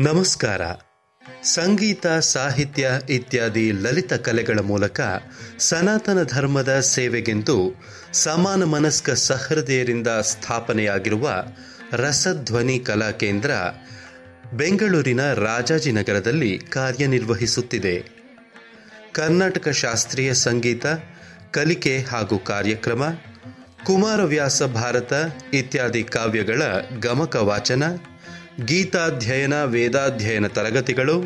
[0.00, 0.60] ನಮಸ್ಕಾರ.
[1.42, 5.00] ಸಂಗೀತ, ಸಾಹಿತ್ಯ ಇತ್ಯಾದಿ ಲಲಿತ ಕಲೆಗಳ ಮೂಲಕ
[5.58, 7.74] ಸನಾತನ ಧರ್ಮದ ಸೇವೆಗೆಂದು
[8.12, 11.44] ಸಮಾನ ಮನಸ್ಕ ಸಹೃದಯರಿಂದ ಸ್ಥಾಪನೆಯಾಗಿರುವ
[11.92, 13.50] ರಸಧ್ವನಿ ಕಲಾ ಕೇಂದ್ರ
[14.52, 18.04] ಬೆಂಗಳೂರಿನ ರಾಜಾಜಿನಗರದಲ್ಲಿ ಕಾರ್ಯನಿರ್ವಹಿಸುತ್ತಿದೆ.
[19.12, 20.86] ಕರ್ನಾಟಕ ಶಾಸ್ತ್ರೀಯ ಸಂಗೀತ,
[21.50, 23.02] ಕಲಿಕೆ ಹಾಗೂ ಕಾರ್ಯಕ್ರಮ,
[23.84, 25.12] ಕುಮಾರವ್ಯಾಸ ಭಾರತ
[25.54, 26.62] ಇತ್ಯಾದಿ ಕಾವ್ಯಗಳ
[27.00, 27.82] ಗಮಕ ವಾಚನ
[28.60, 31.24] ಗೀತಾಧ್ಯಯನ, ವೇದಾಧ್ಯಯನ ತರಗತಿಗಳು,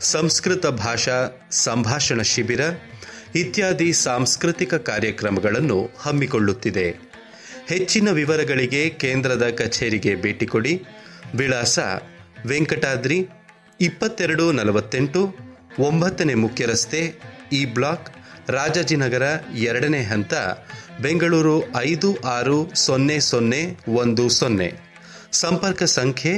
[0.00, 2.60] ಸಂಸ್ಕೃತ ಭಾಷಾ ಸಂಭಾಷಣ ಶಿಬಿರ
[3.34, 7.12] ಇತ್ಯಾದಿ ಸಾಂಸ್ಕೃತಿಕ ಕಾರ್ಯಕ್ರಮಗಳನ್ನು ಹಮ್ಮಿಕೊಳ್ಳುತ್ತಿದೆ.
[7.68, 10.84] ಹೆಚ್ಚಿನ ವಿವರಗಳಿಗೆ ಕೇಂದ್ರದ ಕಚೇರಿಗೆ ಭೇಟಿ ಕೊಡಿ.
[11.34, 11.78] ವಿಳಾಸ
[12.46, 13.28] ವೆಂಕಟಾದ್ರಿ
[13.80, 15.36] ಇಪ್ಪತ್ತೆರಡು ನಲವತ್ತೆಂಟು
[15.78, 17.14] ಒಂಬತ್ತನೇ ಮುಖ್ಯ ರಸ್ತೆ
[17.52, 18.10] ಇ ಬ್ಲಾಕ್
[18.50, 19.22] ರಾಜಾಜಿನಗರ
[19.56, 20.34] ಎರಡನೇ ಹಂತ,
[21.02, 24.91] ಬೆಂಗಳೂರು ಐದು ಆರು ಸೊನ್ನೆ ಸೊನ್ನೆ ಒಂದು ಸೊನ್ನೆ.
[25.32, 26.32] ಸಂಪರ್ಕ ಸಂಖ್ಯೆ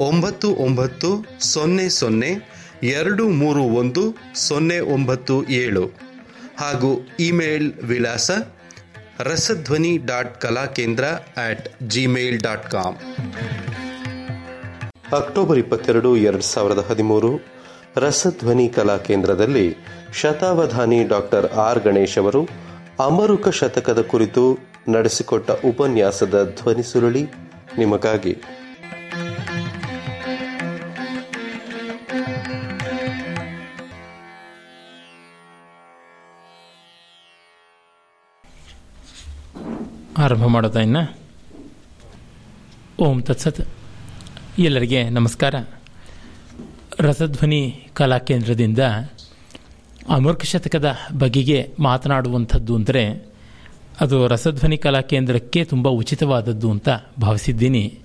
[0.00, 2.30] ಒಂಬತ್ತು ಒಂಬತ್ತು ಸೊನ್ನೆ ಸೊನ್ನೆ
[2.82, 4.02] ಎರಡು ಮೂರು ಒಂದು
[4.34, 5.84] ಸೊನ್ನೆ ಒಂಬತ್ತು ಏಳು.
[6.58, 8.30] ಹಾಗೂ ಇಮೇಲ್ ವಿಳಾಸ
[9.20, 11.04] Rasadhwani dot Kalakendra
[11.36, 12.96] at Gmail dot com.
[15.12, 17.40] October ಇಪ್ಪತ್ತೆರಡು ಎರಡು ಸಾವಿರದ ಹದಿಮೂರು
[17.96, 19.76] ರಸಧ್ವನಿ ಕಲಾ ಕೇಂದ್ರದಲ್ಲಿ
[20.14, 22.48] ಶತಾವಧಾನಿ ಡಾಕ್ಟರ್ ಆರ್ ಗಣೇಶ್ ಅವರು
[23.00, 27.47] ಅಮರುಕ ಶತಕದ ಕುರಿತು ನಡೆಸಿಕೊಟ್ಟ ಉಪನ್ಯಾಸದ ಧ್ವನಿ ಸುರುಳಿ
[27.78, 28.36] ನಿಮಗಾಗಿ.
[40.18, 40.96] ಆರಂಭ ಮಾಡೋದಾ ಇನ್ನ?
[43.00, 43.60] ಓಂ ತತ್ಸತ್.
[44.58, 45.54] ಎಲ್ಲರಿಗೆ ನಮಸ್ಕಾರ.
[47.00, 48.78] ರಸಧ್ವನಿ ಕಲಾ ಕೇಂದ್ರದಿಂದ
[50.08, 53.28] ಅಮೃಕ ಶತಕದ ಬಗೆಗೆ ಮಾತನಾಡುವಂಥದ್ದು ಅಂದರೆ
[54.00, 56.88] ಅದು ರಸಧ್ವನಿ ಕಲಾ ಕೇಂದ್ರಕ್ಕೆ ತುಂಬ ಉಚಿತವಾದದ್ದು ಅಂತ
[57.20, 57.98] ಭಾವಿಸಿದ್ದೀನಿ.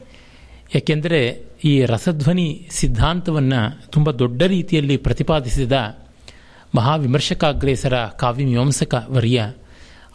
[0.76, 1.20] ಯಾಕೆಂದರೆ
[1.64, 5.72] ಈ ರಸಧ್ವನಿ ಸಿದ್ಧಾಂತವನ್ನು ತುಂಬ ದೊಡ್ಡ ರೀತಿಯಲ್ಲಿ ಪ್ರತಿಪಾದಿಸಿದ
[6.76, 9.54] ಮಹಾವಿಮರ್ಶಕಾಗ್ರೇಸರ ಕಾವ್ಯಮೀಮಾಂಸಕ ವರ್ಯ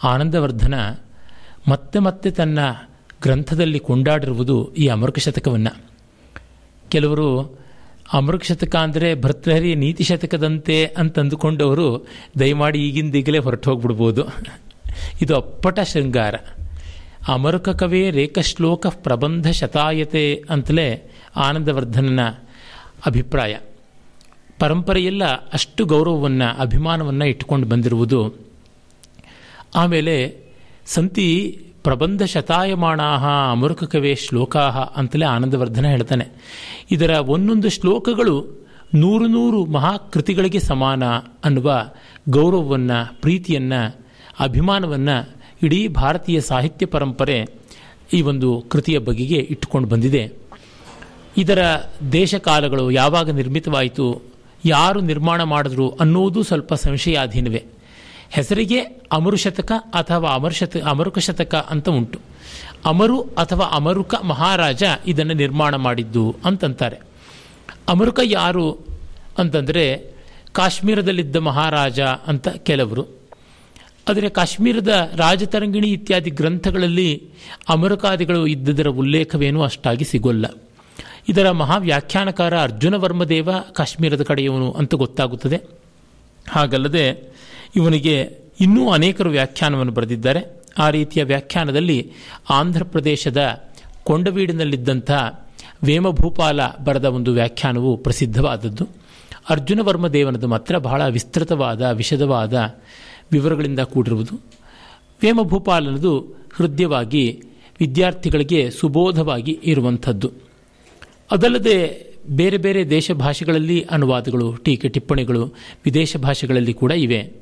[0.03, 0.75] ಆನಂದವರ್ಧನ
[1.69, 2.59] ಮತ್ತೆ ಮತ್ತೆ ತನ್ನ
[3.23, 5.73] ಗ್ರಂಥದಲ್ಲಿ ಕೊಂಡಾಡಿರುವುದು ಈ ಅಮೃಕ ಶತಕವನ್ನು.
[6.91, 7.59] ಕೆಲವರು
[8.13, 12.07] ಅಮೃಕ ಶತಕ ಅಂದರೆ ಭರ್ತೃಹರಿಯ ನೀತಿ ಶತಕದಂತೆ ಅಂತಂದುಕೊಂಡವರು
[12.39, 14.23] ದಯಮಾಡಿ ಈಗಿಂದೀಗಲೇ ಹೊರಟು ಹೋಗ್ಬಿಡ್ಬೋದು.
[15.23, 16.35] ಇದು ಅಪ್ಪಟ ಶೃಂಗಾರ.
[17.29, 22.29] ಅಮರುಕ ಕವೇ ರೇಖಶ್ಲೋಕ ಪ್ರಬಂಧ ಶತಾಯತೆ ಅಂತಲೇ ಆನಂದವರ್ಧನನ
[23.07, 23.59] ಅಭಿಪ್ರಾಯ.
[24.59, 28.35] ಪರಂಪರೆಯೆಲ್ಲ ಅಷ್ಟು ಗೌರವವನ್ನು, ಅಭಿಮಾನವನ್ನು ಇಟ್ಟುಕೊಂಡು ಬಂದಿರುವುದು.
[29.75, 30.37] ಆಮೇಲೆ
[30.87, 33.17] ಸಂತಿ ಪ್ರಬಂಧ ಶತಾಯಮಾಣಾ
[33.51, 34.61] ಅಮರುಕ ಕವೇ ಶ್ಲೋಕಾ
[34.97, 36.25] ಅಂತಲೇ ಆನಂದವರ್ಧನ ಹೇಳ್ತಾನೆ.
[36.91, 41.05] ಇದರ ಒಂದೊಂದು ಶ್ಲೋಕಗಳು ನೂರು ನೂರು ಮಹಾಕೃತಿಗಳಿಗೆ ಸಮಾನ
[41.45, 41.91] ಅನ್ನುವ
[42.29, 44.08] ಗೌರವವನ್ನು, ಪ್ರೀತಿಯನ್ನು
[44.41, 47.47] ಅಭಿಮಾನವನ್ನು ಇಡೀ ಭಾರತೀಯ ಸಾಹಿತ್ಯ ಪರಂಪರೆ
[48.13, 50.33] ಈ ಒಂದು ಕೃತಿಯ ಬಗೆಗೆ ಇಟ್ಟುಕೊಂಡು ಬಂದಿದೆ.
[51.37, 51.65] ಇದರ
[52.13, 54.23] ದೇಶಕಾಲಗಳು ಯಾವಾಗ ನಿರ್ಮಿತವಾಯಿತು,
[54.65, 57.65] ಯಾರು ನಿರ್ಮಾಣ ಮಾಡಿದ್ರು ಅನ್ನೋದು ಸ್ವಲ್ಪ ಸಂಶಯಾಧೀನವೇ.
[58.31, 58.81] ಹೆಸರಿಗೆ
[59.13, 62.19] ಅಮರುಶತಕ ಅಥವಾ ಅಮರುಶತ ಅಮರುಕ ಶತಕ ಅಂತ ಉಂಟು.
[62.85, 66.97] ಅಮರು ಅಥವಾ ಅಮರುಕ ಮಹಾರಾಜ ಇದನ್ನು ನಿರ್ಮಾಣ ಮಾಡಿದ್ದು ಅಂತಂತಾರೆ.
[67.89, 68.73] ಅಮರುಕ ಯಾರು
[69.39, 70.15] ಅಂತಂದರೆ
[70.53, 73.18] ಕಾಶ್ಮೀರದಲ್ಲಿದ್ದ ಮಹಾರಾಜ ಅಂತ ಕೆಲವರು.
[74.09, 77.23] ಆದರೆ ಕಾಶ್ಮೀರದ ರಾಜತರಂಗಿಣಿ ಇತ್ಯಾದಿ ಗ್ರಂಥಗಳಲ್ಲಿ
[77.69, 80.47] ಅಮರಕಾದಿಗಳು ಇದ್ದದರ ಉಲ್ಲೇಖವೇನೂ ಅಷ್ಟಾಗಿ ಸಿಗೋಲ್ಲ.
[81.29, 85.61] ಇದರ ಮಹಾವ್ಯಾಖ್ಯಾನಕಾರ ಅರ್ಜುನ ವರ್ಮದೇವ ಕಾಶ್ಮೀರದ ಕಡೆಯವನು ಅಂತ ಗೊತ್ತಾಗುತ್ತದೆ.
[86.51, 87.35] ಹಾಗಲ್ಲದೆ
[87.77, 88.29] ಇವನಿಗೆ
[88.61, 90.63] ಇನ್ನೂ ಅನೇಕರು ವ್ಯಾಖ್ಯಾನವನ್ನು ಬರೆದಿದ್ದಾರೆ.
[90.79, 92.13] ಆ ರೀತಿಯ ವ್ಯಾಖ್ಯಾನದಲ್ಲಿ
[92.51, 93.69] ಆಂಧ್ರ ಪ್ರದೇಶದ
[94.05, 95.11] ಕೊಂಡವೀಡಿನಲ್ಲಿದ್ದಂಥ
[95.85, 98.89] ವೇಮಭೂಪಾಲ ಬರೆದ ಒಂದು ವ್ಯಾಖ್ಯಾನವು ಪ್ರಸಿದ್ಧವಾದದ್ದು.
[99.51, 102.75] ಅರ್ಜುನ ವರ್ಮದೇವನದು ಮಾತ್ರ ಬಹಳ ವಿಸ್ತೃತವಾದ, ವಿಶದವಾದ
[103.33, 104.35] ವಿವರಗಳಿಂದ ಕೂಡಿರುವುದು.
[105.23, 106.13] ವೇಮಭೂಪಾಲನದು
[106.57, 107.43] ಹೃದಯವಾಗಿ
[107.81, 110.33] ವಿದ್ಯಾರ್ಥಿಗಳಿಗೆ ಸುಬೋಧವಾಗಿ ಇರುವಂಥದ್ದು.
[111.31, 111.77] ಅದಲ್ಲದೆ
[112.29, 117.33] ಬೇರೆ ಬೇರೆ ದೇಶ ಭಾಷೆಗಳಲ್ಲಿ ಅನುವಾದಗಳು, ಟೀಕೆ, ಟಿಪ್ಪಣಿಗಳು ವಿದೇಶ ಭಾಷೆಗಳಲ್ಲಿ ಕೂಡ ಇವೆ.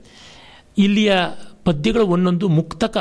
[0.78, 1.12] ಇಲ್ಲಿಯ
[1.64, 2.96] ಪದ್ಯಗಳು ಒಂದೊಂದು ಮುಕ್ತಕ,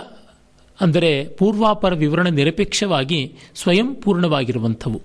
[0.81, 3.19] ಅಂದರೆ ಪೂರ್ವಾಪರ ವಿವರಣೆ ನಿರಪೇಕ್ಷವಾಗಿ
[3.55, 5.01] ಸ್ವಯಂ ಪೂರ್ಣವಾಗಿರುವಂಥವು.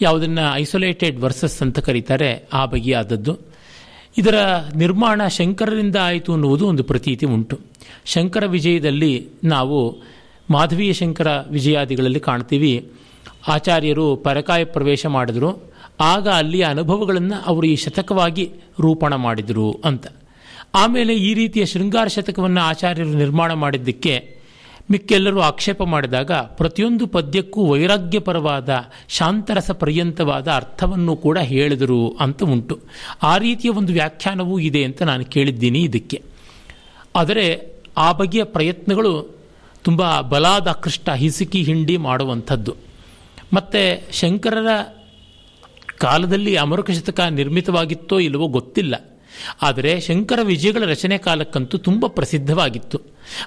[0.00, 3.51] ಯಾವುದನ್ನು ಐಸೋಲೇಟೆಡ್ ವರ್ಸಸ್ ಅಂತ ಕರೀತಾರೆ, ಆ ಬಗೆಯಾದದ್ದು.
[4.18, 4.34] ಇದರ
[4.76, 7.58] ನಿರ್ಮಾಣ ಶಂಕರರಿಂದ ಆಯಿತು ಅನ್ನುವುದು ಒಂದು ಪ್ರತೀತಿ ಉಂಟು.
[8.04, 10.02] ಶಂಕರ ವಿಜಯದಲ್ಲಿ ನಾವು
[10.50, 12.92] ಮಾಧವೀಯ ಶಂಕರ ವಿಜಯಾದಿಗಳಲ್ಲಿ ಕಾಣ್ತೀವಿ.
[13.48, 15.72] ಆಚಾರ್ಯರು ಪರಕಾಯ ಪ್ರವೇಶ ಮಾಡಿದರು.
[16.00, 18.50] ಆಗ ಅಲ್ಲಿಯ ಅನುಭವಗಳನ್ನು ಅವರು ಈ ಶತಕವಾಗಿ
[18.80, 20.06] ರೂಪಣ ಮಾಡಿದರು ಅಂತ.
[20.74, 24.41] ಆಮೇಲೆ ಈ ರೀತಿಯ ಶೃಂಗಾರ ಶತಕವನ್ನು ಆಚಾರ್ಯರು ನಿರ್ಮಾಣ ಮಾಡಿದ್ದಕ್ಕೆ
[24.90, 28.74] ಮಿಕ್ಕೆಲ್ಲರೂ ಆಕ್ಷೇಪ ಮಾಡಿದಾಗ ಪ್ರತಿಯೊಂದು ಪದ್ಯಕ್ಕೂ ವೈರಾಗ್ಯಪರವಾದ
[29.08, 32.80] ಶಾಂತರಸ ಪರ್ಯಂತವಾದ ಅರ್ಥವನ್ನು ಕೂಡ ಹೇಳಿದರು ಅಂತ ಉಂಟು.
[33.22, 36.22] ಆ ರೀತಿಯ ಒಂದು ವ್ಯಾಖ್ಯಾನವೂ ಇದೆ ಅಂತ ನಾನು ಕೇಳಿದ್ದೀನಿ ಇದಕ್ಕೆ.
[37.16, 39.36] ಆದರೆ ಆ ಬಗೆಯ ಪ್ರಯತ್ನಗಳು
[39.84, 42.76] ತುಂಬ ಬಲಾದಾಕೃಷ್ಟ, ಹಿಸುಕಿ ಹಿಂಡಿ ಮಾಡುವಂಥದ್ದು.
[43.52, 44.94] ಮತ್ತು ಶಂಕರರ
[45.98, 46.90] ಕಾಲದಲ್ಲಿ ಅಮರುಕ
[47.30, 49.11] ನಿರ್ಮಿತವಾಗಿತ್ತೋ ಇಲ್ಲವೋ ಗೊತ್ತಿಲ್ಲ.
[49.62, 53.00] ಆದರೆ ಶಂಕರ ವಿಜಯಗಳ ರಚನೆ ಕಾಲಕ್ಕಂತೂ ತುಂಬ ಪ್ರಸಿದ್ಧವಾಗಿತ್ತು.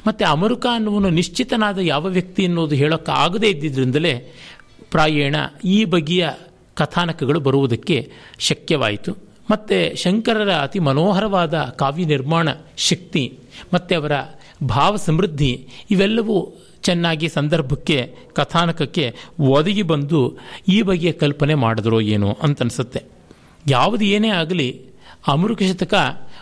[0.08, 4.34] ಮತ್ತು ಅಮರುಕ ಅನ್ನುವನು ನಿಶ್ಚಿತನಾದ ಯಾವ ವ್ಯಕ್ತಿ ಅನ್ನೋದು ಹೇಳೋಕ್ಕೆ ಆಗದೇ ಇದ್ದಿದ್ದರಿಂದಲೇ
[4.92, 5.36] ಪ್ರಾಯೇಣ
[5.66, 6.30] ಈ ಬಗೆಯ
[6.76, 9.12] ಕಥಾನಕಗಳು ಬರುವುದಕ್ಕೆ ಶಕ್ಯವಾಯಿತು.
[9.52, 13.40] ಮತ್ತು ಶಂಕರರ ಅತಿ ಮನೋಹರವಾದ ಕಾವ್ಯ ನಿರ್ಮಾಣ ಶಕ್ತಿ,
[13.74, 14.12] ಮತ್ತು ಅವರ
[14.64, 16.54] ಭಾವ ಸಮೃದ್ಧಿ, ಇವೆಲ್ಲವೂ
[16.84, 20.38] ಚೆನ್ನಾಗಿ ಸಂದರ್ಭಕ್ಕೆ, ಕಥಾನಕಕ್ಕೆ ಒದಗಿ ಬಂದು
[20.68, 23.04] ಈ ಬಗೆಯ ಕಲ್ಪನೆ ಮಾಡಿದ್ರೋ ಏನೋ ಅಂತನಿಸುತ್ತೆ.
[23.68, 24.82] ಯಾವುದು ಏನೇ ಆಗಲಿ
[25.28, 25.94] ಅಮೃಕ ಶತಕ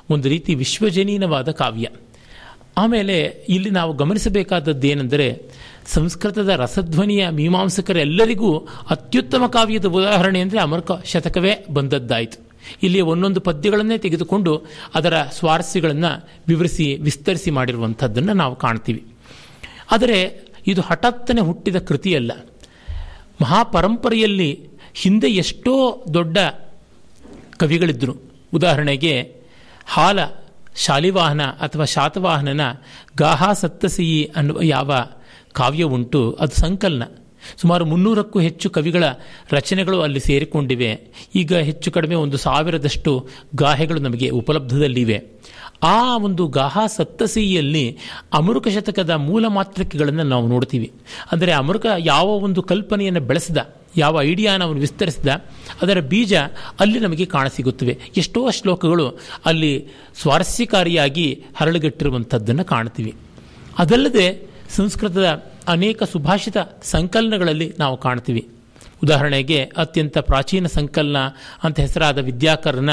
[0.10, 1.88] ಒಂದು ರೀತಿ ವಿಶ್ವಜನೀನವಾದ ಕಾವ್ಯ.
[2.78, 5.42] ಆಮೇಲೆ ಇಲ್ಲಿ ನಾವು ಗಮನಿಸಬೇಕಾದದ್ದು ಏನೆಂದರೆ
[5.86, 8.58] ಸಂಸ್ಕೃತದ ರಸಧ್ವನಿಯ ಮೀಮಾಂಸಕರೆಲ್ಲರಿಗೂ
[8.90, 12.48] ಅತ್ಯುತ್ತಮ ಕಾವ್ಯದ ಉದಾಹರಣೆ ಅಂದರೆ ಅಮೃಕ ಶತಕವೇ ಬಂದದ್ದಾಯಿತು.
[12.84, 14.66] ಇಲ್ಲಿ ಒಂದೊಂದು ಪದ್ಯಗಳನ್ನೇ ತೆಗೆದುಕೊಂಡು
[14.96, 19.04] ಅದರ ಸ್ವಾರಸ್ಯಗಳನ್ನು ವಿವರಿಸಿ, ವಿಸ್ತರಿಸಿ ಮಾಡಿರುವಂಥದ್ದನ್ನು ನಾವು ಕಾಣ್ತೀವಿ.
[19.92, 22.32] ಆದರೆ ಇದು ಹಠಾತ್ತನೆ ಹುಟ್ಟಿದ ಕೃತಿಯಲ್ಲ.
[23.42, 26.38] ಮಹಾಪರಂಪರೆಯಲ್ಲಿ ಹಿಂದೆ ಎಷ್ಟೋ ದೊಡ್ಡ
[27.58, 29.36] ಕವಿಗಳಿದ್ದರು ಉದಾಹರಣೆಗೆ,
[29.86, 30.20] ಹಾಲ
[30.76, 32.62] ಶಾಲಿವಾಹನ ಅಥವಾ ಶಾತವಾಹನನ
[33.18, 34.92] ಗಾಹ ಸತ್ತಸಿಯಿ ಅನ್ನುವ ಯಾವ
[35.54, 37.04] ಕಾವ್ಯ ಉಂಟು, ಅದು ಸಂಕಲನ.
[37.62, 39.04] ಸುಮಾರು ಮುನ್ನೂರಕ್ಕೂ ಹೆಚ್ಚು ಕವಿಗಳ
[39.52, 41.08] ರಚನೆಗಳು ಅಲ್ಲಿ ಸೇರಿಕೊಂಡಿವೆ.
[41.36, 45.24] ಈಗ ಹೆಚ್ಚು ಕಡಿಮೆ ಒಂದು ಸಾವಿರದಷ್ಟು ಗಾಹೆಗಳು ನಮಗೆ ಉಪಲಬ್ಧದಲ್ಲಿವೆ.
[45.84, 47.98] ಆ ಒಂದು ಗಾಹ ಸತ್ತಸಿಯಲ್ಲಿ
[48.34, 50.92] ಅಮೃಕ ಶತಕದ ಮೂಲ ಮಾತೃಕೆಗಳನ್ನು ನಾವು ನೋಡ್ತೀವಿ.
[51.32, 53.58] ಅಂದರೆ ಅಮೃಕ ಯಾವ ಒಂದು ಕಲ್ಪನೆಯನ್ನು ಬೆಳೆಸಿದ
[53.98, 55.28] ಯಾವ ಐಡಿಯಾನ ಅವನು ವಿಸ್ತರಿಸಿದ,
[55.82, 56.34] ಅದರ ಬೀಜ
[56.80, 58.00] ಅಲ್ಲಿ ನಮಗೆ ಕಾಣಸಿಗುತ್ತವೆ.
[58.18, 59.08] ಎಷ್ಟೋ ಶ್ಲೋಕಗಳು
[59.46, 59.74] ಅಲ್ಲಿ
[60.22, 63.14] ಸ್ವಾರಸ್ಯಕಾರಿಯಾಗಿ ಹರಳುಗಟ್ಟಿರುವಂಥದ್ದನ್ನು ಕಾಣ್ತೀವಿ
[63.80, 64.28] ಅದಲ್ಲದೆ
[64.76, 65.28] ಸಂಸ್ಕೃತದ
[65.68, 68.48] ಅನೇಕ ಸುಭಾಷಿತ ಸಂಕಲನಗಳಲ್ಲಿ ನಾವು ಕಾಣ್ತೀವಿ
[69.04, 71.20] ಉದಾಹರಣೆಗೆ ಅತ್ಯಂತ ಪ್ರಾಚೀನ ಸಂಕಲನ
[71.64, 72.90] ಅಂತ ಹೆಸರಾದ ವಿದ್ಯಾಕರನ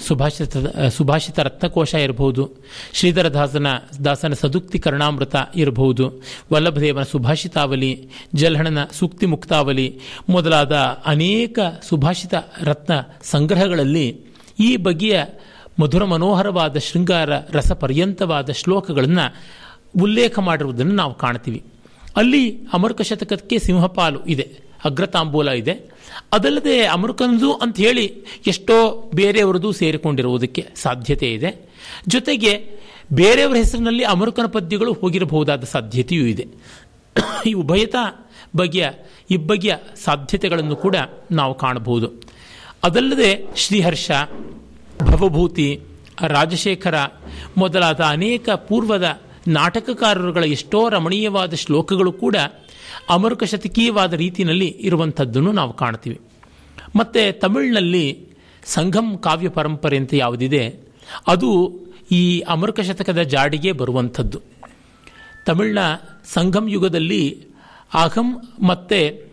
[0.00, 0.56] ಸುಭಾಷಿತ
[0.86, 2.50] ಸುಭಾಷಿತ ರತ್ನಕೋಶ ಇರಬಹುದು
[2.92, 3.66] ಶ್ರೀಧರ ದಾಸನ
[4.04, 10.72] ದಾಸನ ಸದುಕ್ತಿ ಕರ್ಣಾಮೃತ ಇರಬಹುದು, ವಲ್ಲಭದೇವನ ಸುಭಾಷಿತಾವಲಿ ಜಲ್ಹಣನ ಸೂಕ್ತಿ ಮುಕ್ತಾವಲಿ ಮೊದಲಾದ
[11.06, 12.92] ಅನೇಕ ಸುಭಾಷಿತ ರತ್ನ
[13.22, 14.20] ಸಂಗ್ರಹಗಳಲ್ಲಿ
[14.60, 15.24] ಈ ಬಗೆಯ
[15.80, 19.34] ಮಧುರ ಮನೋಹರವಾದ ಶೃಂಗಾರ ರಸಪರ್ಯಂತವಾದ ಶ್ಲೋಕಗಳನ್ನು
[20.02, 21.62] ಉಲ್ಲೇಖ ಮಾಡಿರುವುದನ್ನು ನಾವು ಕಾಣ್ತೀವಿ.
[22.16, 24.64] ಅಲ್ಲಿ ಅಮರ್ಕ ಶತಕಕ್ಕೆ ಸಿಂಹಪಾಲು ಇದೆ.
[24.84, 25.94] ಅಗ್ರತಾಂಬೂಲ ಇದೆ.
[26.32, 31.70] ಅದಲ್ಲದೆ ಅಮೃಕಂದು ಅಂತ ಹೇಳಿ ಎಷ್ಟೋ ಬೇರೆಯವರದು ಸೇರಿಕೊಂಡಿರುವುದಕ್ಕೆ ಸಾಧ್ಯತೆ ಇದೆ.
[32.08, 32.70] ಜೊತೆಗೆ
[33.12, 36.46] ಬೇರೆಯವರ ಹೆಸರಿನಲ್ಲಿ ಅಮೃಕನ ಪದ್ಯಗಳು ಹೋಗಿರಬಹುದಾದ ಸಾಧ್ಯತೆಯೂ ಇದೆ.
[37.46, 37.94] ಈ ಉಭಯತ
[38.56, 38.90] ಬಗೆಯ
[39.30, 40.96] ಇಬ್ಬಗೆಯ ಸಾಧ್ಯತೆಗಳನ್ನು ಕೂಡ
[41.32, 42.12] ನಾವು ಕಾಣಬಹುದು.
[42.84, 44.10] ಅದಲ್ಲದೆ ಶ್ರೀಹರ್ಷ,
[45.02, 45.80] ಭವಭೂತಿ,
[46.26, 46.94] ರಾಜಶೇಖರ
[47.56, 52.36] ಮೊದಲಾದ ಅನೇಕ ಪೂರ್ವದ ನಾಟಕಕಾರರುಗಳ ಎಷ್ಟೋ ರಮಣೀಯವಾದ ಶ್ಲೋಕಗಳು ಕೂಡ
[53.08, 56.20] ಅಮರುಕ ಶತಕೀಯವಾದ ರೀತಿಯಲ್ಲಿ ಇರುವಂಥದ್ದನ್ನು ನಾವು ಕಾಣ್ತೀವಿ.
[56.96, 58.28] ಮತ್ತು ತಮಿಳಿನಲ್ಲಿ
[58.64, 60.80] ಸಂಘಂ ಕಾವ್ಯ ಪರಂಪರೆ ಅಂತ ಯಾವುದಿದೆ,
[61.26, 61.74] ಅದು
[62.10, 64.40] ಈ ಅಮರುಕ ಶತಕದ ಜಾಡಿಗೆ ಬರುವಂಥದ್ದು.
[65.46, 65.78] ತಮಿಳಿನ
[66.24, 67.46] ಸಂಘಂ ಯುಗದಲ್ಲಿ
[67.94, 69.28] ಅಹಂ ಮತ್ತು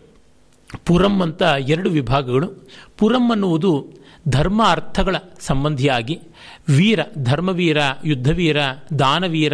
[0.86, 2.68] ಪುರಂ ಅಂತ ಎರಡು ವಿಭಾಗಗಳು.
[2.98, 3.86] ಪುರಂ ಅನ್ನುವುದು
[4.28, 6.20] ಧರ್ಮ ಅರ್ಥಗಳ ಸಂಬಂಧಿಯಾಗಿ,
[6.68, 8.56] ವೀರ, ಧರ್ಮವೀರ, ಯುದ್ಧವೀರ,
[8.98, 9.52] ದಾನವೀರ,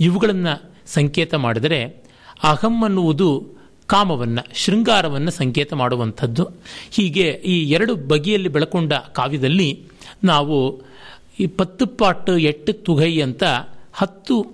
[0.00, 2.04] ಇವುಗಳನ್ನು ಸಂಕೇತ ಮಾಡಿದರೆ
[2.42, 3.46] ಅಹಂ ಅನ್ನುವುದು
[3.86, 6.48] ಕಾಮವನ್ನು, ಶೃಂಗಾರವನ್ನು ಸಂಕೇತ ಮಾಡುವಂಥದ್ದು.
[6.90, 9.82] ಹೀಗೆ ಈ ಎರಡು ಬಗೆಯಲ್ಲಿ ಬೆಳಕೊಂಡ ಕಾವ್ಯದಲ್ಲಿ
[10.24, 10.82] ನಾವು
[11.40, 13.42] ಈ ಪತ್ತು ಪಾಟ್ ಎಟ್ಟು ತುಗೈ ಅಂತ
[13.92, 14.46] ಹತ್ತು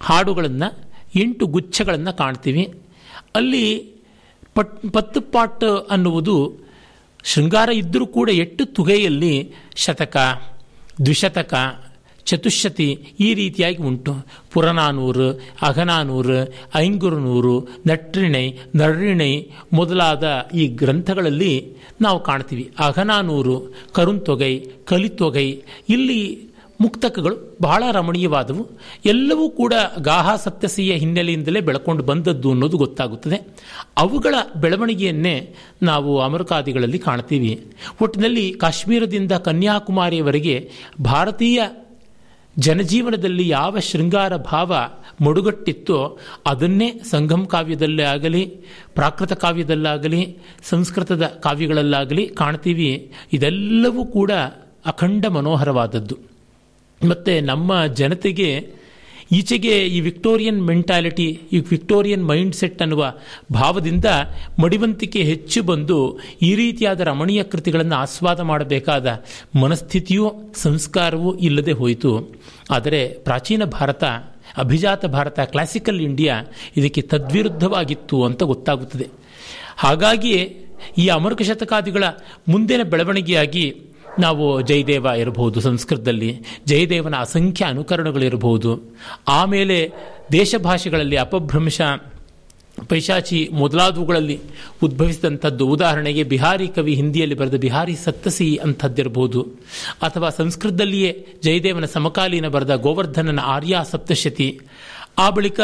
[0.00, 2.74] ಹಾಡುಗಳನ್ನು, ಎಂಟು ಗುಚ್ಛಗಳನ್ನು ಕಾಣ್ತೀವಿ.
[3.34, 3.92] ಅಲ್ಲಿ
[4.54, 6.56] ಪಟ್, ಪತ್ತು ಪಾಟ್ ಅನ್ನುವುದು
[7.24, 10.16] ಶೃಂಗಾರ ಇದ್ದರೂ ಕೂಡ ಎಟ್ಟು ತುಗೆಯಲ್ಲಿ ಶತಕ,
[11.04, 11.54] ದ್ವಿಶತಕ
[12.26, 14.12] ಚತುಶತಿ ಈ ರೀತಿಯಾಗಿ ಉಂಟು.
[14.52, 22.72] ಪುರನಾನೂರು, ಅಘನಾನೂರು, ಐಂಗುರುನೂರು, ನಟ್ರಿಣೈ, ನರ್ರಿಣೈ ಮೊದಲಾದ ಈ ಗ್ರಂಥಗಳಲ್ಲಿ ನಾವು ಕಾಣ್ತೀವಿ.
[22.78, 26.46] ಅಘನಾನೂರು, ಕರುಂತೊಗೈ, ಕಲಿತೊಗೈ ಇಲ್ಲಿ
[26.80, 28.68] ಮುಕ್ತಕಗಳು ಬಹಳ ರಮಣೀಯವಾದವು.
[29.04, 33.48] ಎಲ್ಲವೂ ಕೂಡ ಗಾಹ ಸತ್ಯಸಿಯ ಹಿನ್ನೆಲೆಯಿಂದಲೇ ಬೆಳಕೊಂಡು ಬಂದದ್ದು ಅನ್ನೋದು ಗೊತ್ತಾಗುತ್ತದೆ.
[33.96, 37.64] ಅವುಗಳ ಬೆಳವಣಿಗೆಯನ್ನೇ ನಾವು ಅಮರಕಾದಿಗಳಲ್ಲಿ ಕಾಣ್ತೀವಿ.
[38.02, 40.70] ಒಟ್ಟಿನಲ್ಲಿ ಕಾಶ್ಮೀರದಿಂದ ಕನ್ಯಾಕುಮಾರಿಯವರೆಗೆ
[41.04, 41.62] ಭಾರತೀಯ
[42.58, 44.76] ಜನಜೀವನದಲ್ಲಿ ಯಾವ ಶೃಂಗಾರ ಭಾವ
[45.24, 48.46] ಮಡುಗಟ್ಟಿತ್ತೋ ಅದನ್ನೇ ಸಂಗಮ್ ಕಾವ್ಯದಲ್ಲೇ ಆಗಲಿ,
[48.94, 53.12] ಪ್ರಾಕೃತ ಕಾವ್ಯದಲ್ಲಾಗಲಿ, ಸಂಸ್ಕೃತದ ಕಾವ್ಯಗಳಲ್ಲಾಗಲಿ ಕಾಣ್ತೀವಿ.
[53.32, 54.30] ಇದೆಲ್ಲವೂ ಕೂಡ
[54.86, 56.18] ಅಖಂಡ ಮನೋಹರವಾದದ್ದು.
[57.08, 58.72] ಮತ್ತು ನಮ್ಮ ಜನತೆಗೆ
[59.32, 63.14] ಈಚೆಗೆ ಈ ವಿಕ್ಟೋರಿಯನ್ ಮೆಂಟಾಲಿಟಿ ಈ ವಿಕ್ಟೋರಿಯನ್ ಮೈಂಡ್ ಸೆಟ್ ಅನ್ನುವ
[63.52, 64.04] ಭಾವದಿಂದ
[64.62, 69.24] ಮಡಿವಂತಿಕೆ ಹೆಚ್ಚು ಬಂದು ಈ ರೀತಿಯಾದ ರಮಣೀಯ ಕೃತಿಗಳನ್ನು ಆಸ್ವಾದ ಮಾಡಬೇಕಾದ
[69.62, 72.40] ಮನಸ್ಥಿತಿಯೂ ಸಂಸ್ಕಾರವೂ ಇಲ್ಲದೆ ಹೋಯಿತು.
[72.70, 74.04] ಆದರೆ ಪ್ರಾಚೀನ ಭಾರತ,
[74.56, 76.42] ಅಭಿಜಾತ ಭಾರತ ಕ್ಲಾಸಿಕಲ್ ಇಂಡಿಯಾ
[76.76, 79.08] ಇದಕ್ಕೆ ತದ್ವಿರುದ್ಧವಾಗಿತ್ತು ಅಂತ ಗೊತ್ತಾಗುತ್ತದೆ.
[79.76, 80.66] ಹಾಗಾಗಿಯೇ
[80.98, 82.04] ಈ ಅಮೃಕ ಶತಕಾದಿಗಳ
[82.48, 83.85] ಮುಂದಿನ ಬೆಳವಣಿಗೆಯಾಗಿ
[84.18, 88.80] ನಾವು ಜಯದೇವ ಇರಬಹುದು, ಸಂಸ್ಕೃತದಲ್ಲಿ ಜಯದೇವನ ಅಸಂಖ್ಯ ಅನುಕರಣಗಳಿರಬಹುದು
[89.28, 89.92] ಆಮೇಲೆ
[90.32, 91.80] ದೇಶ ಭಾಷೆಗಳಲ್ಲಿ ಅಪಭ್ರಂಶ,
[92.88, 94.40] ಪೈಶಾಚಿ ಮೊದಲಾದವುಗಳಲ್ಲಿ
[94.82, 95.66] ಉದ್ಭವಿಸಿದಂಥದ್ದು.
[95.66, 99.42] ಉದಾಹರಣೆಗೆ ಬಿಹಾರಿ ಕವಿ ಹಿಂದಿಯಲ್ಲಿ ಬರೆದ ಬಿಹಾರಿ ಸತ್ತಸಿ ಅಂಥದ್ದಿರಬಹುದು
[100.02, 104.60] ಅಥವಾ ಸಂಸ್ಕೃತದಲ್ಲಿಯೇ ಜಯದೇವನ ಸಮಕಾಲೀನ ಬರೆದ ಗೋವರ್ಧನನ ಆರ್ಯ ಸಪ್ತಶತಿ.
[105.18, 105.60] ಆ ಬಳಿಕ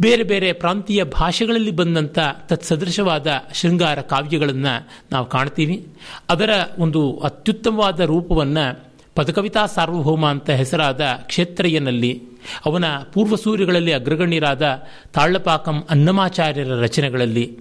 [0.00, 5.86] ಬೇರೆ ಬೇರೆ ಪ್ರಾಂತೀಯ ಭಾಷೆಗಳಲ್ಲಿ ಬಂದಂಥ ತತ್ಸದೃಶವಾದ ಶೃಂಗಾರ ಕಾವ್ಯಗಳನ್ನು ನಾವು ಕಾಣ್ತೀವಿ.
[6.30, 8.84] ಅದರ ಒಂದು ಅತ್ಯುತ್ತಮವಾದ ರೂಪವನ್ನು
[9.14, 12.22] ಪದಕವಿತಾ ಸಾರ್ವಭೌಮ ಅಂತ ಹೆಸರಾದ ಕ್ಷೇತ್ರಯ್ಯನಲ್ಲಿ
[12.66, 14.82] ಅವನ ಪೂರ್ವಸೂರಿಗಳಲ್ಲಿ ಅಗ್ರಗಣ್ಯರಾದ
[15.12, 17.58] ತಾಳ್ಳಪಾಕಂ ಅನ್ನಮಾಚಾರ್ಯರ ರಚನೆಗಳಲ್ಲಿ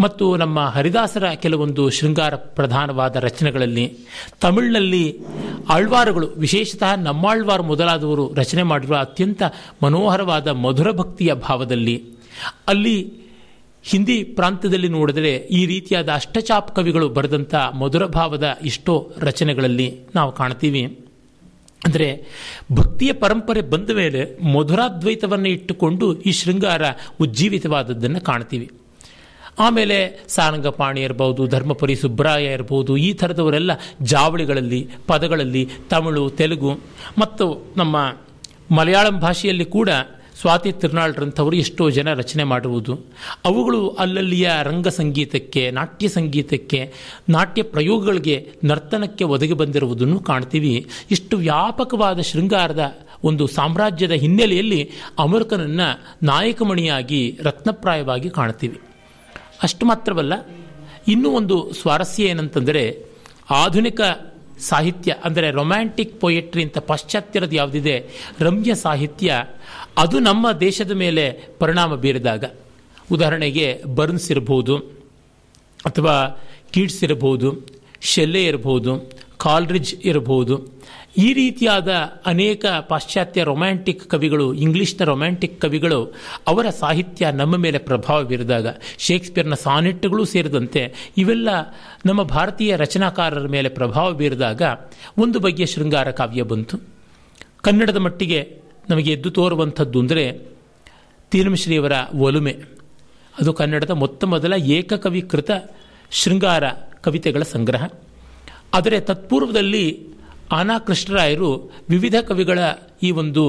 [0.00, 3.98] ಮತ್ತು ನಮ್ಮ ಹರಿದಾಸರ ಕೆಲವೊಂದು ಶೃಂಗಾರ ಪ್ರಧಾನವಾದ ರಚನೆಗಳಲ್ಲಿ
[4.40, 5.18] ತಮಿಳಿನಲ್ಲಿ
[5.68, 9.42] ಆಳ್ವಾರುಗಳು, ವಿಶೇಷತಃ ನಮ್ಮಾಳ್ವಾರು ಮೊದಲಾದವರು ರಚನೆ ಮಾಡಿರುವ ಅತ್ಯಂತ
[9.82, 11.96] ಮನೋಹರವಾದ ಮಧುರ ಭಕ್ತಿಯ ಭಾವದಲ್ಲಿ.
[12.68, 12.96] ಅಲ್ಲಿ
[13.84, 20.98] ಹಿಂದಿ ಪ್ರಾಂತ್ಯದಲ್ಲಿ ನೋಡಿದರೆ ಈ ರೀತಿಯಾದ ಅಷ್ಟಚಾಪ್ ಕವಿಗಳು ಬರೆದಂಥ ಮಧುರ ಭಾವದ ಇಷ್ಟೋ ರಚನೆಗಳಲ್ಲಿ ನಾವು ಕಾಣ್ತೀವಿ.
[21.84, 22.08] ಅಂದರೆ
[22.72, 24.20] ಭಕ್ತಿಯ ಪರಂಪರೆ ಬಂದ ಮೇಲೆ
[24.52, 26.82] ಮಧುರಾದ್ವೈತವನ್ನು ಇಟ್ಟುಕೊಂಡು ಈ ಶೃಂಗಾರ
[27.20, 28.70] ಉಜ್ಜೀವಿತವಾದದ್ದನ್ನು ಕಾಣ್ತೀವಿ.
[29.58, 33.70] ಆಮೇಲೆ ಸಾರಂಗಪಾಣಿ ಇರ್ಬೋದು, ಧರ್ಮಪುರಿ ಸುಬ್ರಾಯ ಇರ್ಬೋದು, ಈ ಥರದವರೆಲ್ಲ
[34.02, 36.72] ಜಾವಳಿಗಳಲ್ಲಿ, ಪದಗಳಲ್ಲಿ ತಮಿಳು, ತೆಲುಗು
[37.18, 37.96] ಮತ್ತು ನಮ್ಮ
[38.76, 39.88] ಮಲಯಾಳಂ ಭಾಷೆಯಲ್ಲಿ ಕೂಡ
[40.40, 42.94] ಸ್ವಾತಿ ತಿರುನಾಳ್ರಂಥವರು ಎಷ್ಟೋ ಜನ ರಚನೆ ಮಾಡುವುದು.
[43.44, 46.94] ಅವುಗಳು ಅಲ್ಲಲ್ಲಿಯ ರಂಗ ಸಂಗೀತಕ್ಕೆ, ನಾಟ್ಯ ಸಂಗೀತಕ್ಕೆ,
[47.28, 50.86] ನಾಟ್ಯ ಪ್ರಯೋಗಗಳಿಗೆ ನರ್ತನಕ್ಕೆ ಒದಗಿ ಬಂದಿರುವುದನ್ನು ಕಾಣ್ತೀವಿ.
[51.10, 58.80] ಇಷ್ಟು ವ್ಯಾಪಕವಾದ ಶೃಂಗಾರದ ಒಂದು ಸಾಮ್ರಾಜ್ಯದ ಹಿನ್ನೆಲೆಯಲ್ಲಿ ಅಮೃಕನನ್ನು ನಾಯಕಮಣಿಯಾಗಿ ರತ್ನಪ್ರಾಯವಾಗಿ ಕಾಣ್ತೀವಿ.
[59.62, 60.32] ಅಷ್ಟು ಮಾತ್ರವಲ್ಲ,
[61.08, 63.04] ಇನ್ನೂ ಒಂದು ಸ್ವಾರಸ್ಯ ಏನಂತಂದರೆ,
[63.50, 64.00] ಆಧುನಿಕ
[64.60, 68.08] ಸಾಹಿತ್ಯ, ಅಂದರೆ ರೊಮ್ಯಾಂಟಿಕ್ ಪೊಯೆಟ್ರಿ ಅಂತ ಪಾಶ್ಚಾತ್ಯರದ್ದು ಯಾವುದಿದೆ,
[68.40, 69.34] ರಮ್ಯ ಸಾಹಿತ್ಯ,
[69.98, 71.24] ಅದು ನಮ್ಮ ದೇಶದ ಮೇಲೆ
[71.58, 72.44] ಪರಿಣಾಮ ಬೀರಿದಾಗ.
[73.12, 74.76] ಉದಾಹರಣೆಗೆ ಬರ್ನ್ಸ್ ಇರಬಹುದು
[75.84, 76.42] ಅಥವಾ
[76.72, 77.48] ಕೀಟ್ಸ್ ಇರಬಹುದು
[78.00, 80.56] ಶೆಲ್ಲೆ ಇರಬಹುದು ಕಾಲ್ರಿಜ್ ಇರಬಹುದು
[81.16, 81.88] ಈ ರೀತಿಯಾದ
[82.26, 86.14] ಅನೇಕ ಪಾಶ್ಚಾತ್ಯ ರೊಮ್ಯಾಂಟಿಕ್ ಕವಿಗಳು ಇಂಗ್ಲಿಷ್ನ ರೊಮ್ಯಾಂಟಿಕ್ ಕವಿಗಳು,
[86.46, 88.66] ಅವರ ಸಾಹಿತ್ಯ ನಮ್ಮ ಮೇಲೆ ಪ್ರಭಾವ ಬೀರಿದಾಗ
[88.98, 91.48] ಶೇಕ್ಸ್ಪಿಯರ್ನ ಸಾನೆಟ್ಗಳು ಸೇರಿದಂತೆ ಇವೆಲ್ಲ
[92.06, 94.62] ನಮ್ಮ ಭಾರತೀಯ ರಚನಾಕಾರರ ಮೇಲೆ ಪ್ರಭಾವ ಬೀರಿದಾಗ
[95.18, 96.78] ಒಂದು ಬಗೆಯ ಶೃಂಗಾರ ಕಾವ್ಯ ಬಂತು.
[97.62, 100.38] ಕನ್ನಡದ ಮಟ್ಟಿಗೆ ನಮಗೆ ಎದ್ದು ತೋರುವಂಥದ್ದು ಅಂದರೆ
[101.30, 102.52] ತೀರ್ಮಶ್ರೀಯವರ ಒಲುಮೆ.
[103.38, 105.50] ಅದು ಕನ್ನಡದ ಮೊತ್ತ ಮೊದಲ ಏಕಕವಿಕೃತ
[106.10, 106.64] ಶೃಂಗಾರ
[107.00, 107.84] ಕವಿತೆಗಳ ಸಂಗ್ರಹ.
[108.74, 110.11] ಆದರೆ ತತ್ಪೂರ್ವದಲ್ಲಿ
[110.52, 111.50] ಆನಾ ಕೃಷ್ಣರಾಯರು
[111.88, 112.58] ವಿವಿಧ ಕವಿಗಳ
[113.02, 113.42] ಈ ಒಂದು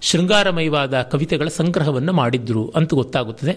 [0.00, 3.54] ಶೃಂಗಾರಮಯವಾದ ಕವಿತೆಗಳ ಸಂಗ್ರಹವನ್ನು ಮಾಡಿದ್ರು ಅಂತ ಗೊತ್ತಾಗುತ್ತದೆ.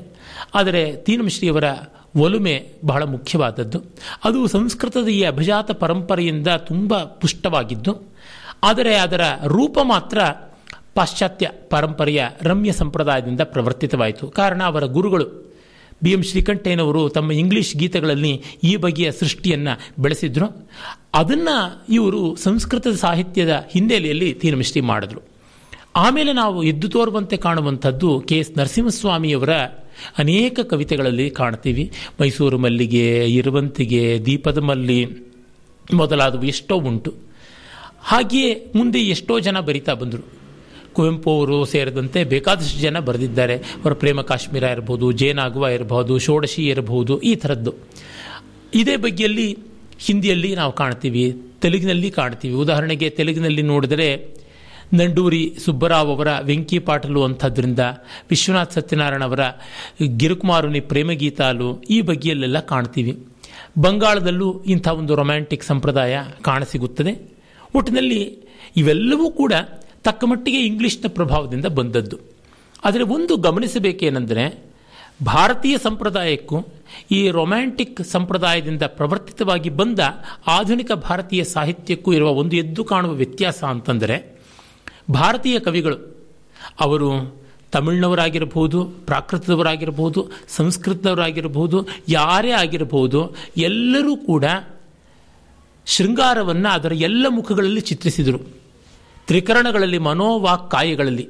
[0.56, 1.68] ಆದರೆ ತೀನಮಶ್ರೀಯವರ
[2.16, 2.56] ಒಲುಮೆ
[2.86, 3.80] ಬಹಳ ಮುಖ್ಯವಾದದ್ದು.
[4.24, 7.94] ಅದು ಸಂಸ್ಕೃತದ ಈ ಅಭಿಜಾತ ಪರಂಪರೆಯಿಂದ ತುಂಬ ಪುಷ್ಟವಾಗಿದ್ದು,
[8.64, 10.20] ಆದರೆ ಅದರ ರೂಪ ಮಾತ್ರ
[10.96, 14.26] ಪಾಶ್ಚಾತ್ಯ ಪರಂಪರೆಯ ರಮ್ಯ ಸಂಪ್ರದಾಯದಿಂದ ಪ್ರವರ್ತಿತವಾಯಿತು.
[14.28, 15.28] ಕಾರಣ ಅವರ ಗುರುಗಳು
[16.04, 20.68] ಬಿ ಎಂ ಶ್ರೀಕಂಠಯ್ಯನವರು ತಮ್ಮ ಇಂಗ್ಲಿಷ್ ಗೀತೆಗಳಲ್ಲಿ ಈ ಬಗೆಯ ಸೃಷ್ಟಿಯನ್ನು ಬೆಳೆಸಿದ್ರು.
[21.14, 25.22] ಅದನ್ನು ಇವರು ಸಂಸ್ಕೃತದ ಸಾಹಿತ್ಯದ ಹಿನ್ನೆಲೆಯಲ್ಲಿ ತೀರ್ಮಿಷ್ಟಿ ಮಾಡಿದ್ರು.
[25.96, 29.54] ಆಮೇಲೆ ನಾವು ಎದ್ದು ತೋರುವಂತೆ ಕಾಣುವಂಥದ್ದು ಕೆ ಎಸ್ ನರಸಿಂಹಸ್ವಾಮಿಯವರ
[30.18, 31.92] ಅನೇಕ ಕವಿತೆಗಳಲ್ಲಿ ಕಾಣ್ತೀವಿ.
[32.22, 35.06] ಮೈಸೂರು ಮಲ್ಲಿಗೆ, ಇರುವಂತಿಗೆ, ದೀಪದ ಮಲ್ಲಿ
[35.94, 37.14] ಮೊದಲಾದವು ಎಷ್ಟೋ ಉಂಟು.
[38.02, 40.43] ಹಾಗೆಯೇ ಮುಂದೆ ಎಷ್ಟೋ ಜನ ಬರಿತಾ ಬಂದರು.
[40.94, 43.56] ಕುವೆಂಪು ಅವರು ಸೇರಿದಂತೆ ಬೇಕಾದಷ್ಟು ಜನ ಬರೆದಿದ್ದಾರೆ.
[43.56, 47.74] ಅವರ ಪ್ರೇಮ ಕಾಶ್ಮೀರ ಇರಬಹುದು ಜೇನಾಗುವ ಇರಬಹುದು ಷೋಡಶಿ ಇರಬಹುದು ಈ ಥರದ್ದು.
[48.74, 49.58] ಇದೇ ಬಗ್ಗೆಯಲ್ಲಿ
[50.00, 51.26] ಹಿಂದಿಯಲ್ಲಿ ನಾವು ಕಾಣ್ತೀವಿ,
[51.62, 52.54] ತೆಲುಗಿನಲ್ಲಿ ಕಾಣ್ತೀವಿ.
[52.54, 54.36] ಉದಾಹರಣೆಗೆ ತೆಲುಗಿನಲ್ಲಿ ನೋಡಿದರೆ,
[54.94, 57.80] ನಂಡೂರಿ ಸುಬ್ಬರಾವ್ ಅವರ ವೆಂಕಿ ಪಾಟಲು ಅಂಥದ್ರಿಂದ,
[58.30, 59.40] ವಿಶ್ವನಾಥ್ ಸತ್ಯನಾರಾಯಣ ಅವರ
[60.18, 63.18] ಗಿರುಕುಮಾರುನಿ ಪ್ರೇಮಗೀತಾಲು ಈ ಬಗ್ಗೆಯಲ್ಲೆಲ್ಲ ಕಾಣ್ತೀವಿ.
[63.82, 67.14] ಬಂಗಾಳದಲ್ಲೂ ಇಂಥ ಒಂದು ರೊಮ್ಯಾಂಟಿಕ್ ಸಂಪ್ರದಾಯ ಕಾಣಸಿಗುತ್ತದೆ.
[67.76, 68.38] ಒಟ್ಟಿನಲ್ಲಿ
[68.78, 69.54] ಇವೆಲ್ಲವೂ ಕೂಡ
[70.04, 72.20] ತಕ್ಕ ಮಟ್ಟಿಗೆ ಇಂಗ್ಲಿಷ್ನ ಪ್ರಭಾವದಿಂದ ಬಂದದ್ದು.
[72.86, 74.74] ಆದರೆ ಒಂದು ಗಮನಿಸಬೇಕೇನೆಂದರೆ,
[75.26, 76.66] ಭಾರತೀಯ ಸಂಪ್ರದಾಯಕ್ಕೂ
[77.12, 80.00] ಈ ರೊಮ್ಯಾಂಟಿಕ್ ಸಂಪ್ರದಾಯದಿಂದ ಪ್ರವರ್ತಿತವಾಗಿ ಬಂದ
[80.48, 84.42] ಆಧುನಿಕ ಭಾರತೀಯ ಸಾಹಿತ್ಯಕ್ಕೂ ಇರುವ ಒಂದು ಎದ್ದು ಕಾಣುವ ವ್ಯತ್ಯಾಸ ಅಂತಂದರೆ,
[85.12, 86.26] ಭಾರತೀಯ ಕವಿಗಳು,
[86.80, 87.36] ಅವರು
[87.72, 94.46] ತಮಿಳ್ನವರಾಗಿರಬಹುದು, ಪ್ರಾಕೃತದವರಾಗಿರಬಹುದು, ಸಂಸ್ಕೃತದವರಾಗಿರಬಹುದು, ಯಾರೇ ಆಗಿರಬಹುದು, ಎಲ್ಲರೂ ಕೂಡ
[95.86, 98.63] ಶೃಂಗಾರವನ್ನು ಅದರ ಎಲ್ಲ ಮುಖಗಳಲ್ಲಿ ಚಿತ್ರಿಸಿದರು.
[99.28, 101.30] ತ್ರಿಕರಣಗಳಲ್ಲಿ ಮನೋವಾಕ್ ಕಾಯಗಳಲ್ಲಿ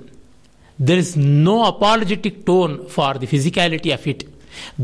[0.88, 4.24] there is no apologetic tone for the physicality of it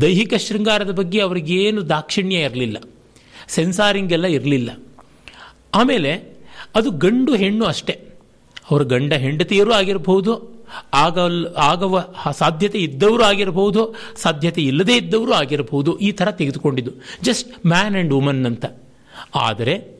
[0.00, 2.76] ದೈಹಿಕ ಶೃಂಗಾರದ ಬಗ್ಗೆ ಅವರಿಗೇನು ದಾಕ್ಷಿಣ್ಯ ಇರಲಿಲ್ಲ.
[3.48, 4.70] ಸೆನ್ಸಾರಿಂಗ್ ಎಲ್ಲ ಇರಲಿಲ್ಲ.
[5.74, 6.38] ಆಮೇಲೆ,
[6.74, 7.92] ಅದು ಗಂಡು ಹೆಣ್ಣು ಅಷ್ಟೇ.
[8.70, 10.60] ಅವರು ಗಂಡ ಹೆಂಡತಿಯರೂ ಆಗಿರಬಹುದು
[10.94, 16.90] ಆಗಲ್, ಆಗವ ಸಾಧ್ಯತೆ ಇದ್ದವರು ಆಗಿರಬಹುದು ಸಾಧ್ಯತೆ ಇಲ್ಲದೇ ಇದ್ದವರು ಆಗಿರಬಹುದು ಈ ಥರ ತೆಗೆದುಕೊಂಡಿದ್ದು.
[17.22, 18.64] ಜಸ್ಟ್ ಮ್ಯಾನ್ ಆ್ಯಂಡ್ ವುಮನ್ ಅಂತ.
[19.34, 19.99] ಆದರೆ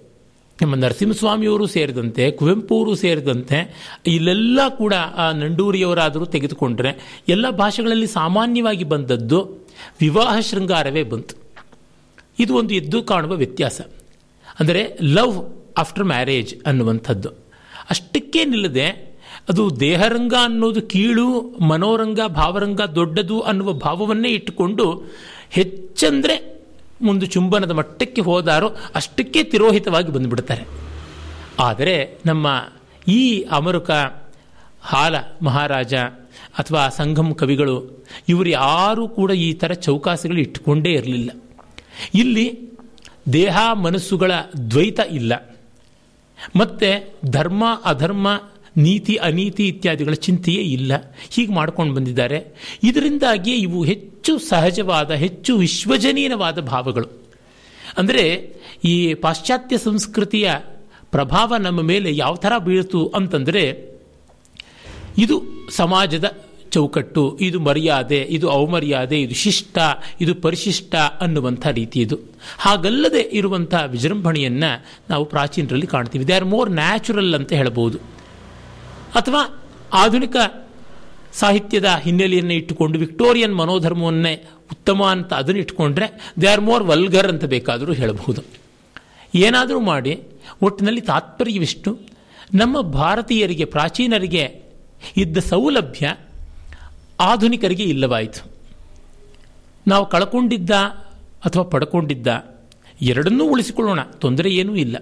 [0.62, 3.74] ನಮ್ಮ ನರಸಿಂಹಸ್ವಾಮಿಯವರು ಸೇರಿದಂತೆ ಕುವೆಂಪು ಅವರು ಸೇರಿದಂತೆ,
[4.06, 9.68] ಇಲ್ಲೆಲ್ಲ ಕೂಡ, ಆ, ನಂಡೂರಿಯವರಾದರೂ ತೆಗೆದುಕೊಂಡ್ರೆ, ಎಲ್ಲ ಭಾಷೆಗಳಲ್ಲಿ ಸಾಮಾನ್ಯವಾಗಿ ಬಂದದ್ದು
[10.00, 11.34] ವಿವಾಹ ಶೃಂಗಾರವೇ ಬಂತು.
[12.38, 13.80] ಇದು ಒಂದು ಎದ್ದು ಕಾಣುವ ವ್ಯತ್ಯಾಸ.
[14.60, 17.28] ಅಂದರೆ, ಲವ್ ಆಫ್ಟರ್ ಮ್ಯಾರೇಜ್ ಅನ್ನುವಂಥದ್ದು.
[17.90, 19.10] ಅಷ್ಟಕ್ಕೇ ನಿಲ್ಲದೆ,
[19.48, 25.02] ಅದು ದೇಹರಂಗ ಅನ್ನೋದು ಕೀಳು, ಮನೋರಂಗ, ಭಾವರಂಗ ದೊಡ್ಡದು ಅನ್ನುವ ಭಾವವನ್ನೇ ಇಟ್ಟುಕೊಂಡು,
[25.50, 26.59] ಹೆಚ್ಚಂದ್ರೆ
[27.02, 30.64] ಒಂದು ಚುಂಬನದ ಮಟ್ಟಕ್ಕೆ ಹೋದಾರೋ ಅಷ್ಟಕ್ಕೆ ತಿರೋಹಿತವಾಗಿ ಬಂದುಬಿಡ್ತಾರೆ.
[31.58, 32.68] ಆದರೆ ನಮ್ಮ
[33.08, 33.90] ಈ ಅಮರುಕ
[34.80, 35.94] ಹಾಲ ಮಹಾರಾಜ
[36.58, 41.30] ಅಥವಾ ಸಂಘಂ ಕವಿಗಳು ಇವರು ಯಾರೂ ಕೂಡ ಈ ಥರ ಚೌಕಾಸಿಗಳು ಇಟ್ಟುಕೊಂಡೇ ಇರಲಿಲ್ಲ.
[42.14, 42.70] ಇಲ್ಲಿ
[43.32, 44.32] ದೇಹ ಮನಸ್ಸುಗಳ
[44.70, 45.58] ದ್ವೈತ ಇಲ್ಲ.
[46.56, 48.28] ಮತ್ತು ಧರ್ಮ, ಅಧರ್ಮ
[48.76, 50.92] ನೀತಿ, ಅನೀತಿ ಇತ್ಯಾದಿಗಳ ಚಿಂತೆಯೇ ಇಲ್ಲ.
[51.30, 52.46] ಹೀಗೆ ಮಾಡ್ಕೊಂಡು ಬಂದಿದ್ದಾರೆ.
[52.82, 57.08] ಇದರಿಂದಾಗಿ ಇವು ಹೆಚ್ಚು ಸಹಜವಾದ, ಹೆಚ್ಚು ವಿಶ್ವಜನೀಯವಾದ ಭಾವಗಳು.
[57.98, 60.54] ಅಂದರೆ ಈ ಪಾಶ್ಚಾತ್ಯ ಸಂಸ್ಕೃತಿಯ
[61.10, 63.94] ಪ್ರಭಾವ ನಮ್ಮ ಮೇಲೆ ಯಾವ ಥರ ಬೀಳ್ತು ಅಂತಂದರೆ,
[65.18, 66.38] ಇದು ಸಮಾಜದ
[66.70, 69.78] ಚೌಕಟ್ಟು, ಇದು ಮರ್ಯಾದೆ, ಇದು ಅವಮರ್ಯಾದೆ, ಇದು ಶಿಷ್ಟ,
[70.20, 72.18] ಇದು ಪರಿಶಿಷ್ಟ ಅನ್ನುವಂಥ ರೀತಿ ಇದು.
[72.58, 76.28] ಹಾಗಲ್ಲದೆ ಇರುವಂಥ ವಿಜೃಂಭಣೆಯನ್ನು ನಾವು ಪ್ರಾಚೀನರಲ್ಲಿ ಕಾಣ್ತೀವಿ.
[76.28, 78.19] ದೇ ಆರ್ ಮೋರ್ ನ್ಯಾಚುರಲ್ ಅಂತ ಹೇಳಬಹುದು
[79.14, 79.62] ಅಥವಾ
[79.92, 80.36] ಆಧುನಿಕ
[81.32, 87.92] ಸಾಹಿತ್ಯದ ಹಿನ್ನೆಲೆಯನ್ನು ಇಟ್ಟುಕೊಂಡು ವಿಕ್ಟೋರಿಯನ್ ಮನೋಧರ್ಮವನ್ನೇ ಉತ್ತಮ ಅಂತ ಅದನ್ನು ಇಟ್ಕೊಂಡ್ರೆ ದೇ ಆರ್ ಮೋರ್ ವಲ್ಗರ್ ಅಂತ ಬೇಕಾದರೂ
[87.92, 88.42] ಹೇಳಬಹುದು.
[89.34, 90.22] ಏನಾದರೂ ಮಾಡಿ,
[90.62, 91.98] ಒಟ್ಟಿನಲ್ಲಿ ತಾತ್ಪರ್ಯವಿಷ್ಟು
[92.54, 94.62] ನಮ್ಮ ಭಾರತೀಯರಿಗೆ, ಪ್ರಾಚೀನರಿಗೆ
[95.16, 96.14] ಇದ್ದ ಸೌಲಭ್ಯ
[97.20, 98.50] ಆಧುನಿಕರಿಗೆ ಇಲ್ಲವಾಯಿತು.
[99.86, 100.70] ನಾವು ಕಳ್ಕೊಂಡಿದ್ದ
[101.44, 102.26] ಅಥವಾ ಪಡ್ಕೊಂಡಿದ್ದ
[103.02, 104.96] ಎರಡನ್ನೂ ಉಳಿಸಿಕೊಳ್ಳೋಣ, ತೊಂದರೆ ಏನೂ ಇಲ್ಲ.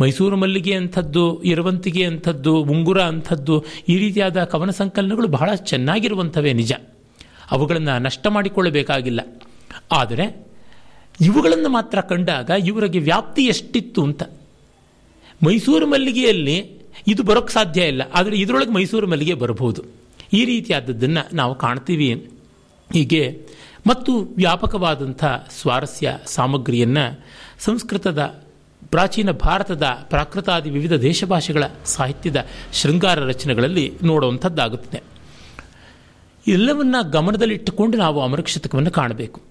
[0.00, 6.72] ಮೈಸೂರು ಮಲ್ಲಿಗೆ ಅಂಥದ್ದು ಇರುವಂತಿಗೆ ಅಂಥದ್ದು, ಉಂಗುರ ಅಂಥದ್ದು, ಈ ರೀತಿಯಾದ ಕವನ ಸಂಕಲನಗಳು ಬಹಳ ಚೆನ್ನಾಗಿರುವಂಥವೇ ನಿಜ.
[7.50, 9.20] ಅವುಗಳನ್ನು ನಷ್ಟ ಮಾಡಿಕೊಳ್ಳಬೇಕಾಗಿಲ್ಲ.
[9.92, 10.46] ಆದರೆ,
[11.20, 14.22] ಇವುಗಳನ್ನು ಮಾತ್ರ ಕಂಡಾಗ ಇವರಿಗೆ ವ್ಯಾಪ್ತಿ ಎಷ್ಟಿತ್ತು ಅಂತ.
[15.44, 16.70] ಮೈಸೂರು ಮಲ್ಲಿಗೆಯಲ್ಲಿ
[17.08, 19.84] ಇದು ಬರೋಕ್ಕೆ ಸಾಧ್ಯ ಇಲ್ಲ, ಆದರೆ ಇದರೊಳಗೆ ಮೈಸೂರು ಮಲ್ಲಿಗೆ ಬರಬಹುದು.
[20.32, 22.30] ಈ ರೀತಿಯಾದದ್ದನ್ನು ನಾವು ಕಾಣ್ತೀವಿ.
[22.92, 23.46] ಹೀಗೆ
[23.86, 25.24] ಮತ್ತು ವ್ಯಾಪಕವಾದಂಥ
[25.60, 27.24] ಸ್ವಾರಸ್ಯ ಸಾಮಗ್ರಿಯನ್ನು
[27.58, 28.45] ಸಂಸ್ಕೃತದ
[28.96, 35.02] ಪ್ರಾಚೀನ ಭಾರತದ ಪ್ರಾಕೃತಾದಿ ವಿವಿಧ ದೇಶ ಭಾಷೆಗಳ ಸಾಹಿತ್ಯದ ಶೃಂಗಾರ ರಚನೆಗಳಲ್ಲಿ ನೋಡುವಂಥದ್ದಾಗುತ್ತದೆ.
[36.46, 39.42] ಎಲ್ಲವನ್ನ ಗಮನದಲ್ಲಿಟ್ಟುಕೊಂಡು ನಾವು ಅಮರಕ್ಷತಕವನ್ನು ಕಾಣಬೇಕು.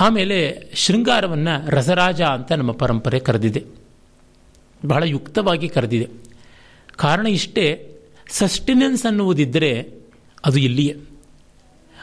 [0.00, 3.64] ಆಮೇಲೆ ಶೃಂಗಾರವನ್ನು ರಸರಾಜ ಅಂತ ನಮ್ಮ ಪರಂಪರೆ ಕರೆದಿದೆ.
[4.86, 6.08] ಬಹಳ ಯುಕ್ತವಾಗಿ ಕರೆದಿದೆ.
[6.96, 7.96] ಕಾರಣ ಇಷ್ಟೇ,
[8.30, 10.00] ಸಸ್ಟಿನೆನ್ಸ್ ಅನ್ನುವುದಿದ್ದರೆ
[10.44, 10.96] ಅದು ಇಲ್ಲಿಯೇ.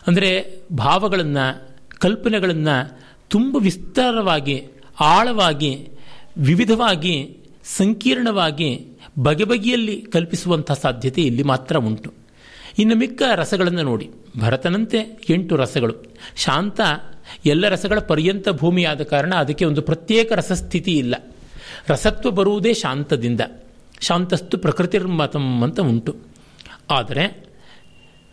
[0.08, 4.68] ಅಂದರೆ ಭಾವಗಳನ್ನು, ಕಲ್ಪನೆಗಳನ್ನು ತುಂಬ ವಿಸ್ತಾರವಾಗಿ,
[5.00, 5.90] ಆಳವಾಗಿ
[6.38, 8.88] ವಿವಿಧವಾಗಿ, ಸಂಕೀರ್ಣವಾಗಿ
[9.20, 12.14] ಬಗೆ ಬಗೆಯಲ್ಲಿ ಕಲ್ಪಿಸುವಂಥ ಸಾಧ್ಯತೆ ಇಲ್ಲಿ ಮಾತ್ರ ಉಂಟು.
[12.80, 14.10] ಇನ್ನು ಮಿಕ್ಕ ರಸಗಳನ್ನು ನೋಡಿ.
[14.40, 15.94] ಭರತನಂತೆ ಎಂಟು ರಸಗಳು.
[16.36, 16.82] ಶಾಂತ
[17.46, 21.16] ಎಲ್ಲ ರಸಗಳ ಪರ್ಯಂತ ಭೂಮಿಯಾದ ಕಾರಣ ಅದಕ್ಕೆ ಒಂದು ಪ್ರತ್ಯೇಕ ರಸಸ್ಥಿತಿ ಇಲ್ಲ.
[21.88, 23.42] ರಸತ್ವ ಬರುವುದೇ ಶಾಂತದಿಂದ.
[24.02, 26.16] ಶಾಂತಸ್ತು ಪ್ರಕೃತಿರ್ಮತಂ ಅಂತ ಉಂಟು.
[26.92, 27.46] ಆದರೆ,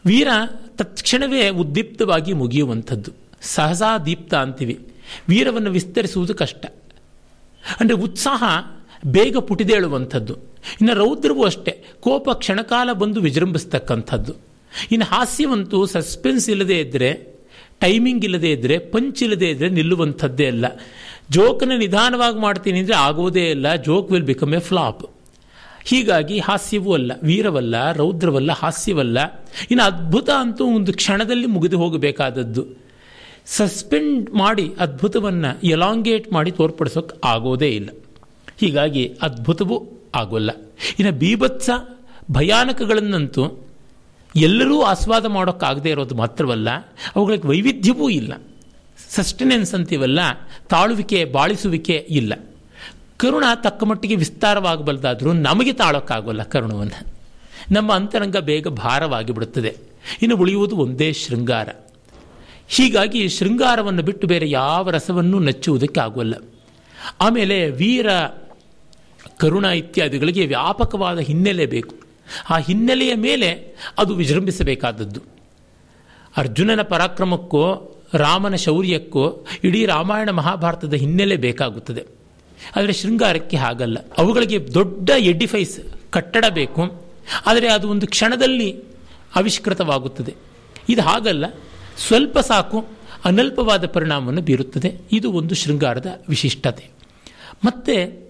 [0.07, 0.29] ವೀರ
[0.77, 3.11] ತತ್ಕ್ಷಣವೇ ಉದ್ದೀಪ್ತವಾಗಿ ಮುಗಿಯುವಂಥದ್ದು.
[3.41, 4.89] ಸಹಸಾ ದೀಪ್ತ ಅಂತೀವಿ.
[5.29, 6.67] ವೀರವನ್ನು ವಿಸ್ತರಿಸುವುದು ಕಷ್ಟ.
[7.81, 8.45] ಅಂದರೆ ಉತ್ಸಾಹ
[9.17, 10.35] ಬೇಗ ಪುಟಿದೇಳುವಂಥದ್ದು.
[10.81, 14.35] ಇನ್ನು ರೌದ್ರವೂ ಅಷ್ಟೇ, ಕೋಪ ಕ್ಷಣಕಾಲ ಬಂದು ವಿಜೃಂಭಿಸ್ತಕ್ಕಂಥದ್ದು.
[14.93, 17.11] ಇನ್ನು ಹಾಸ್ಯವಂತೂ ಸಸ್ಪೆನ್ಸ್ ಇಲ್ಲದೇ ಇದ್ದರೆ
[17.81, 20.67] ಟೈಮಿಂಗ್ ಇಲ್ಲದೇ ಇದ್ದರೆ ಪಂಚ್ ಇಲ್ಲದೇ ಇದ್ದರೆ ನಿಲ್ಲುವಂಥದ್ದೇ ಅಲ್ಲ.
[21.31, 25.05] ಜೋಕನ್ನು ನಿಧಾನವಾಗಿ ಮಾಡ್ತೀನಿ ಅಂದರೆ ಆಗೋದೇ ಇಲ್ಲ, joke will become a flop.
[25.91, 29.19] ಹೀಗಾಗಿ ಹಾಸ್ಯವೂ ಅಲ್ಲ, ವೀರವಲ್ಲ, ರೌದ್ರವಲ್ಲ, ಹಾಸ್ಯವಲ್ಲ.
[29.71, 32.63] ಇನ್ನು ಅದ್ಭುತ ಅಂತೂ ಒಂದು ಕ್ಷಣದಲ್ಲಿ ಮುಗಿದು ಹೋಗಬೇಕಾದದ್ದು.
[33.47, 37.89] ಸಸ್ಪೆಂಡ್ ಮಾಡಿ ಅದ್ಭುತವನ್ನು ಎಲಾಂಗೇಟ್ ಮಾಡಿ ತೋರ್ಪಡಿಸೋಕೆ ಆಗೋದೇ ಇಲ್ಲ.
[38.61, 40.51] ಹೀಗಾಗಿ ಅದ್ಭುತವೂ ಆಗೋಲ್ಲ.
[40.99, 41.71] ಇನ್ನು ಬೀಭತ್ಸ
[42.31, 43.67] ಭಯಾನಕಗಳನ್ನಂತೂ
[44.37, 46.69] ಎಲ್ಲರೂ ಆಸ್ವಾದ ಮಾಡೋಕ್ಕಾಗದೇ ಇರೋದು ಮಾತ್ರವಲ್ಲ,
[47.17, 48.33] ಅವುಗಳಿಗೆ ವೈವಿಧ್ಯವೂ ಇಲ್ಲ.
[49.11, 50.21] ಸಸ್ಟೆನೆನ್ಸ್ ಅಂತೀವಲ್ಲ,
[50.69, 52.35] ತಾಳುವಿಕೆ, ಬಾಳಿಸುವಿಕೆ ಇಲ್ಲ.
[53.17, 57.15] ಕರುಣ ತಕ್ಕ ಮಟ್ಟಿಗೆ ವಿಸ್ತಾರವಾಗಬಲ್ಲದಾದರೂ ನಮಗೆ ತಾಳೋಕ್ಕಾಗೋಲ್ಲ ಕರುಣವನ್ನು.
[57.71, 59.77] ನಮ್ಮ ಅಂತರಂಗ ಬೇಗ ಭಾರವಾಗಿ ಬಿಡುತ್ತದೆ
[60.23, 61.69] ಇನ್ನು ಉಳಿಯುವುದು ಒಂದೇ ಶೃಂಗಾರ.
[62.69, 66.35] ಹೀಗಾಗಿ ಶೃಂಗಾರವನ್ನು ಬಿಟ್ಟು ಬೇರೆ ಯಾವ ರಸವನ್ನು ನಚ್ಚುವುದಕ್ಕೆ ಆಗೋಲ್ಲ
[67.21, 68.07] ಆಮೇಲೆ ವೀರ
[69.39, 71.97] ಕರುಣ ಇತ್ಯಾದಿಗಳಿಗೆ ವ್ಯಾಪಕವಾದ ಹಿನ್ನೆಲೆ ಬೇಕು.
[72.51, 75.21] ಆ ಹಿನ್ನೆಲೆಯ ಮೇಲೆ ಅದು ವಿಜೃಂಭಿಸಬೇಕಾದದ್ದು.
[76.37, 82.05] ಅರ್ಜುನನ ಪರಾಕ್ರಮಕ್ಕೋ, ರಾಮನ ಶೌರ್ಯಕ್ಕೋ, ಇಡೀ ರಾಮಾಯಣ ಮಹಾಭಾರತದ ಹಿನ್ನೆಲೆ ಬೇಕಾಗುತ್ತದೆ.
[82.77, 83.99] ಆದರೆ ಶೃಂಗಾರಕ್ಕೆ ಹಾಗಲ್ಲ.
[84.19, 87.07] ಅವುಗಳಿಗೆ ದೊಡ್ಡ ಎಡಿಫೈಸ್ ಕಟ್ಟಡ ಬೇಕು.
[87.47, 88.83] ಆದರೆ ಅದು ಒಂದು ಕ್ಷಣದಲ್ಲಿ
[89.37, 90.35] ಆವಿಷ್ಕೃತವಾಗುತ್ತದೆ.
[90.89, 91.45] ಇದು ಹಾಗಲ್ಲ.
[91.99, 92.85] ಸ್ವಲ್ಪ ಸಾಕು
[93.25, 95.01] ಅನಲ್ಪವಾದ ಪರಿಣಾಮವನ್ನು ಬೀರುತ್ತದೆ.
[95.13, 96.91] ಇದು ಒಂದು ಶೃಂಗಾರದ ವಿಶಿಷ್ಟತೆ.
[97.65, 98.25] ಮತ್ತು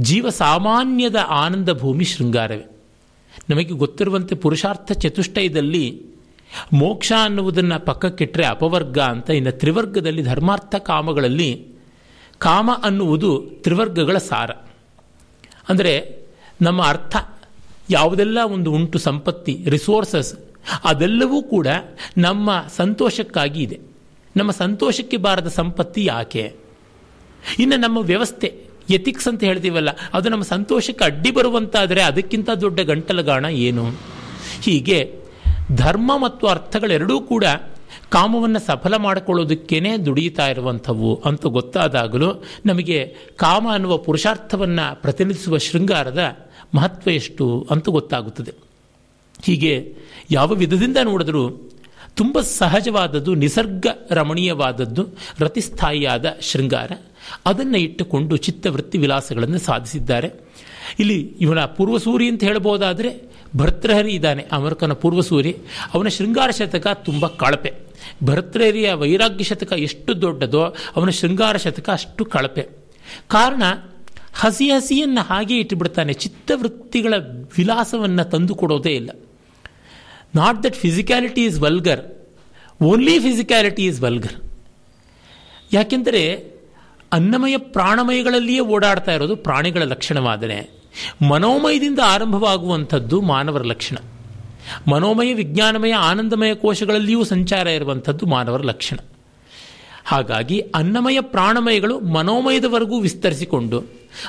[0.00, 2.80] ಜೀವ ಸಾಮಾನ್ಯದ ಆನಂದ ಭೂಮಿ ಶೃಂಗಾರವೇ.
[3.50, 6.06] ನಮಗೆ ಗೊತ್ತಿರುವಂತೆ ಪುರುಷಾರ್ಥ ಚತುಷ್ಟಯದಲ್ಲಿ
[6.72, 11.66] ಮೋಕ್ಷ ಅನ್ನುವುದನ್ನು ಪಕ್ಕಕ್ಕಿಟ್ಟರೆ ಅಪವರ್ಗ ಅಂತ ಇನ್ನು ತ್ರಿವರ್ಗದಲ್ಲಿ ಧರ್ಮಾರ್ಥ ಕಾಮಗಳಲ್ಲಿ
[12.38, 14.50] ಕಾಮ ಅನ್ನುವುದು ತ್ರಿವರ್ಗಗಳ ಸಾರ.
[15.68, 16.22] ಅಂದರೆ
[16.62, 17.16] ನಮ್ಮ ಅರ್ಥ
[17.90, 20.47] ಯಾವುದೆಲ್ಲ ಒಂದು ಉಂಟು ಸಂಪತ್ತಿ ರಿಸೋರ್ಸಸ್
[20.84, 21.66] ಅದೆಲ್ಲವೂ ಕೂಡ
[22.18, 23.78] ನಮ್ಮ ಸಂತೋಷಕ್ಕಾಗಿ ಇದೆ.
[24.36, 26.54] ನಮ್ಮ ಸಂತೋಷಕ್ಕೆ ಬಾರದ ಸಂಪತ್ತಿ ಯಾಕೆ?
[27.58, 28.48] ಇನ್ನು ನಮ್ಮ ವ್ಯವಸ್ಥೆ
[28.90, 33.84] ಎಥಿಕ್ಸ್ ಅಂತ ಹೇಳ್ತೀವಲ್ಲ, ಅದು ನಮ್ಮ ಸಂತೋಷಕ್ಕೆ ಅಡ್ಡಿ ಬರುವಂತಾದರೆ ಅದಕ್ಕಿಂತ ದೊಡ್ಡ ಗಂಟಲಗಾಣ ಏನು?
[34.62, 35.20] ಹೀಗೆ
[35.74, 37.44] ಧರ್ಮ ಮತ್ತು ಅರ್ಥಗಳೆರಡೂ ಕೂಡ
[38.08, 42.98] ಕಾಮವನ್ನು ಸಫಲ ಮಾಡಿಕೊಳ್ಳೋದಕ್ಕೇನೆ ದುಡಿಯುತ್ತಾ ಇರುವಂಥವು ಅಂತ ಗೊತ್ತಾದಾಗಲೂ ನಮಗೆ
[43.36, 48.67] ಕಾಮ ಅನ್ನುವ ಪುರುಷಾರ್ಥವನ್ನು ಪ್ರತಿನಿಧಿಸುವ ಶೃಂಗಾರದ ಮಹತ್ವ ಎಷ್ಟು ಅಂತ ಗೊತ್ತಾಗುತ್ತದೆ.
[49.42, 49.96] ಹೀಗೆ
[50.30, 51.70] ಯಾವ ವಿಧದಿಂದ ನೋಡಿದರೂ
[52.14, 55.06] ತುಂಬ ಸಹಜವಾದದ್ದು, ನಿಸರ್ಗ ರಮಣೀಯವಾದದ್ದು,
[55.38, 56.92] ರತಿಸ್ಥಾಯಿಯಾದ ಶೃಂಗಾರ.
[57.46, 60.30] ಅದನ್ನು ಇಟ್ಟುಕೊಂಡು ಚಿತ್ತವೃತ್ತಿ ವಿಲಾಸಗಳನ್ನು ಸಾಧಿಸಿದ್ದಾರೆ.
[61.00, 65.56] ಇಲ್ಲಿ ಇವನ ಪೂರ್ವಸೂರಿ ಅಂತ ಹೇಳ್ಬೋದಾದರೆ ಭರ್ತೃಹರಿ ಇದ್ದಾನೆ, ಅಮರಕನ ಪೂರ್ವಸೂರಿ.
[65.94, 67.72] ಅವನ ಶೃಂಗಾರ ಶತಕ ತುಂಬ ಕಳಪೆ.
[68.24, 72.62] ಭರ್ತೃಹರಿಯ ವೈರಾಗ್ಯ ಶತಕ ಎಷ್ಟು ದೊಡ್ಡದೋ ಅವನ ಶೃಂಗಾರ ಶತಕ ಅಷ್ಟು ಕಳಪೆ.
[73.28, 73.62] ಕಾರಣ,
[74.34, 77.14] ಹಸಿ ಹಸಿಯನ್ನು ಹಾಗೆ ಇಟ್ಟುಬಿಡ್ತಾನೆ ಚಿತ್ತವೃತ್ತಿಗಳ
[77.58, 79.10] ವಿಲಾಸವನ್ನು ತಂದು ಕೊಡೋದೇ ಇಲ್ಲ.
[80.34, 82.28] Not that physicality is vulgar
[82.82, 84.32] only physicality is vulgar
[85.72, 86.52] ಯಾಕೆಂದರೆ
[87.12, 90.78] ಅನ್ನಮಯ ಪ್ರಾಣಮಯಗಳಲ್ಲಿಯೇ ಓಡಾಡ್ತಾ ಇರೋದು ಪ್ರಾಣಿಗಳ ಲಕ್ಷಣವಾದರೆ
[91.30, 93.96] ಮನೋಮಯದಿಂದ ಆರಂಭವಾಗುವಂಥದ್ದು ಮಾನವರ ಲಕ್ಷಣ.
[94.90, 98.96] ಮನೋಮಯ, ವಿಜ್ಞಾನಮಯ, ಆನಂದಮಯ ಕೋಶಗಳಲ್ಲಿಯೂ ಸಂಚಾರ ಇರುವಂಥದ್ದು ಮಾನವರ ಲಕ್ಷಣ.
[100.04, 103.84] ಹಾಗಾಗಿ ಅನ್ನಮಯ ಪ್ರಾಣಮಯಗಳು ಮನೋಮಯದವರೆಗೂ ವಿಸ್ತರಿಸಿಕೊಂಡು,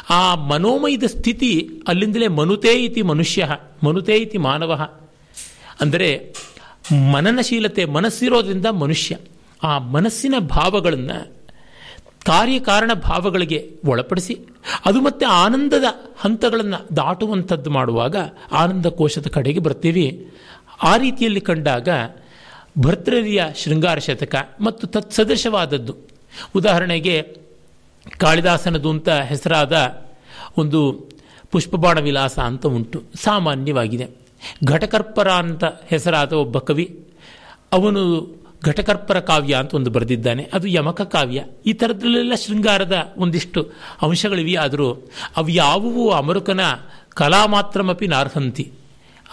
[0.09, 3.49] ಆ ಮನೋಮಯದ ಸ್ಥಿತಿ ಅಲ್ಲಿಂದಲೇ ಮನುತೇ ಇತಿ ಮನುಷ್ಯ,
[3.83, 4.99] ಮನುತೇ ಇತಿ ಮಾನವ.
[5.81, 6.35] ಅಂದರೆ
[7.11, 9.17] ಮನನಶೀಲತೆ ಮನಸ್ಸಿರೋದ್ರಿಂದ ಮನುಷ್ಯ.
[9.63, 11.39] ಆ ಮನಸ್ಸಿನ ಭಾವಗಳನ್ನು
[12.25, 14.33] ಕಾರ್ಯಕಾರಣ ಭಾವಗಳಿಗೆ ಒಳಪಡಿಸಿ,
[14.85, 15.83] ಅದು ಮತ್ತೆ ಆನಂದದ
[16.19, 18.15] ಹಂತಗಳನ್ನು ದಾಟುವಂಥದ್ದು ಮಾಡುವಾಗ
[18.51, 20.27] ಆನಂದ ಕೋಶದ ಕಡೆಗೆ ಬರ್ತೀವಿ.
[20.83, 21.89] ಆ ರೀತಿಯಲ್ಲಿ ಕಂಡಾಗ
[22.77, 25.95] ಭರ್ತೃರಿಯ ಶೃಂಗಾರ ಶತಕ ಮತ್ತು ತತ್ಸದೃಶವಾದದ್ದು.
[26.55, 27.15] ಉದಾಹರಣೆಗೆ
[28.17, 29.75] ಕಾಳಿದಾಸನದು ಅಂತ ಹೆಸರಾದ
[30.57, 31.09] ಒಂದು
[31.51, 33.03] ಪುಷ್ಪಬಾಣ ವಿಲಾಸ ಅಂತ ಉಂಟು.
[33.23, 34.28] ಸಾಮಾನ್ಯವಾಗಿದೆ.
[34.65, 37.03] ಘಟಕರ್ಪರ ಅಂತ ಹೆಸರಾದ ಒಬ್ಬ ಕವಿ,
[37.71, 38.01] ಅವನು
[38.65, 40.49] ಘಟಕರ್ಪರ ಕಾವ್ಯ ಅಂತ ಒಂದು ಬರೆದಿದ್ದಾನೆ.
[40.53, 41.45] ಅದು ಯಮಕ ಕಾವ್ಯ.
[41.65, 43.71] ಈ ಥರದಲ್ಲೆಲ್ಲ ಶೃಂಗಾರದ ಒಂದಿಷ್ಟು
[44.01, 44.55] ಅಂಶಗಳಿವೆ.
[44.55, 44.93] ಆದರೂ
[45.37, 46.59] ಅವು ಯಾವುವು ಅಮರುಕನ
[47.09, 48.71] ಕಲಾ ಮಾತ್ರಮಪಿ ನಾರ್ಹಂತಿ.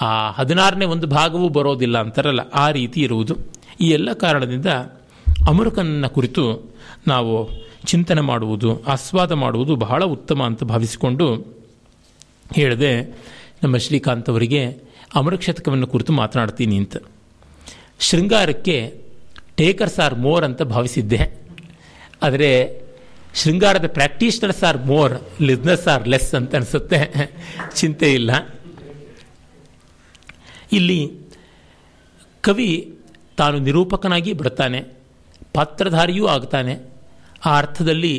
[0.01, 3.37] ಆ ಹದಿನಾರನೇ ಒಂದು ಭಾಗವೂ ಬರೋದಿಲ್ಲ ಅಂತಾರಲ್ಲ, ಆ ರೀತಿ ಇರುವುದು.
[3.81, 4.67] ಈ ಎಲ್ಲ ಕಾರಣದಿಂದ
[5.49, 6.75] ಅಮರುಕನ ಕುರಿತು
[7.07, 7.51] ನಾವು
[7.87, 11.47] ಚಿಂತನೆ ಮಾಡುವುದು, ಆಸ್ವಾದ ಮಾಡುವುದು ಬಹಳ ಉತ್ತಮ ಅಂತ ಭಾವಿಸಿಕೊಂಡು
[12.55, 13.03] ಹೇಳಿದೆ
[13.63, 14.86] ನಮ್ಮ ಶ್ರೀಕಾಂತ್ ಅವರಿಗೆ.
[15.15, 16.97] ಅಮರಕ್ಷತಕವನ್ನು ಕುರಿತು ಮಾತನಾಡ್ತೀನಿ ಅಂತ.
[18.01, 18.77] ಶೃಂಗಾರಕ್ಕೆ
[19.57, 21.21] ಟೇಕರ್ಸ್ ಆರ್ ಮೋರ್ ಅಂತ ಭಾವಿಸಿದ್ದೆ.
[22.23, 22.51] ಆದರೆ
[23.35, 26.99] ಶೃಂಗಾರದ practitioners are more listeners are less ಅಂತ ಅನಿಸುತ್ತೆ.
[27.75, 28.31] ಚಿಂತೆ ಇಲ್ಲ.
[30.73, 31.01] ಇಲ್ಲಿ
[32.41, 32.99] ಕವಿ
[33.37, 34.81] ತಾನು ನಿರೂಪಕನಾಗಿ ಬಿಡ್ತಾನೆ,
[35.53, 36.75] ಪಾತ್ರಧಾರಿಯೂ ಆಗ್ತಾನೆ.
[37.47, 38.15] ಆ ಅರ್ಥದಲ್ಲಿ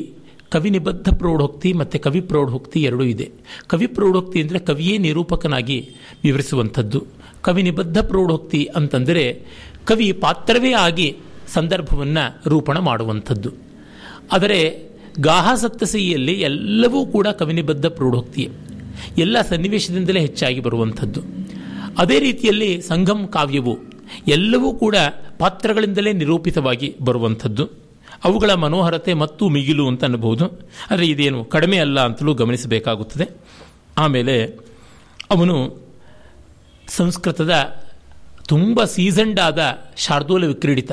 [0.50, 3.32] ಕವಿ ನಿಬದ್ಧ ಪ್ರೌಢೋಕ್ತಿ ಮತ್ತು ಕವಿ ಪ್ರೌಢೋಕ್ತಿ ಎರಡೂ ಇದೆ.
[3.68, 5.90] ಕವಿ ಪ್ರೌಢೋಕ್ತಿ ಅಂದರೆ ಕವಿಯೇ ನಿರೂಪಕನಾಗಿ
[6.24, 7.06] ವಿವರಿಸುವಂಥದ್ದು.
[7.42, 9.46] ಕವಿ ನಿಬದ್ಧ ಪ್ರೌಢೋಕ್ತಿ ಅಂತಂದರೆ
[9.86, 13.52] ಕವಿ ಪಾತ್ರವೇ ಆಗಿ ಸಂದರ್ಭವನ್ನು ರೂಪಣ ಮಾಡುವಂಥದ್ದು.
[14.32, 18.50] ಆದರೆ ಗಾಹ ಸಪ್ತಸಿಯಲ್ಲಿ ಎಲ್ಲವೂ ಕೂಡ ಕವಿನಿಬದ್ಧ ಪ್ರೌಢೋಕ್ತಿಯೇ.
[19.18, 21.22] ಎಲ್ಲ ಸನ್ನಿವೇಶದಿಂದಲೇ ಹೆಚ್ಚಾಗಿ ಬರುವಂಥದ್ದು.
[21.98, 23.78] ಅದೇ ರೀತಿಯಲ್ಲಿ ಸಂಘಂ ಕಾವ್ಯವು
[24.28, 24.96] ಎಲ್ಲವೂ ಕೂಡ
[25.40, 27.87] ಪಾತ್ರಗಳಿಂದಲೇ ನಿರೂಪಿತವಾಗಿ ಬರುವಂಥದ್ದು.
[28.24, 30.46] ಅವುಗಳ ಮನೋಹರತೆ ಮತ್ತು ಮಿಗಿಲು ಅಂತ ಅನ್ನಬಹುದು.
[30.92, 33.30] ಆದರೆ ಇದೇನು ಕಡಿಮೆ ಅಲ್ಲ ಅಂತಲೂ ಗಮನಿಸಬೇಕಾಗುತ್ತದೆ.
[33.98, 34.46] ಆಮೇಲೆ
[35.30, 35.78] ಅವನು
[36.88, 37.52] ಸಂಸ್ಕೃತದ
[38.48, 40.92] ತುಂಬ ಸೀಸನ್ಡ್ ಆದ ಶಾರ್ದೂಲ ವಿಕ್ರೀಡಿತ,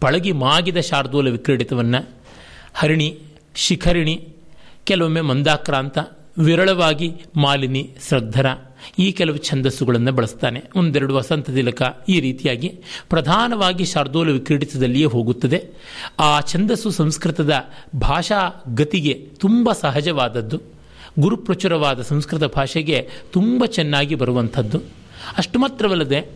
[0.00, 2.08] ಪಳಗಿ ಮಾಗಿದ ಶಾರ್ದೂಲ ವಿಕ್ರೀಡಿತವನ್ನು
[2.74, 3.18] ಹರಿಣಿ,
[3.54, 4.28] ಶಿಖರಿಣಿ,
[4.84, 5.98] ಕೆಲವೊಮ್ಮೆ ಮಂದಾಕ್ರಾಂತ
[6.38, 8.46] ವಿರಳವಾಗಿ ಮಾಲಿನಿ ಶ್ರದ್ಧರ
[8.98, 10.62] ಈ ಕೆಲವು ಛಂದಸ್ಸುಗಳನ್ನು ಬಳಸ್ತಾನೆ.
[10.76, 12.68] ಒಂದೆರಡು ವಸಂತ ತಿಲಕ ಈ ರೀತಿಯಾಗಿ
[13.08, 15.68] ಪ್ರಧಾನವಾಗಿ ಶಾರ್ದೂಲ ವಿಕ್ರೀಡಿತದಲ್ಲಿಯೇ ಹೋಗುತ್ತದೆ.
[16.18, 17.52] ಆ ಛಂದಸ್ಸು ಸಂಸ್ಕೃತದ
[17.96, 20.60] ಭಾಷಾ ಗತಿಗೆ ತುಂಬ ಸಹಜವಾದದ್ದು.
[21.18, 24.80] ಗುರುಪ್ರಚುರವಾದ ಸಂಸ್ಕೃತ ಭಾಷೆಗೆ ತುಂಬ ಚೆನ್ನಾಗಿ ಬರುವಂಥದ್ದು.
[25.38, 26.30] ಅಷ್ಟು ಮಾತ್ರವಲ್ಲದೆ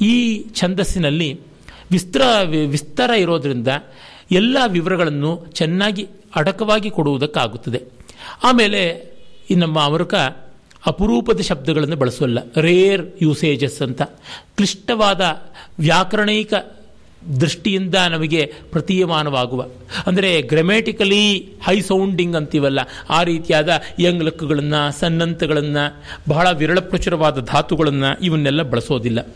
[0.00, 1.40] ಈ ಛಂದಸ್ಸಿನಲ್ಲಿ
[1.90, 2.22] ವಿಸ್ತರ
[2.66, 3.68] ವಿಸ್ತಾರ ಇರೋದರಿಂದ
[4.30, 7.82] ಎಲ್ಲ ವಿವರಗಳನ್ನು ಚೆನ್ನಾಗಿ ಅಡಕವಾಗಿ ಕೊಡುವುದಕ್ಕಾಗುತ್ತದೆ.
[8.42, 9.11] ಆಮೇಲೆ
[9.52, 10.14] ಈ ನಮ್ಮ ಅಮರುಕ
[10.86, 12.38] ಅಪರೂಪದ ಶಬ್ದಗಳನ್ನು ಬಳಸೋಲ್ಲ.
[12.60, 14.02] ರೇರ್ ಯೂಸೇಜಸ್ ಅಂತ.
[14.56, 15.20] ಕ್ಲಿಷ್ಟವಾದ
[15.78, 16.54] ವ್ಯಾಕರಣೈಕ
[17.40, 19.66] ದೃಷ್ಟಿಯಿಂದ ನಮಗೆ ಪ್ರತೀಯಮಾನವಾಗುವ.
[20.06, 22.80] ಅಂದರೆ ಗ್ರಮೆಟಿಕಲಿ ಹೈ ಸೌಂಡಿಂಗ್ ಅಂತೀವಲ್ಲ.
[23.10, 29.26] ಆ ರೀತಿಯಾದ ಯಂಗ್ಲಕ್ಕುಗಳನ್ನು ಸನ್ನಂತಗಳನ್ನು, ಬಹಳ ವಿರಳಪ್ರಚುರವಾದ ಧಾತುಗಳನ್ನು ಇವನ್ನೆಲ್ಲ ಬಳಸೋದಿಲ್ಲ.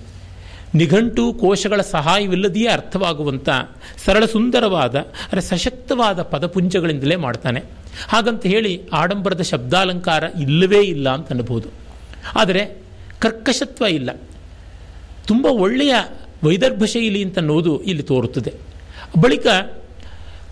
[0.74, 3.48] ನಿಘಂಟು ಕೋಶಗಳ ಸಹಾಯವಿಲ್ಲದೆಯೇ ಅರ್ಥವಾಗುವಂಥ
[4.04, 7.60] ಸರಳ ಸುಂದರವಾದ ಅಂದರೆ ಸಶಕ್ತವಾದ ಪದಪುಂಜಗಳಿಂದಲೇ ಮಾಡ್ತಾನೆ.
[8.08, 11.68] ಹಾಗಂತ ಹೇಳಿ ಆಡಂಬರದ ಶಬ್ದಾಲಂಕಾರ ಇಲ್ಲವೇ ಇಲ್ಲ ಅಂತ ಅನ್ಬೋದು.
[12.34, 12.82] ಆದರೆ
[13.20, 14.10] ಕರ್ಕಶತ್ವ ಇಲ್ಲ.
[15.26, 15.94] ತುಂಬ ಒಳ್ಳೆಯ
[16.44, 18.54] ವೈದರ್ಭ ಶೈಲಿ ಅಂತ ಅನ್ನೋದು ಇಲ್ಲಿ ತೋರುತ್ತದೆ.
[19.20, 19.46] ಬಳಿಕ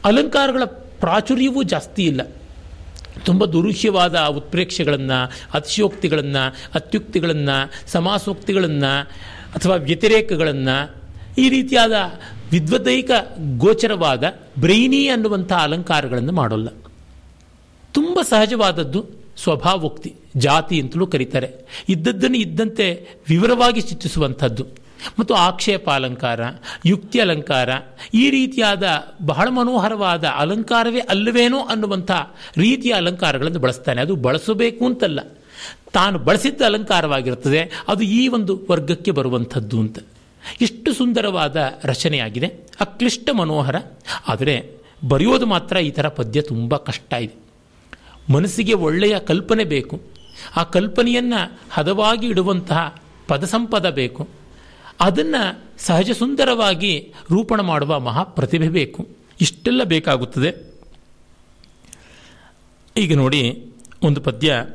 [0.04, 0.64] ಅಲಂಕಾರಗಳ
[1.00, 2.20] ಪ್ರಾಚುರ್ಯವೂ ಜಾಸ್ತಿ ಇಲ್ಲ.
[3.24, 9.00] ತುಂಬ ದುರುಹ್ಯವಾದ ಉತ್ಪ್ರೇಕ್ಷೆಗಳನ್ನು, ಅತಿಶಯೋಕ್ತಿಗಳನ್ನು, ಅತ್ಯುಕ್ತಿಗಳನ್ನು, ಸಮಾಸೋಕ್ತಿಗಳನ್ನು
[9.54, 11.04] ಅಥವಾ ವ್ಯತಿರೇಕಗಳನ್ನು
[11.38, 11.92] ಈ ರೀತಿಯಾದ
[12.52, 13.10] ವಿದ್ವದೈಕ
[13.58, 14.24] ಗೋಚರವಾದ
[14.60, 16.68] ಬ್ರೈನಿ ಅನ್ನುವಂಥ ಅಲಂಕಾರಗಳನ್ನು ಮಾಡೋಲ್ಲ.
[17.94, 19.06] ತುಂಬ ಸಹಜವಾದದ್ದು
[19.42, 21.50] ಸ್ವಭಾವೋಕ್ತಿ, ಜಾತಿ ಅಂತಲೂ ಕರೀತಾರೆ.
[21.88, 24.66] ಇದ್ದದ್ದನ್ನು ಇದ್ದಂತೆ ವಿವರವಾಗಿ ಚಿತ್ರಿಸುವಂಥದ್ದು.
[25.18, 26.40] ಮತ್ತು ಆಕ್ಷೇಪ ಅಲಂಕಾರ,
[26.86, 27.68] ಯುಕ್ತಿ ಅಲಂಕಾರ,
[28.14, 28.88] ಈ ರೀತಿಯಾದ
[29.26, 32.10] ಬಹಳ ಮನೋಹರವಾದ ಅಲಂಕಾರವೇ ಅಲ್ಲವೇನೋ ಅನ್ನುವಂಥ
[32.56, 34.00] ರೀತಿಯ ಅಲಂಕಾರಗಳನ್ನು ಬಳಸ್ತಾನೆ.
[34.00, 35.20] ಅದು ಬಳಸಬೇಕು ಅಂತಲ್ಲ.
[35.92, 37.84] ತಾನು ಬಳಸಿದ್ದ ಅಲಂಕಾರವಾಗಿರುತ್ತದೆ.
[37.88, 39.98] ಅದು ಈ ಒಂದು ವರ್ಗಕ್ಕೆ ಬರುವಂಥದ್ದು ಅಂತ.
[40.60, 42.46] ಇಷ್ಟು ಸುಂದರವಾದ ರಚನೆಯಾಗಿದೆ.
[42.80, 43.76] ಅಕ್ಲಿಷ್ಟ ಮನೋಹರ.
[44.28, 44.70] ಆದರೆ
[45.08, 47.43] ಬರೆಯೋದು ಮಾತ್ರ ಈ ಥರ ಪದ್ಯ ತುಂಬ ಕಷ್ಟ ಇದೆ.
[48.32, 50.02] ಮನಸ್ಸಿಗೆ ಒಳ್ಳೆಯ ಕಲ್ಪನೆ ಬೇಕು.
[50.56, 54.28] ಆ ಕಲ್ಪನೆಯನ್ನು ಹದವಾಗಿ ಇಡುವಂತಹ ಪದಸಂಪದ ಬೇಕು.
[55.00, 59.08] ಅದನ್ನು ಸಹಜ ಸುಂದರವಾಗಿ ರೂಪಣ ಮಾಡುವ ಮಹಾಪ್ರತಿಭೆ ಬೇಕು.
[59.40, 60.74] ಇಷ್ಟೆಲ್ಲ ಬೇಕಾಗುತ್ತದೆ.
[62.96, 63.66] ಈಗ ನೋಡಿ
[64.02, 64.66] ಒಂದು ಪದ್ಯ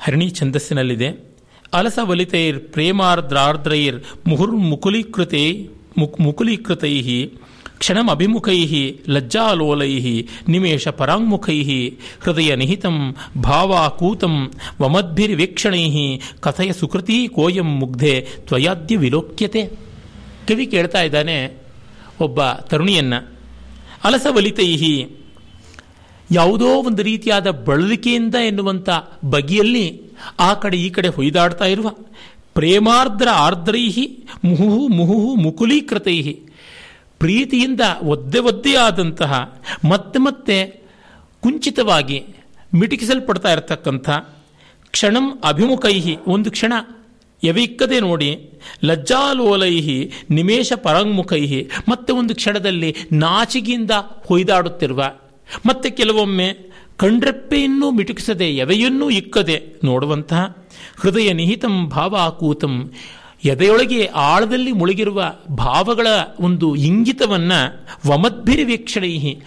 [0.00, 1.28] ಹರಿಣಿ ಛಂದಸ್ಸಿನಲ್ಲಿದೆ.
[1.72, 5.66] ಅಲಸ ವಲಿತೈರ್ ಪ್ರೇಮಾರ್ದ್ರಾರ್ದ್ರೈರ್ ಮುಹುರ್ಮುಕುಲೀಕೃತೈ
[5.98, 7.30] ಮುಕ್ ಮುಕುಲೀಕೃತೈ
[7.78, 8.60] ಕ್ಷಣಮಭಿಮುಖೈ,
[9.08, 9.94] ಲಜ್ಜಾಲೋಲೈ
[10.48, 11.60] ನಿಮೇಷ ಪರಾಂಗುಖೈ
[12.20, 14.34] ಹೃದಯ ನಿಹಿತಂ ಭಾವಾಕೂತಂ
[14.80, 15.84] ವಮದ್ಭಿರ್ವೇಕ್ಷಣೈ,
[16.40, 18.14] ಕಥಯ ಸುಕೃತಿ ಕೋಯಂ ಮುಗ್ಧೆ
[18.46, 19.62] ತ್ವಯಾದ್ಯ ವಿಲೋಕ್ಯತೆ.
[20.48, 21.36] ಕವಿ ಕೇಳ್ತಾ ಇದ್ದಾನೆ
[22.20, 22.38] ಒಬ್ಬ
[22.68, 23.14] ತರುಣಿಯನ್ನ.
[24.04, 25.04] ಅಲಸವಲಿತೈ,
[26.30, 28.88] ಯಾವುದೋ ಒಂದು ರೀತಿಯಾದ ಬಳಲಿಕೆಯಿಂದ ಎನ್ನುವಂಥ
[29.24, 30.02] ಬಗೆಯಲ್ಲಿ
[30.40, 31.88] ಆ ಕಡೆ ಈ ಕಡೆ ಹೊಯ್ದಾಡ್ತಾ ಇರುವ.
[32.54, 34.06] ಪ್ರೇಮಾರ್ದ್ರ ಆರ್ದ್ರೈಹಿ
[34.44, 36.20] ಮುಹುಹು ಮುಹುಹು ಮುಕುಲೀಕೃತೈ.
[37.18, 39.32] ಪ್ರೀತಿಯಿಂದ ಒದ್ದೆ ಒದ್ದೆ ಆದಂತಹ
[39.90, 40.56] ಮತ್ತೆ ಮತ್ತೆ
[41.42, 42.18] ಕುಂಚಿತವಾಗಿ
[42.74, 44.08] ಮಿಟುಕಿಸಲ್ಪಡ್ತಾ ಇರತಕ್ಕಂಥ
[44.94, 46.72] ಕ್ಷಣಂ ಅಭಿಮುಖೈಹಿ, ಒಂದು ಕ್ಷಣ
[47.42, 48.28] ಎವಿಕ್ಕದೆ ನೋಡಿ,
[48.84, 53.90] ಲಜ್ಜಾಲೋಲೈಹಿ ನಿಮೇಶ ಪರಂಗುಖೈಹಿ ಮತ್ತೆ ಒಂದು ಕ್ಷಣದಲ್ಲಿ ನಾಚಿಗೆಯಿಂದ
[54.26, 55.02] ಹೊಯ್ದಾಡುತ್ತಿರುವ,
[55.66, 56.48] ಮತ್ತೆ ಕೆಲವೊಮ್ಮೆ
[56.96, 60.42] ಕಣ್ರೆಪ್ಪೆಯನ್ನೂ ಮಿಟುಕಿಸದೆ, ಎವೆಯನ್ನೂ ಇಕ್ಕದೆ ನೋಡುವಂತಹ
[60.96, 62.74] ಹೃದಯ ನಿಹಿತಂ ಭಾವಾಕೂತಂ
[63.44, 66.06] ಎದೆಯೊಳಗೆ ಆಳದಲ್ಲಿ ಮುಳುಗಿರುವ ಭಾವಗಳ
[66.40, 67.52] ಒಂದು ಇಂಗಿತವನ್ನ
[68.06, 69.42] ವಮದ್ಭಿರಿ ವೀಕ್ಷಣೈಹಿ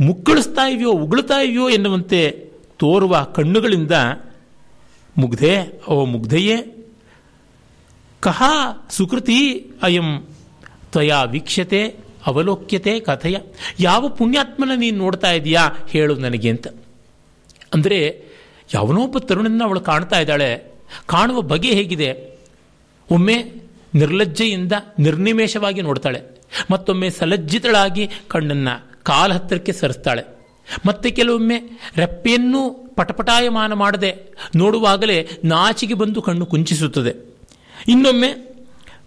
[0.00, 3.92] ಮುಕ್ಕಳಿಸ್ತಾ ಇವೆಯೋ, ಉಗುಳ್ತಾ ಇವೆಯೋ ಎನ್ನುವಂತೆ ತೋರುವ ಕಣ್ಣುಗಳಿಂದ
[5.18, 6.56] ಮುಗ್ಧೆ, ಓ ಮುಗ್ಧೆಯೇ?
[8.20, 8.42] ಕಹ
[8.90, 10.26] ಸುಕೃತಿ ಅಯಂ
[10.92, 13.36] ತ್ವಯಾ ವೀಕ್ಷ್ಯತೆ, ಅವಲೋಕ್ಯತೆ ಕಥೆಯ.
[13.80, 16.66] ಯಾವ ಪುಣ್ಯಾತ್ಮನ ನೀನು ನೋಡ್ತಾ ಇದೆಯಾ ಹೇಳು ನನಗೆ ಅಂತ.
[17.74, 18.24] ಅಂದರೆ
[18.74, 20.72] ಯಾವನೊಬ್ಬ ತರುಣನ ಅವಳು ಕಾಣ್ತಾ ಇದ್ದಾಳೆ.
[21.06, 22.35] ಕಾಣುವ ಬಗೆ ಹೇಗಿದೆ?
[23.10, 23.44] ಒಮ್ಮೆ
[23.94, 26.22] ನಿರ್ಲಜ್ಜೆಯಿಂದ ನಿರ್ನಿಮೇಷವಾಗಿ ನೋಡ್ತಾಳೆ.
[26.70, 30.22] ಮತ್ತೊಮ್ಮೆ ಸಲಜ್ಜಿತಳಾಗಿ ಕಣ್ಣನ್ನು ಕಾಲ ಹತ್ತಿರಕ್ಕೆ ಸರಿಸ್ತಾಳೆ.
[30.86, 37.34] ಮತ್ತೆ ಕೆಲವೊಮ್ಮೆ ರೆಪ್ಪೆಯನ್ನು ಪಟಪಟಾಯಮಾನ ಮಾಡದೆ ನೋಡುವಾಗಲೇ ನಾಚಿಗೆ ಬಂದು ಕಣ್ಣು ಕುಂಚಿಸುತ್ತದೆ.
[37.88, 38.28] ಇನ್ನೊಮ್ಮೆ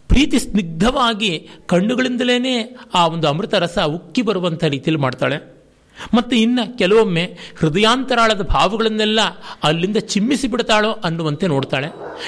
[0.07, 5.59] ಪ್ರೀತಿ ಸ್ನಿಗ್ಧವಾಗಿ ಕಣ್ಣುಗಳಿಂದಲೇ ಆ ಒಂದು ಅಮೃತ ರಸ ಉಕ್ಕಿ ಬರುವಂಥ ರೀತಿಯಲ್ಲಿ ಮಾಡ್ತಾಳೆ.
[6.13, 9.19] ಮತ್ತು ಇನ್ನು ಕೆಲವೊಮ್ಮೆ ಹೃದಯಾಂತರಾಳದ ಭಾವಗಳನ್ನೆಲ್ಲ
[9.63, 11.87] ಅಲ್ಲಿಂದ ಚಿಮ್ಮಿಸಿ ಬಿಡ್ತಾಳೋ ಅನ್ನುವಂತೆ ನೋಡ್ತಾಳೆ.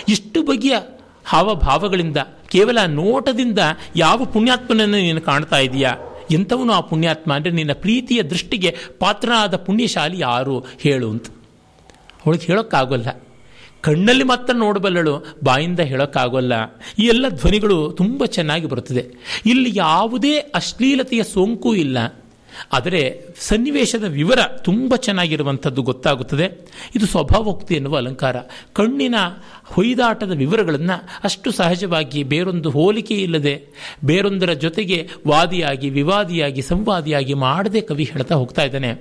[0.09, 0.77] ಇಷ್ಟು ಬಗೆಯ
[1.25, 2.17] ಹಾವಭಾವಗಳಿಂದ,
[2.49, 3.59] ಕೇವಲ ನೋಟದಿಂದ
[3.95, 5.95] ಯಾವ ಪುಣ್ಯಾತ್ಮನನ್ನು ನೀನು ಕಾಣ್ತಾ ಇದೆಯಾ?
[6.31, 7.33] ಎಂಥವನು ಆ ಪುಣ್ಯಾತ್ಮ?
[7.33, 10.65] ಅಂದರೆ ನಿನ್ನ ಪ್ರೀತಿಯ ದೃಷ್ಟಿಗೆ ಪಾತ್ರನಾದ ಪುಣ್ಯಶಾಲಿ ಯಾರು?
[10.79, 11.27] ಹೇಳು ಅಂತ.
[12.25, 13.23] ಅವಳಿಗೆ ಹೇಳೋಕ್ಕಾಗೋಲ್ಲ.
[13.81, 16.53] ಕಣ್ಣಲ್ಲಿ ಮಾತ್ರ ನೋಡಬಲ್ಲಳು, ಬಾಯಿಂದ ಹೇಳೋಕ್ಕಾಗೋಲ್ಲ.
[16.99, 19.05] ಈ ಎಲ್ಲ ಧ್ವನಿಗಳು ತುಂಬ ಚೆನ್ನಾಗಿ ಬರುತ್ತದೆ.
[19.45, 21.97] ಇಲ್ಲಿ ಯಾವುದೇ ಅಶ್ಲೀಲತೆಯ ಸೋಂಕು ಇಲ್ಲ.
[22.73, 26.71] ಆದರೆ ಸನ್ನಿವೇಶದ ವಿವರ ತುಂಬ ಚೆನ್ನಾಗಿರುವಂಥದ್ದು ಗೊತ್ತಾಗುತ್ತದೆ.
[26.95, 28.35] ಇದು ಸ್ವಭಾವೋಕ್ತಿ ಎನ್ನುವ ಅಲಂಕಾರ.
[28.73, 29.15] ಕಣ್ಣಿನ
[29.65, 33.65] ಹೊಯ್ದಾಟದ ವಿವರಗಳನ್ನು ಅಷ್ಟು ಸಹಜವಾಗಿ ಬೇರೊಂದು ಹೋಲಿಕೆ ಇಲ್ಲದೆ,
[34.05, 38.91] ಬೇರೊಂದರ ಜೊತೆಗೆ ವಾದಿಯಾಗಿ, ವಿವಾದಿಯಾಗಿ, ಸಂವಾದಿಯಾಗಿ ಮಾಡದೆ ಕವಿ ಹೇಳ್ತಾ ಹೋಗ್ತಾ ಇದ್ದಾನೆ.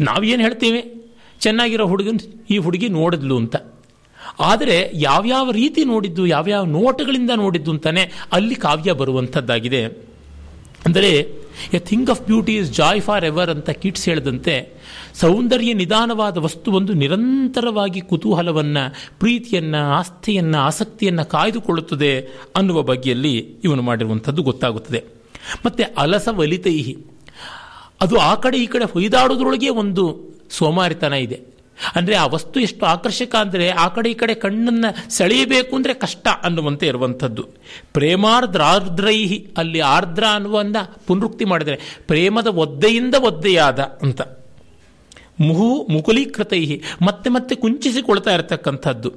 [0.00, 1.10] ನಾವೇನು ಹೇಳ್ತೀವಿ?
[1.40, 3.56] ಚೆನ್ನಾಗಿರೋ ಹುಡುಗನ್ ಈ ಹುಡುಗಿ ನೋಡಿದ್ಲು ಅಂತ.
[4.40, 10.11] ಆದರೆ ಯಾವ್ಯಾವ ರೀತಿ ನೋಡಿದ್ದು, ಯಾವ್ಯಾವ ನೋಟಗಳಿಂದ ನೋಡಿದ್ದು ಅಂತಾನೆ ಅಲ್ಲಿ ಕಾವ್ಯ ಬರುವಂಥದ್ದಾಗಿದೆ.
[10.86, 11.42] ಅಂದರೆ,
[11.72, 14.82] a thing of beauty is joy forever ಅಂತ ಕಿಟ್ಸ್ ಹೇಳಿದಂತೆ,
[15.14, 22.20] ಸೌಂದರ್ಯ ನಿಧಾನವಾದ ವಸ್ತುವೊಂದು ನಿರಂತರವಾಗಿ ಕುತೂಹಲವನ್ನು, ಪ್ರೀತಿಯನ್ನು, ಆಸ್ಥೆಯನ್ನು, ಆಸಕ್ತಿಯನ್ನು ಕಾಯ್ದುಕೊಳ್ಳುತ್ತದೆ
[22.56, 25.04] ಅನ್ನುವ ಬಗೆಯಲ್ಲಿ ಇವನು ಮಾಡಿರುವಂಥದ್ದು ಗೊತ್ತಾಗುತ್ತದೆ.
[25.66, 26.98] ಮತ್ತು ಅಲಸ ವಲಿತೈಹಿ.
[28.00, 31.51] ಅದು ಆ ಕಡೆ ಈ ಕಡೆ ಹೊಯ್ದಾಡೋದ್ರೊಳಗೆ ಒಂದು ಸೋಮಾರಿತನ ಇದೆ.
[31.96, 36.84] ಅಂದರೆ ಆ ವಸ್ತು ಎಷ್ಟು ಆಕರ್ಷಕ ಅಂದರೆ ಆ ಕಡೆ ಈ ಕಡೆ ಕಣ್ಣನ್ನು ಸೆಳೆಯಬೇಕು ಅಂದರೆ ಕಷ್ಟ ಅನ್ನುವಂತೆ
[36.90, 37.42] ಇರುವಂಥದ್ದು.
[37.96, 40.76] ಪ್ರೇಮಾರ್ದ್ರಾರ್ದ್ರೈಹಿ, ಅಲ್ಲಿ ಆರ್ದ್ರ ಅನ್ನುವನ್ನ
[41.08, 41.76] ಪುನರುಕ್ತಿ ಮಾಡಿದರೆ,
[42.10, 44.20] ಪ್ರೇಮದ ಒದ್ದೆಯಿಂದ ಒದ್ದೆಯಾದ ಅಂತ.
[45.46, 46.76] ಮುಹು ಮುಕುಲೀಕೃತೈಹಿ,
[47.08, 49.10] ಮತ್ತೆ ಮತ್ತೆ ಕುಂಚಿಸಿಕೊಳ್ತಾ ಇರತಕ್ಕಂಥದ್ದು.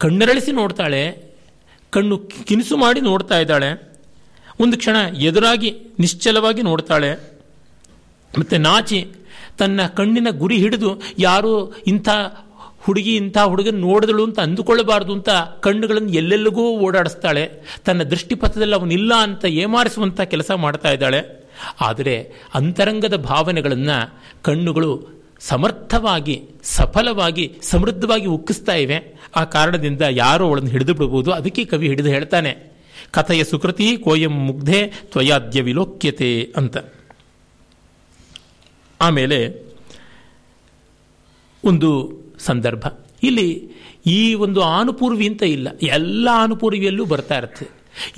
[0.00, 1.02] ಕಣ್ಣರಳಿಸಿ ನೋಡ್ತಾಳೆ,
[1.92, 2.16] ಕಣ್ಣು
[2.48, 3.70] ಕಿನಿಸು ಮಾಡಿ ನೋಡ್ತಾ ಇದ್ದಾಳೆ,
[4.64, 4.96] ಒಂದು ಕ್ಷಣ
[5.28, 5.70] ಎದುರಾಗಿ
[6.04, 7.10] ನಿಶ್ಚಲವಾಗಿ ನೋಡ್ತಾಳೆ,
[8.30, 9.00] ಮತ್ತೆ ನಾಚಿ
[9.58, 11.52] ತನ್ನ ಕಣ್ಣಿನ ಗುರಿ ಹಿಡಿದು ಯಾರು
[11.86, 12.08] ಇಂಥ
[12.80, 17.44] ಹುಡುಗಿ, ಇಂಥ ಹುಡುಗನ ನೋಡಿದಳು ಅಂತ ಅಂದುಕೊಳ್ಳಬಾರ್ದು ಅಂತ ಕಣ್ಣುಗಳನ್ನು ಎಲ್ಲೆಲ್ಲಿಗೂ ಓಡಾಡಿಸ್ತಾಳೆ.
[17.84, 21.20] ತನ್ನ ದೃಷ್ಟಿಪಥದಲ್ಲಿ ಅವನಿಲ್ಲ ಅಂತ ಏಮಾರಿಸುವಂಥ ಕೆಲಸ ಮಾಡ್ತಾ ಇದ್ದಾಳೆ.
[21.80, 22.14] ಆದರೆ
[22.54, 23.96] ಅಂತರಂಗದ ಭಾವನೆಗಳನ್ನು
[24.42, 24.90] ಕಣ್ಣುಗಳು
[25.40, 28.98] ಸಮರ್ಥವಾಗಿ, ಸಫಲವಾಗಿ, ಸಮೃದ್ಧವಾಗಿ ಉಕ್ಕಿಸ್ತಾ ಇವೆ.
[29.36, 32.52] ಆ ಕಾರಣದಿಂದ ಯಾರೋ ಅವಳನ್ನು ಹಿಡಿದು ಬಿಡಬಹುದು ಅದಕ್ಕೆ ಕವಿ ಹಿಡಿದು ಹೇಳ್ತಾನೆ,
[33.10, 34.80] ಕಥೆಯ ಸುಕೃತಿ ಕೋಯಂ ಮುಗ್ಧೆ
[35.12, 36.76] ತ್ವಯಾದ್ಯ ವಿಲೋಕ್ಯತೆ ಅಂತ.
[39.00, 39.68] ಆಮೇಲೆ
[41.64, 41.90] ಒಂದು
[42.38, 42.86] ಸಂದರ್ಭ.
[43.22, 43.70] ಇಲ್ಲಿ
[44.06, 45.68] ಈ ಒಂದು ಆನುಪೂರ್ವಿ ಅಂತ ಇಲ್ಲ.
[45.82, 47.66] ಎಲ್ಲ ಆನುಪೂರ್ವಿಯಲ್ಲೂ ಬರ್ತಾ ಇರುತ್ತೆ.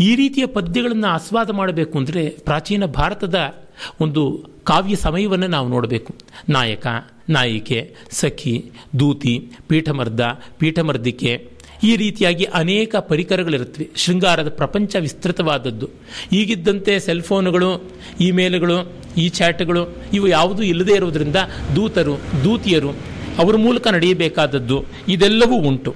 [0.01, 3.55] ಈ ರೀತಿಯ ಪದ್ಯಗಳನ್ನು ಆಸ್ವಾದ ಮಾಡಬೇಕು ಅಂದರೆ ಪ್ರಾಚೀನ ಭಾರತದ
[4.01, 6.15] ಒಂದು ಕಾವ್ಯ ಸಮಯವನ್ನು ನಾವು ನೋಡಬೇಕು.
[6.49, 6.87] ನಾಯಕ,
[7.29, 10.21] ನಾಯಿಕೆ, ಸಖಿ, ದೂತಿ, ಪೀಠಮರ್ದ,
[10.59, 11.49] ಪೀಠಮರ್ದಿಕೆ
[11.83, 13.89] ಈ ರೀತಿಯಾಗಿ ಅನೇಕ ಪರಿಕರಗಳಿರುತ್ತವೆ.
[13.97, 15.89] ಶೃಂಗಾರದ ಪ್ರಪಂಚ ವಿಸ್ತೃತವಾದದ್ದು.
[16.33, 17.91] ಈಗಿದ್ದಂತೆ ಸೆಲ್ಫೋನುಗಳು
[18.21, 21.37] ಇಮೇಲ್ಗಳು ಈ ಚಾಟ್ಗಳು ಇವು ಯಾವುದೂ ಇಲ್ಲದೇ ಇರುವುದರಿಂದ
[21.77, 22.91] ದೂತರು, ದೂತಿಯರು
[23.39, 24.85] ಅವರ ಮೂಲಕ ನಡೆಯಬೇಕಾದದ್ದು.
[25.09, 25.95] ಇದೆಲ್ಲವೂ ಉಂಟು.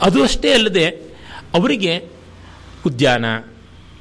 [0.00, 0.86] ಅದು ಅಷ್ಟೇ ಅಲ್ಲದೆ
[1.54, 1.98] ಅವರಿಗೆ
[2.86, 3.24] ಉದ್ಯಾನ,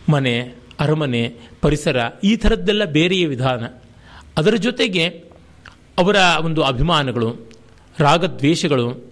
[0.09, 3.65] ಮನೆ, ಅರಮನೆ, ಪರಿಸರ ಈ ಥರದ್ದೆಲ್ಲ ಬೇರೆಯ ವಿಧಾನ.
[4.37, 5.07] ಅದರ ಜೊತೆಗೆ
[5.97, 7.51] ಅವರ ಒಂದು ಅಭಿಮಾನಗಳು,
[7.99, 9.11] ರಾಗದ್ವೇಷಗಳು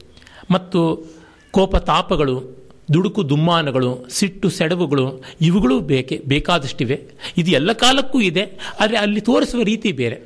[0.51, 1.09] ಮತ್ತು
[1.51, 2.59] ಕೋಪತಾಪಗಳು,
[2.93, 7.01] ದುಡುಕು ದುಮ್ಮಾನಗಳು, ಸಿಟ್ಟು ಸೆಡವುಗಳು, ಇವುಗಳು ಬೇಕೆ, ಬೇಕಾದಷ್ಟಿವೆ.
[7.37, 10.21] ಇದು ಎಲ್ಲ ಕಾಲಕ್ಕೂ ಇದೆ, ಆದರೆ ಅಲ್ಲಿ ತೋರಿಸುವ ರೀತಿ ಬೇರೆ.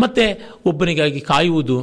[0.00, 1.82] ಮತ್ತು ಒಬ್ಬನಿಗಾಗಿ ಕಾಯುವುದು,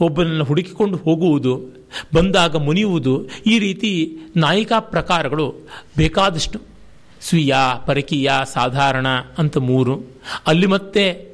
[0.00, 1.80] ಒಬ್ಬನನ್ನು ಹುಡುಕಿಕೊಂಡು ಹೋಗುವುದು,
[2.14, 6.60] ಬಂದಾಗ ಮುನಿಯುವುದು, ಈ ರೀತಿ ನಾಯಿಕಾ ಪ್ರಕಾರಗಳು ಬೇಕಾದಷ್ಟು.
[7.22, 7.54] ಸ್ವೀಯ,
[7.86, 9.06] ಪರಕೀಯ, ಸಾಧಾರಣ
[9.38, 10.00] ಅಂತ ಮೂರು.
[10.46, 11.30] ಅಲ್ಲಿ ಮತ್ತೆ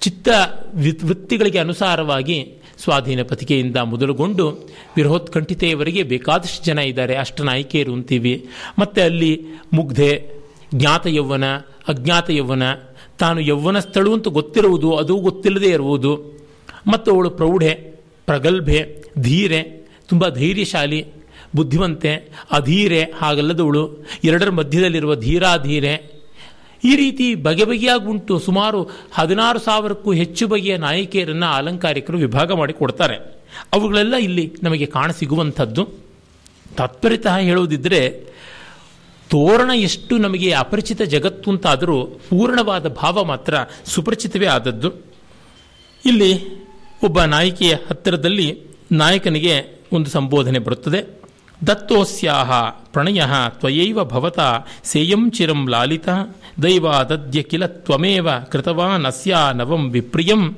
[0.00, 0.28] ಚಿತ್ತ
[1.04, 4.50] ವೃತ್ತಿಗಳಿಗೆ ಅನುಸಾರವಾಗಿ ಸ್ವಾಧೀನ ಪತಿಕೆಯಿಂದ ಮೊದಲುಗೊಂಡು
[4.96, 7.16] ವಿರೋತ್ಕಂಠಿತೆಯವರಿಗೆ ಬೇಕಾದಷ್ಟು ಜನ ಇದ್ದಾರೆ.
[7.16, 8.46] ಅಷ್ಟ ನಾಯಕಿಯರು ಅಂತೀವಿ.
[8.78, 10.30] ಮತ್ತು ಅಲ್ಲಿ ಮುಗ್ಧೆ
[10.74, 11.44] ಜ್ಞಾತ ಯೌವನ
[11.88, 12.62] ಅಜ್ಞಾತ ಯೌವನ
[13.18, 16.38] ತಾನು ಯೌವನಸ್ಥಳು ಅಂತ ಗೊತ್ತಿರುವುದು, ಅದು ಗೊತ್ತಿಲ್ಲದೆ ಇರುವುದು.
[16.86, 17.70] ಮತ್ತು ಅವಳು ಪ್ರೌಢೆ,
[18.26, 19.62] ಪ್ರಗಲ್ಭೆ, ಧೀರೆ,
[20.08, 21.04] ತುಂಬ ಧೈರ್ಯಶಾಲಿ,
[21.56, 24.06] ಬುದ್ಧಿವಂತೆ, ಅಧೀರೆ, ಹಾಗಲ್ಲದವಳು.
[24.24, 26.17] ಎರಡರ ಮಧ್ಯದಲ್ಲಿರುವ ಧೀರಾಧೀರೆ
[26.84, 33.16] ಈ ರೀತಿ ಬಗೆ ಬಗೆಯಾಗಿ ಉಂಟು ಸುಮಾರು ಹದಿನಾರು ಸಾವಿರಕ್ಕೂ ಹೆಚ್ಚು ಬಗೆಯ ನಾಯಕಿಯರನ್ನು ಅಲಂಕಾರಿಕರು ವಿಭಾಗ ಮಾಡಿ ಕೊಡ್ತಾರೆ.
[33.72, 35.88] ಅವುಗಳೆಲ್ಲ ಇಲ್ಲಿ ನಮಗೆ ಕಾಣಸಿಗುವಂಥದ್ದು
[36.76, 38.28] ತಾತ್ಪರ್ಯತಃ ಹೇಳುವುದಿದ್ದರೆ
[39.30, 44.92] ತೋರಣ ಎಷ್ಟು ನಮಗೆ ಅಪರಿಚಿತ ಜಗತ್ತು ಅಂತಾದರೂ ಪೂರ್ಣವಾದ ಭಾವ ಮಾತ್ರ ಸುಪರಿಚಿತವೇ ಆದದ್ದು.
[46.06, 46.62] ಇಲ್ಲಿ
[47.04, 48.62] ಒಬ್ಬ ನಾಯಕಿಯ ಹತ್ತಿರದಲ್ಲಿ
[48.92, 51.17] ನಾಯಕನಿಗೆ ಒಂದು ಸಂಬೋಧನೆ ಬರುತ್ತದೆ.
[51.66, 54.38] ದತ್ತೋಸ್ಯಾಹ ಪ್ರಣಯ ತ್ವಯೈವ ಭವತ
[54.84, 56.08] ಸೇಯಂ ಚಿರಂ ಲಾಲಿತ
[56.62, 60.56] ದೈವಾದದ್ಯ ಕಿಲ ತ್ವಮೇವ ಕೃತವಾನ್ ಅಸ್ಯಾ ನವಂ ವಿಪ್ರಿಯಂ.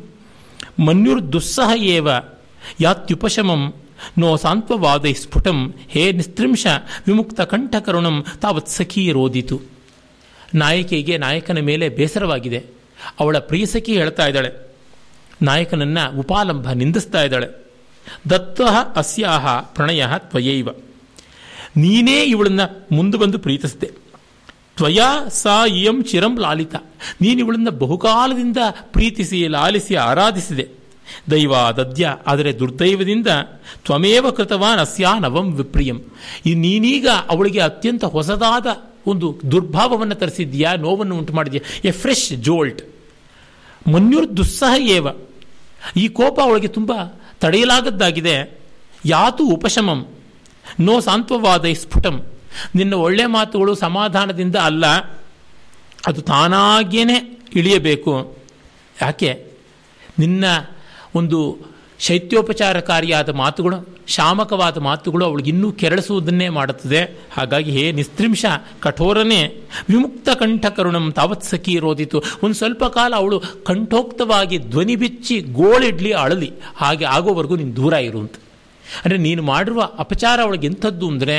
[0.78, 2.08] ಮನ್ಯುರ್ದುಸ್ಸಹ ಏವ
[2.80, 3.74] ಯಾತ್ಯುಪಶಮಂ
[4.18, 6.66] ನೋ ಸಾಂತ್ವವಾದೈ ಸ್ಫುಟಂ ಹೇ ನಿಸ್ತ್ರಿಂಶ
[7.06, 9.60] ವಿಮುಕ್ತ ಕಂಠಕರುಣಂ ತಾವತ್ ಸಖೀ ರೋದಿತು.
[10.54, 12.64] ನಾಯಕಿಗೆ ನಾಯಕನ ಮೇಲೆ ಬೇಸರವಾಗಿದೆ.
[13.20, 14.76] ಅವಳ ಪ್ರಿಯಸಖಿ ಹೇಳ್ತಾ ಇದ್ದಾಳೆ.
[15.42, 17.48] ನಾಯಕನನ್ನ ಉಪಾಲಂಭ ನಿಂದಿಸ್ತಾ ಇದ್ದಾಳೆ.
[18.30, 18.60] ದತ್ತ
[18.96, 20.68] ಅಸ್ಯಾಹ ಪ್ರಣಯ ತ್ವಯೈವ.
[21.76, 22.60] ನೀನೇ ಇವಳನ್ನ
[22.92, 23.90] ಮುಂದೆ ಬಂದು ಪ್ರೀತಿಸಿದೆ.
[24.76, 26.74] ತ್ವಯಾ ಸಾ ಇಯಂ ಚಿರಂ ಲಾಲಿತ.
[27.20, 28.56] ನೀನು ಇವಳನ್ನ ಬಹುಕಾಲದಿಂದ
[28.92, 30.68] ಪ್ರೀತಿಸಿ, ಲಾಲಿಸಿ, ಆರಾಧಿಸಿದೆ.
[31.30, 33.26] ದೈವ ದದ್ಯ ಆದರೆ ದುರ್ದೈವದಿಂದ
[33.84, 36.00] ತ್ವಮೇವ ಕೃತವಾನ್ ಅಸ್ಯಾ ನವಂ ವಿಪ್ರಿಯಂ.
[36.46, 38.66] ಈ ನೀನೀಗ ಅವಳಿಗೆ ಅತ್ಯಂತ ಹೊಸದಾದ
[39.06, 42.82] ಒಂದು ದುರ್ಭಾವವನ್ನು ತರಿಸಿದ್ಯಾ ನೋವನ್ನು ಉಂಟು ಮಾಡಿದ್ಯಾ ಎ ಫ್ರೆಶ್ ಜೋಲ್ಟ್.
[43.88, 45.06] ಮನ್ಯುರ್ ದುಸ್ಸಹ ಏವ.
[45.96, 46.92] ಈ ಕೋಪ ಅವಳಿಗೆ ತುಂಬ
[47.40, 48.58] ತಡೆಯಲಾಗದ್ದಾಗಿದೆ.
[49.06, 50.06] ಯಾತು ಉಪಶಮಂ.
[50.80, 52.22] ನೋ ಸಾಂತ್ವವಾದ ಸ್ಫುಟಂ.
[52.74, 54.86] ನಿನ್ನ ಒಳ್ಳೆ ಮಾತುಗಳು ಸಮಾಧಾನದಿಂದ ಅಲ್ಲ,
[56.06, 58.36] ಅದು ತಾನಾಗಿಯೇ ಇಳಿಯಬೇಕು.
[59.02, 59.46] ಯಾಕೆ?
[60.18, 60.44] ನಿನ್ನ
[61.14, 61.58] ಒಂದು
[61.98, 67.18] ಶೈತ್ಯೋಪಚಾರಕಾರಿಯಾದ ಮಾತುಗಳು, ಶಾಮಕವಾದ ಮಾತುಗಳು ಅವಳಿಗೆ ಇನ್ನೂ ಕೆರಳಿಸುವುದನ್ನೇ ಮಾಡುತ್ತದೆ.
[67.32, 68.44] ಹಾಗಾಗಿ ಹೇ ನಿಸ್ತ್ರಿಂಶ
[68.80, 69.46] ಕಠೋರನೇ,
[69.88, 72.22] ವಿಮುಕ್ತ ಕಂಠಕರುಣಂ ತಾವತ್ ಸಖಿ ರೋದಿತು.
[72.42, 78.34] ಒಂದು ಸ್ವಲ್ಪ ಕಾಲ ಅವಳು ಕಂಠೋಕ್ತವಾಗಿ ಧ್ವನಿ ಬಿಚ್ಚಿ ಗೋಳಿಡ್ಲಿ ಅಳಲಿ ಹಾಗೆ ಆಗೋವರೆಗೂ ನೀನು ದೂರ ಇರು ಅಂತ.
[78.98, 81.36] ಅಂದರೆ ನೀನು ಮಾಡಿರುವ ಅಪಚಾರ ಅವಳಿಗೆ ಎಂಥದ್ದು ಅಂದರೆ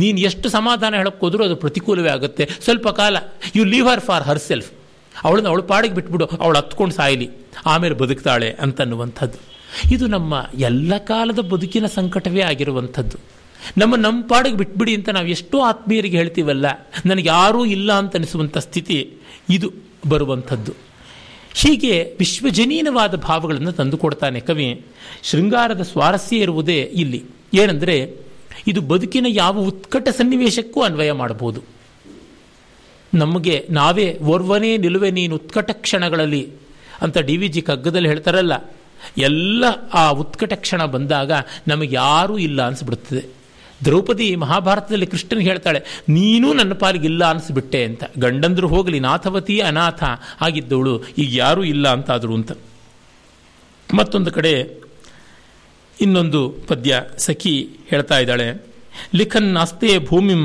[0.00, 2.44] ನೀನು ಎಷ್ಟು ಸಮಾಧಾನ ಹೇಳಕ್ಕೆ ಹೋದ್ರೂ ಅದು ಪ್ರತಿಕೂಲವೇ ಆಗುತ್ತೆ.
[2.64, 3.16] ಸ್ವಲ್ಪ ಕಾಲ
[3.58, 4.70] you leave her for herself
[5.14, 7.28] ಅವಳನ್ನ ಅವಳು ಪಾಡಿಗೆ ಬಿಟ್ಬಿಡು, ಅವಳು ಹತ್ಕೊಂಡು ಸಾಯಲಿ,
[7.72, 9.38] ಆಮೇಲೆ ಬದುಕ್ತಾಳೆ ಅಂತನ್ನುವಂಥದ್ದು.
[9.94, 10.34] ಇದು ನಮ್ಮ
[10.68, 13.18] ಎಲ್ಲ ಕಾಲದ ಬದುಕಿನ ಸಂಕಟವೇ ಆಗಿರುವಂಥದ್ದು.
[13.80, 16.66] ನಮ್ಮ ನಮ್ಮ ಪಾಡಿಗೆ ಬಿಟ್ಬಿಡಿ ಅಂತ ನಾವು ಎಷ್ಟೋ ಆತ್ಮೀಯರಿಗೆ ಹೇಳ್ತೀವಲ್ಲ,
[17.10, 18.96] ನನಗೆ ಯಾರೂ ಇಲ್ಲ ಅಂತ ಅನಿಸುವಂಥ ಸ್ಥಿತಿ
[19.56, 19.68] ಇದು
[20.12, 20.72] ಬರುವಂಥದ್ದು.
[21.54, 24.86] ಹೀಗೆ ವಿಶ್ವಜನೀನವಾದ ಭಾವಗಳನ್ನು ತಂದುಕೊಡ್ತಾನೆ ಕವಿ.
[25.22, 27.24] ಶೃಂಗಾರದ ಸ್ವಾರಸ್ಯ ಇರುವುದೇ ಇಲ್ಲಿ.
[27.54, 28.16] ಏನಂದರೆ,
[28.66, 31.62] ಇದು ಬದುಕಿನ ಯಾವ ಉತ್ಕಟ ಸನ್ನಿವೇಶಕ್ಕೂ ಅನ್ವಯ ಮಾಡಬಹುದು.
[33.14, 36.48] ನಮಗೆ ನಾವೇ ಓರ್ವನೇ ನಿಲುವೆ ನೀನು ಉತ್ಕಟ ಕ್ಷಣಗಳಲ್ಲಿ
[37.02, 38.52] ಅಂತ ಡಿ ವಿ ಜಿ ಕಗ್ಗದಲ್ಲಿ ಹೇಳ್ತಾರಲ್ಲ,
[39.18, 41.32] ಎಲ್ಲ ಆ ಉತ್ಕಟ ಕ್ಷಣ ಬಂದಾಗ
[41.68, 43.41] ನಮಗೆ ಯಾರೂ ಇಲ್ಲ ಅನಿಸ್ಬಿಡುತ್ತದೆ
[43.86, 45.80] ದ್ರೌಪದಿ ಮಹಾಭಾರತದಲ್ಲಿ ಕೃಷ್ಣನ್ ಹೇಳ್ತಾಳೆ,
[46.18, 48.02] ನೀನು ನನ್ನ ಪಾಲಿಗಿಲ್ಲ ಅನಿಸ್ಬಿಟ್ಟೆ ಅಂತ.
[48.24, 50.02] ಗಂಡಂದ್ರು ಹೋಗಲಿ, ನಾಥವತಿ ಅನಾಥ
[50.46, 52.52] ಆಗಿದ್ದವಳು, ಈಗ ಯಾರೂ ಇಲ್ಲ ಅಂತಾದರು ಅಂತ.
[53.88, 54.54] ಮತ್ತೊಂದು ಕಡೆ
[55.96, 57.54] ಇನ್ನೊಂದು ಪದ್ಯ ಸಖಿ
[57.90, 58.48] ಹೇಳ್ತಾ ಇದ್ದಾಳೆ,
[59.18, 60.44] ಲಿಖನ್ ಅಸ್ತೆ ಭೂಮಿಂ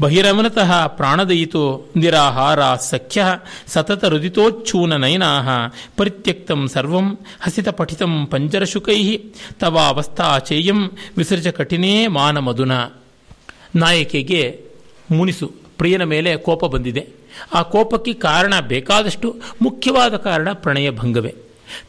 [0.00, 3.24] ಬಹಿರಮನತಃ ಪ್ರಾಣದಯಿತೋ ನಿರಾಹಾರ ಸಖ್ಯ
[3.66, 5.28] ಸತತ ಹೃದಿತೋಚ್ಛೂನ ನಯನಾ
[5.96, 9.18] ಪರಿತ್ಯಕ್ತಂ ಸರ್ವಂ ಹಸಿತ ಪಠಿತಂ ಪಂಜರಶುಕೈ
[9.60, 12.72] ತವಾವಸ್ಥಾ ಚೇಯಂ ವಿಸರ್ಜ ಕಠಿಣೇ ಮಾನಮಧುನ
[13.76, 14.60] ನಾಯಕಿಗೆ
[15.10, 17.08] ಮುನಿಸು ಪ್ರಿಯನ ಮೇಲೆ ಕೋಪ ಬಂದಿದೆ.
[17.54, 21.34] ಆ ಕೋಪಕ್ಕೆ ಕಾರಣ ಬೇಕಾದಷ್ಟು ಮುಖ್ಯವಾದ ಕಾರಣ ಪ್ರಣಯ ಭಂಗವೇ.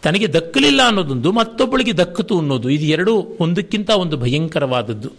[0.02, 2.70] ತನಗೆ ದಕ್ಕಲಿಲ್ಲ ಅನ್ನೋದೊಂದು ಮತ್ತೊಬ್ಬಳಿಗೆ ದಕ್ಕತು ಅನ್ನೋದು.
[2.70, 5.10] ಇದು ಎರಡೂ ಒಂದಕ್ಕಿಂತ ಒಂದು ಭಯಂಕರವಾದದ್ದು.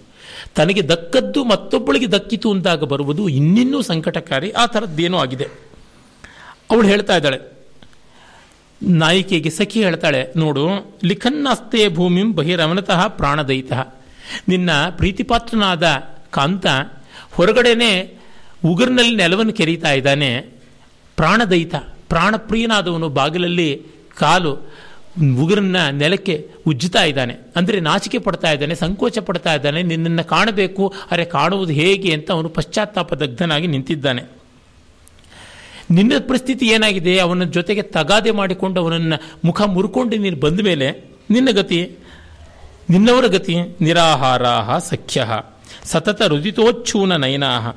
[0.55, 4.51] ತನಗೆ ದಕ್ಕದ್ದು ಮತ್ತೊಬ್ಬಳಿಗೆ ದಕ್ಕಿತು ಅಂದಾಗ ಬರುವುದು ಇನ್ನಿನ್ನೂ ಸಂಕಟಕಾರಿ.
[4.51, 5.47] ಆ ಥರದ್ದೇನೋ ಆಗಿದೆ.
[6.71, 7.39] ಅವಳು ಹೇಳ್ತಾ ಇದ್ದಾಳೆ,
[8.83, 10.65] ನಾಯಿಕೆಗೆ ಸಖಿ ಹೇಳ್ತಾಳೆ, ನೋಡು,
[11.05, 13.83] ಲಿಖನ್ನಾಸ್ತೆ ಭೂಮಿಂ ಬಹಿರವನತಃ ಪ್ರಾಣದಯಿತಃ.
[14.49, 15.87] ನಿನ್ನ ಪ್ರೀತಿಪಾತ್ರನಾದ
[16.31, 16.67] ಕಾಂತ
[17.33, 17.91] ಹೊರಗಡೆನೆ
[18.65, 20.31] ಉಗುರಿನಲ್ಲಿ ನೆಲವನ್ನು ಕೆರೀತಾ ಇದ್ದಾನೆ.
[21.17, 21.75] ಪ್ರಾಣದಯಿತ,
[22.09, 23.71] ಪ್ರಾಣಪ್ರಿಯನಾದವನು ಬಾಗಿಲಲ್ಲಿ
[24.19, 24.53] ಕಾಲು
[25.21, 27.37] ಉಗುರನ್ನ ನೆಲಕ್ಕೆ ಉಜ್ಜುತ್ತಾ ಇದ್ದಾನೆ.
[27.57, 33.15] ಅಂದರೆ ನಾಚಿಕೆ ಪಡ್ತಾ ಇದ್ದಾನೆ, ಸಂಕೋಚ ಪಡ್ತಾ ಇದ್ದಾನೆ, ನಿನ್ನನ್ನು ಕಾಣಬೇಕು, ಅರೆ ಕಾಣುವುದು ಹೇಗೆ ಅಂತ ಅವನು ಪಶ್ಚಾತ್ತಾಪ
[33.15, 34.23] ದಗ್ಧನಾಗಿ ನಿಂತಿದ್ದಾನೆ.
[35.91, 37.19] ನಿನ್ನ ಪರಿಸ್ಥಿತಿ ಏನಾಗಿದೆ?
[37.19, 41.99] ಅವನ ಜೊತೆಗೆ ತಗಾದೆ ಮಾಡಿಕೊಂಡು ಅವನನ್ನು ಮುಖ ಮುರ್ಕೊಂಡು ನೀನು ಬಂದ ಮೇಲೆ ನಿನ್ನ ಗತಿ,
[42.91, 45.27] ನಿನ್ನವರ ಗತಿ ನಿರಾಹಾರಾಹ ಸಖ್ಯ.
[45.85, 47.69] ಸತತ ರುದಿತೋಚ್ಛೂನ ನಯನಾಹ.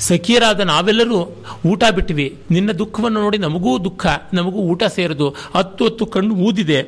[0.00, 2.38] ಸಖಿಯರಾದ ನಾವೆಲ್ಲರೂ ಊಟ ಬಿಟ್ಟಿವಿ.
[2.50, 5.34] ನಿನ್ನ ದುಃಖವನ್ನು ನೋಡಿ ನಮಗೂ ದುಃಖ, ನಮಗೂ ಊಟ ಸೇರದು.
[5.54, 6.82] ಹತ್ತು ಹತ್ತು ಕಣ್ಣು ಊದಿದೆ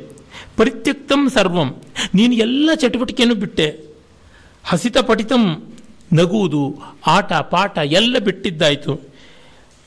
[0.57, 1.75] ಪರಿತ್ಯಕ್ತಂ ಸರ್ವಂ.
[2.15, 3.81] ನೀನು ಎಲ್ಲ ಚಟುವಟಿಕೆಯನ್ನು ಬಿಟ್ಟೆ.
[4.65, 5.63] ಹಸಿತ ಪಠಿತಂ
[6.13, 9.01] ನಗುವುದು, ಆಟ, ಪಾಠ ಎಲ್ಲ ಬಿಟ್ಟಿದ್ದಾಯಿತು.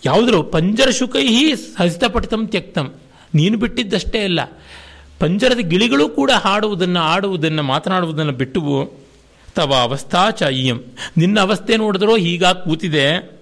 [0.06, 2.94] ಯಾವುದ್ರು ಪಂಜರ ಶುಕೈ ಹಸಿತ ಪಠಿತಂ ತ್ಯಕ್ತಂ.
[3.36, 4.40] ನೀನು ಬಿಟ್ಟಿದ್ದಷ್ಟೇ ಅಲ್ಲ.
[5.20, 9.05] ಪಂಜರದ ಗಿಳಿಗಳು ಕೂಡ ಹಾಡುವುದನ್ನು, ಆಡುವುದನ್ನು, ಮಾತನಾಡುವುದನ್ನು ಬಿಟ್ಟುವು.
[9.56, 10.80] ತವ ಅವಸ್ಥಾ ಚಾಯಿಯಂ.
[11.18, 13.36] ನಿನ್ನ ಅವಸ್ಥೆ ನೋಡಿದ್ರೋ ಹೀಗ ಕೂತಿದೆ.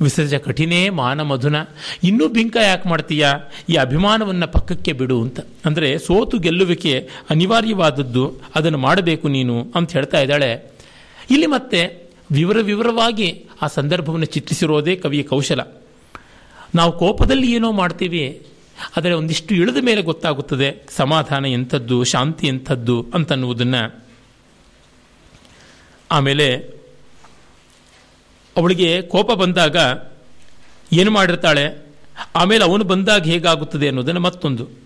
[0.00, 1.56] ವಿಸರ್ಜ ಕಠಿಣೇ ಮಾನ ಮಧುನ.
[2.04, 3.32] ಇನ್ನೂ ಬಿಂಕ ಯಾಕೆ ಮಾಡ್ತೀಯಾ?
[3.68, 5.40] ಈ ಅಭಿಮಾನವನ್ನು ಪಕ್ಕಕ್ಕೆ ಬಿಡು ಅಂತ.
[5.64, 8.34] ಅಂದರೆ ಸೋತು ಗೆಲ್ಲುವಿಕೆ ಅನಿವಾರ್ಯವಾದದ್ದು.
[8.54, 10.72] ಅದನ್ನು ಮಾಡಬೇಕು ನೀನು ಅಂತ ಹೇಳ್ತಾ ಇದ್ದಾಳೆ.
[11.30, 15.60] ಇಲ್ಲಿ ಮತ್ತೆ ವಿವರ ವಿವರವಾಗಿ ಆ ಸಂದರ್ಭವನ್ನು ಚಿತ್ರಿಸಿರೋದೇ ಕವಿಯ ಕೌಶಲ.
[16.74, 18.46] ನಾವು ಕೋಪದಲ್ಲಿ ಏನೋ ಮಾಡ್ತೀವಿ.
[18.96, 20.86] ಆದರೆ ಒಂದಿಷ್ಟು ಇಳಿದ ಮೇಲೆ ಗೊತ್ತಾಗುತ್ತದೆ.
[20.96, 24.03] ಸಮಾಧಾನ ಎಂಥದ್ದು, ಶಾಂತಿ ಎಂಥದ್ದು ಅಂತನ್ನುವುದನ್ನು.
[26.14, 26.48] ಆಮೇಲೆ
[28.56, 29.76] ಅವಳಿಗೆ ಕೋಪ ಬಂದಾಗ
[30.92, 31.86] ಏನು ಮಾಡಿರ್ತಾಳೆ?
[32.34, 34.84] ಆಮೇಲೆ ಅವನು ಬಂದಾಗ ಹೇಗಾಗುತ್ತದೆ ಅನ್ನೋದನ್ನು ಮತ್ತೊಂದು.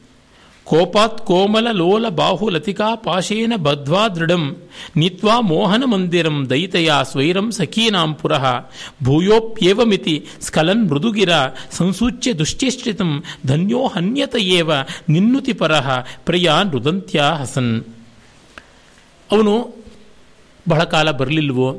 [0.64, 4.56] ಕೋಪಾತ್ ಕೋಮಲ ಲೋಲ ಬಾಹು ಲತಿಕಾ ಪಾಶೇನ ಬದ್ವಾ ದೃಢಂ
[4.96, 8.44] ನಿತ್ವಾ ಮೋಹನ ಮಂದಿರಂ ದೈತಯ ಸ್ವೈರಂ ಸಖೀನಾಂ ಪುರಃ
[9.04, 11.32] ಭೂಯೋಪ್ಯೇವಮಿತಿ ಸ್ಖಲನ್ ಮೃದುಗಿರ
[11.70, 14.70] ಸಂಸೂಚ್ಯ ದುಶ್ಚೇಷ್ಟಿತಂ ಧನ್ಯೋ ಹನ್ಯತ ಏವ
[15.08, 15.88] ನಿನ್ನುತಿ ಪರಃ
[16.26, 17.84] ಪ್ರಿಯ ನೃದಂತ್ಯ ಹಸನ್.
[19.30, 19.77] ಅವನು
[20.68, 21.72] ಬಹಳ ಕಾಲ ಬರಲಿಲ್ವೋ?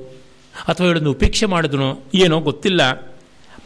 [0.67, 2.03] ಅಥವಾ ಇವಳನ್ನು ಉಪೇಕ್ಷೆ ಮಾಡಿದನೋ?
[2.15, 3.13] ಏನೋ ಗೊತ್ತಿಲ್ಲ.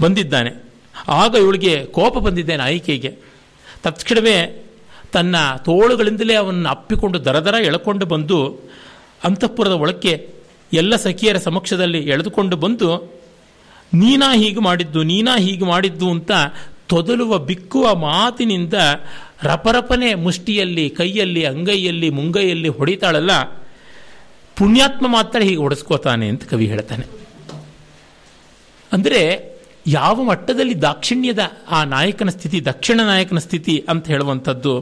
[0.02, 0.74] ಬಂದಿದ್ದಾನೆ.
[1.08, 3.16] ಆಗ ಇವಳಿಗೆ ಕೋಪ ಬಂದಿದ್ದೆ ನಾಯಿಕೆಗೆ
[3.84, 4.66] ತಕ್ಷಣವೇ
[5.14, 8.60] ತನ್ನ ತೋಳುಗಳಿಂದಲೇ ಅವನ್ನು ಅಪ್ಪಿಕೊಂಡು ದರದರ ಎಳ್ಕೊಂಡು ಬಂದು
[9.24, 10.30] ಅಂತಃಪುರದ ಒಳಕ್ಕೆ
[10.74, 13.14] ಎಲ್ಲ ಸಖಿಯರ ಸಮಕ್ಷದಲ್ಲಿ ಎಳೆದುಕೊಂಡು ಬಂದು,
[13.94, 16.32] ನೀನಾ ಹೀಗೆ ಮಾಡಿದ್ದು, ನೀನಾ ಹೀಗೆ ಮಾಡಿದ್ದು ಅಂತ
[16.88, 18.74] ತೊದಲುವ, ಬಿಕ್ಕುವ ಮಾತಿನಿಂದ
[19.44, 23.63] ರಪರಪನೆ ಮುಷ್ಟಿಯಲ್ಲಿ, ಕೈಯಲ್ಲಿ, ಅಂಗೈಯಲ್ಲಿ, ಮುಂಗೈಯಲ್ಲಿ ಹೊಡಿತಾಳಲ್ಲ.
[24.58, 27.06] ಪುಣ್ಯಾತ್ಮ ಮಾತ್ರ ಹೀಗೆ ಒಡಿಸ್ಕೋತಾನೆ ಅಂತ ಕವಿ ಹೇಳ್ತಾನೆ.
[28.92, 29.22] ಅಂದರೆ
[29.88, 34.74] ಯಾವ ಮಟ್ಟದಲ್ಲಿ ದಾಕ್ಷಿಣ್ಯದ ಆ ನಾಯಕನ ಸ್ಥಿತಿ, ದಕ್ಷಿಣ ನಾಯಕನ ಸ್ಥಿತಿ ಅಂತ ಹೇಳುವಂಥದ್ದು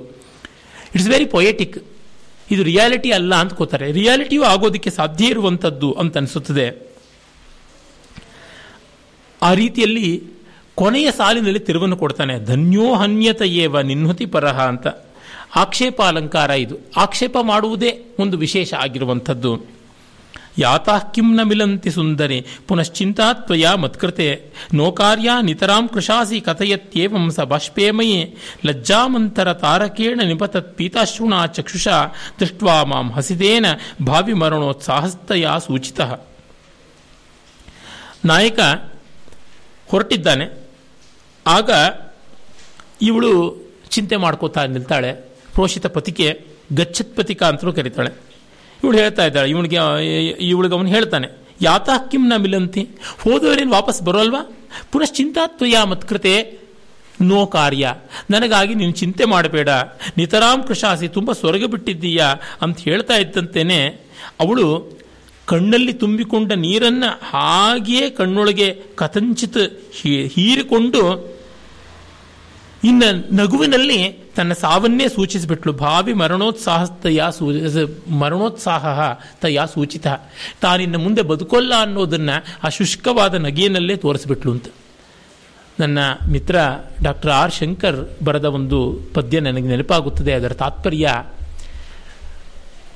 [0.95, 1.77] ಇಟ್ಸ್ ವೆರಿ ಪೊಯೆಟಿಕ್
[2.51, 6.67] ಇದು ರಿಯಾಲಿಟಿ ಅಲ್ಲ ಅಂದ್ಕೋತಾರೆ ರಿಯಾಲಿಟಿಯೂ ಆಗೋದಕ್ಕೆ ಸಾಧ್ಯ ಇರುವಂಥದ್ದು ಅಂತ ಅನಿಸುತ್ತದೆ.
[9.41, 10.09] ಆ ರೀತಿಯಲ್ಲಿ
[10.75, 12.87] ಕೊನೆಯ ಸಾಲಿನಲ್ಲಿ ತಿರುವನ್ನು ಕೊಡ್ತಾನೆ, ಧನ್ಯೋ
[13.81, 14.87] ನಿನ್ಹುತಿ ಪರಹ ಅಂತ.
[15.55, 16.77] ಆಕ್ಷೇಪ ಅಲಂಕಾರ ಇದು.
[16.97, 19.81] ಆಕ್ಷೇಪ ಮಾಡುವುದೇ ಒಂದು ವಿಶೇಷ ಆಗಿರುವಂಥದ್ದು.
[20.57, 24.41] ಯಾತಃ ಕಿಂ ಮಿಲಂತಿ ಸುಂದರಿ ಪುನಶ್ಚಿಂತಾತ್ವಯ ಮತ್ಕೃತೆ.
[24.73, 28.35] ನೋಕಾರ್ಯ ನಿತರಾಂ ಕೃಶಾಸಿ ಕಥಯತ್ಯೇವಂ ಸ ಬಾಷ್ಪೇಮಯಿ.
[28.65, 31.87] ಲಜ್ಜಾಮಂತರ ತಾರಕೇಣ ನಿಪತತ್ ಪೀತಾಶ್ರುಣಾ ಚಕ್ಷುಷ.
[32.39, 33.65] ದೃಷ್ಟ್ವಾ ಮಾಂ ಹಸಿದೇನ
[34.07, 36.01] ಭಾವಿ ಮರಣೋತ್ಸಾಹಸ್ತಯ ಸೂಚಿತ.
[38.25, 38.59] ನಾಯಕ
[39.87, 40.67] ಹೊರಟಿದ್ದಾನೆ.
[41.47, 41.69] ಆಗ
[43.01, 43.57] ಇವಳು
[43.89, 45.30] ಚಿಂತೆ ಮಾಡ್ಕೋತಾ ನಿಲ್ತಾಳೆ.
[45.53, 46.27] ಪ್ರೋಷಿತ ಪತಿಕೆ
[46.79, 48.11] ಗಚ್ಚತ್ ಪತಿಕಾ ಅಂತಲೂ ಕರೀತಾಳೆ.
[48.83, 49.77] ಇವಳು ಹೇಳ್ತಾ ಇದ್ದಾಳೆ, ಇವನಿಗೆ
[50.51, 51.27] ಇವಳಿಗೆ ಅವನು ಹೇಳ್ತಾನೆ,
[51.61, 51.95] ಯಾತಾ
[52.29, 52.83] ನ ಮಿಲಂತಿ,
[53.23, 54.41] ಹೋದವರೇನು ವಾಪಸ್ ಬರೋಲ್ವಾ?
[54.91, 56.33] ಪುನಶ್ಚಿಂತಾತ್ವಯ ಮತ್ಕೃತೆ
[57.29, 57.85] ನೋ ಕಾರ್ಯ,
[58.33, 59.69] ನನಗಾಗಿ ನೀನು ಚಿಂತೆ ಮಾಡಬೇಡ,
[60.19, 62.29] ನಿತರಾಂ ಕೃಷಾಸಿ ತುಂಬ ಸ್ವರ್ಗ ಬಿಟ್ಟಿದ್ದೀಯಾ
[62.63, 63.79] ಅಂತ ಹೇಳ್ತಾ ಇದ್ದಂತೇನೆ
[64.43, 64.67] ಅವಳು
[65.51, 68.67] ಕಣ್ಣಲ್ಲಿ ತುಂಬಿಕೊಂಡ ನೀರನ್ನು ಹಾಗೆಯೇ ಕಣ್ಣೊಳಗೆ
[69.01, 69.63] ಕಥಂಚಿತ್
[70.35, 71.01] ಹೀರಿಕೊಂಡು
[72.89, 73.99] ಇನ್ನು ನಗುವಿನಲ್ಲಿ
[74.35, 75.73] ತನ್ನ ಸಾವನ್ನೇ ಸೂಚಿಸಿಬಿಟ್ಲು.
[75.73, 76.83] ಭಾವಿ ಮರಣೋತ್ಸಾಹ
[77.29, 77.45] ಸೂ
[78.09, 78.85] ಮರಣೋತ್ಸಾಹ
[79.41, 80.07] ತಯ ಸೂಚಿತ.
[80.61, 84.65] ತಾನಿನ್ನ ಮುಂದೆ ಬದುಕೋಲ್ಲ ಅನ್ನೋದನ್ನು ಆ ಶುಷ್ಕವಾದ ನಗೆಯಲ್ಲೇ ತೋರಿಸ್ಬಿಟ್ಲು ಅಂತ.
[85.79, 86.55] ನನ್ನ ಮಿತ್ರ
[87.03, 90.33] ಡಾಕ್ಟರ್ ಆರ್ ಶಂಕರ್ ಬರೆದ ಒಂದು ಪದ್ಯ ನನಗೆ ನೆನಪಾಗುತ್ತದೆ.
[90.33, 91.23] ಅದರ ತಾತ್ಪರ್ಯ,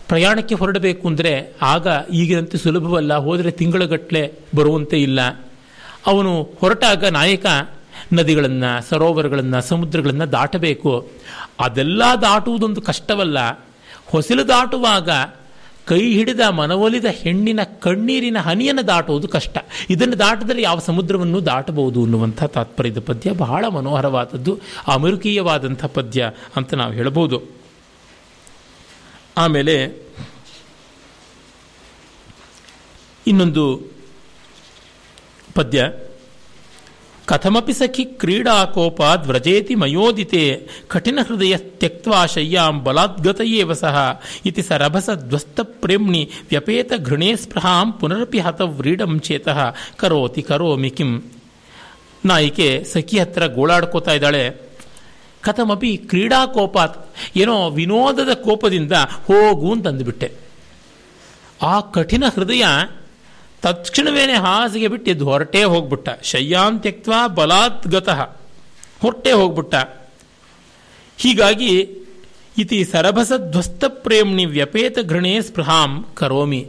[0.07, 3.13] ಪ್ರಯಾಣಕ್ಕೆ ಹೊರಡಬೇಕು ಅಂದರೆ ಆಗ ಈಗಿನಂತೆ ಸುಲಭವಲ್ಲ.
[3.17, 5.21] ಹೋದರೆ ತಿಂಗಳಗಟ್ಟಲೆ ಬರುವಂತೆ ಇಲ್ಲ.
[6.07, 7.45] ಅವನು ಹೊರಟಾಗ ನಾಯಕ
[8.13, 11.11] ನದಿಗಳನ್ನು, ಸರೋವರಗಳನ್ನು, ಸಮುದ್ರಗಳನ್ನು ದಾಟಬೇಕು.
[11.59, 13.37] ಅದೆಲ್ಲ ದಾಟುವುದೊಂದು ಕಷ್ಟವಲ್ಲ.
[14.05, 15.09] ಹೊಸಲು ದಾಟುವಾಗ
[15.85, 19.57] ಕೈ ಹಿಡಿದ ಮನವೊಲಿದ ಹೆಣ್ಣಿನ ಕಣ್ಣೀರಿನ ಹನಿಯನ್ನು ದಾಟುವುದು ಕಷ್ಟ.
[19.89, 27.41] ಇದನ್ನು ದಾಟದಲ್ಲಿ ಯಾವ ಸಮುದ್ರವನ್ನು ದಾಟಬಹುದು ಅನ್ನುವಂಥ ತಾತ್ಪರ್ಯದ ಪದ್ಯ ಬಹಳ ಮನೋಹರವಾದದ್ದು, ಅಮರುಕೀಯವಾದಂಥ ಪದ್ಯ ಅಂತ ನಾವು ಹೇಳಬಹುದು
[29.37, 30.05] ಆಮೇಲೆ
[33.27, 33.81] ಇನ್ನೊಂದು
[35.55, 35.91] ಪದ್ಯ.
[37.29, 40.41] ಕಥಮಪಿ ಸಖಿ ಕ್ರೀಡಾಕೋಪಾದ್ ವ್ರಜೇತಿ ಮಯೋದಿತೆ
[40.87, 43.95] ಕಠಿಣ ಹೃದಯ ತ್ಯಕ್ವಾ ಶಯ್ಯಾಂ ಬಲಾದ್ಗತಯೇವ ಸಹ
[44.49, 49.59] ಇತಿ ಸ ರಭಸ ಧ್ವಸ್ತ ಪ್ರೇಮ್ಣಿ ವ್ಯಪೇತ ಘೃಣೇ ಸ್ಪೃಹಾಂ ಪುನರಪಿ ಹತ ವ್ರೀಡಂ ಚೇತಃ
[49.95, 51.11] ಕರೋತಿ ಕರೋಮಿ ಕಿಂ
[52.25, 54.43] ನಾಯಿಕೆ ಸಖಿ ಹತ್ರ ಗೋಳಾಡ್ಕೋತಾ ಇದ್ದಾಳೆ।
[55.41, 56.95] ಕಥಮಪಿ ಕ್ರೀಡಾಕೋಪಾತ್,
[57.37, 58.93] ಏನೋ ವಿನೋದದ ಕೋಪದಿಂದ
[59.27, 60.29] ಹೋಗು ಅಂತಂದುಬಿಟ್ಟೆ।
[61.63, 62.65] ಆ ಕಠಿಣ ಹೃದಯ
[63.65, 66.09] ತಕ್ಷಣವೇನೆ ಹಾಸಿಗೆ ಬಿಟ್ಟು ಎದ್ದು ಹೊರಟೇ ಹೋಗ್ಬಿಟ್ಟ.
[66.23, 68.19] ಶಯ್ಯಾಂತ್ಯಕ್ತ ಬಲಾತ್ ಗತಃ.
[69.01, 69.75] ಹೊರಟೇ ಹೋಗ್ಬಿಟ್ಟ.
[71.17, 71.89] ಹೀಗಾಗಿ
[72.57, 76.67] ಇತಿ ಸರಭಸಧ್ವಸ್ತ ಪ್ರೇಮ್ಣಿ ವ್ಯಪೇತ ಘೃಣೇ ಸ್ಪೃಹಾಂ ಕರೋಮಿ.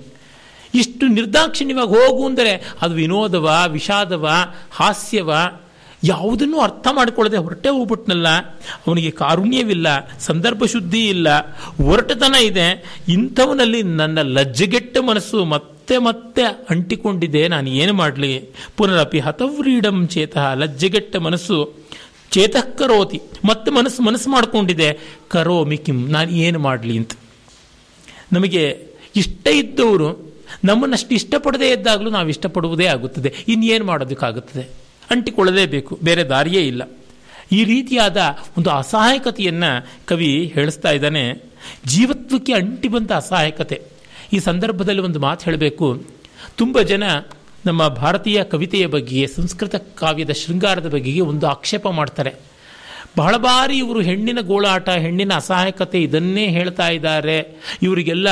[0.74, 4.30] ಇಷ್ಟು ನಿರ್ದಾಕ್ಷಿಣ್ಯವಾಗಿ ಹೋಗು ಅಂದರೆ ಅದು ವಿನೋದವ, ವಿಷಾದವ,
[4.70, 5.30] ಹಾಸ್ಯವ,
[6.04, 8.28] ಯಾವುದನ್ನು ಅರ್ಥ ಮಾಡಿಕೊಳ್ಳದೆ ಹೊರಟೆ ಹೋಗ್ಬಿಟ್ನಲ್ಲ.
[8.86, 11.28] ಅವನಿಗೆ ಕಾರುಣ್ಯವಿಲ್ಲ, ಸಂದರ್ಭ ಶುದ್ಧಿ ಇಲ್ಲ.
[11.80, 13.00] ಒರಟತನ ಇದೆ.
[13.08, 17.48] ಇಂಥವನಲ್ಲಿ ನನ್ನ ಲಜ್ಜೆಗೆಟ್ಟ ಮನಸ್ಸು ಮತ್ತೆ ಮತ್ತೆ ಮತ್ತೆ ಅಂಟಿಕೊಂಡಿದೆ.
[17.48, 18.42] ನಾನು ಏನು ಮಾಡಲಿ?
[18.76, 20.54] ಪುನರಪಿ ಹತವ್ರೀಡಂ ಚೇತಃ.
[20.54, 21.74] ಲಜ್ಜೆಗೆಟ್ಟ ಮನಸ್ಸು
[22.30, 24.98] ಚೇತಃ ಕರೋತಿ ಮತ್ತೆ ಮನಸ್ಸು ಮನಸ್ಸು ಮಾಡಿಕೊಂಡಿದೆ.
[25.28, 26.10] ಕರೋಮಿ ಕಿಂ.
[26.10, 27.12] ನಾನು ಏನು ಮಾಡಲಿ ಅಂತ.
[28.32, 30.34] ನಮಗೆ ಇಷ್ಟ ಇದ್ದವರು
[30.64, 33.34] ನಮ್ಮನ್ನಷ್ಟು ಇಷ್ಟಪಡದೇ ಇದ್ದಾಗಲೂ ನಾವು ಇಷ್ಟಪಡುವುದೇ ಆಗುತ್ತದೆ.
[33.48, 34.62] ಇನ್ನೇನು ಮಾಡೋದಕ್ಕಾಗುತ್ತದೆ?
[35.10, 35.98] ಅಂಟಿಕೊಳ್ಳಲೇಬೇಕು.
[36.02, 36.90] ಬೇರೆ ದಾರಿಯೇ ಇಲ್ಲ.
[37.52, 38.16] ಈ ರೀತಿಯಾದ
[38.58, 41.32] ಒಂದು ಅಸಹಾಯಕತೆಯನ್ನು ಕವಿ ಹೇಳಿಸ್ತಾ ಇದ್ದಾನೆ.
[41.86, 43.95] ಜೀವತ್ವಕ್ಕೆ ಅಂಟಿ ಬಂದ ಅಸಹಾಯಕತೆ.
[44.32, 46.02] ಈ ಸಂದರ್ಭದಲ್ಲಿ ಒಂದು ಮಾತು ಹೇಳಬೇಕು.
[46.56, 47.02] ತುಂಬ ಜನ
[47.66, 52.34] ನಮ್ಮ ಭಾರತೀಯ ಕವಿತೆಯ ಬಗ್ಗೆ, ಸಂಸ್ಕೃತ ಕಾವ್ಯದ ಶೃಂಗಾರದ ಬಗ್ಗೆ ಒಂದು ಆಕ್ಷೇಪ ಮಾಡ್ತಾರೆ.
[53.16, 57.62] ಬಹಳ ಬಾರಿ ಇವರು ಹೆಣ್ಣಿನ ಗೋಳಾಟ, ಹೆಣ್ಣಿನ ಅಸಹಾಯಕತೆ ಇದನ್ನೇ ಹೇಳ್ತಾ ಇದ್ದಾರೆ.
[57.82, 58.28] ಇವರಿಗೆಲ್ಲ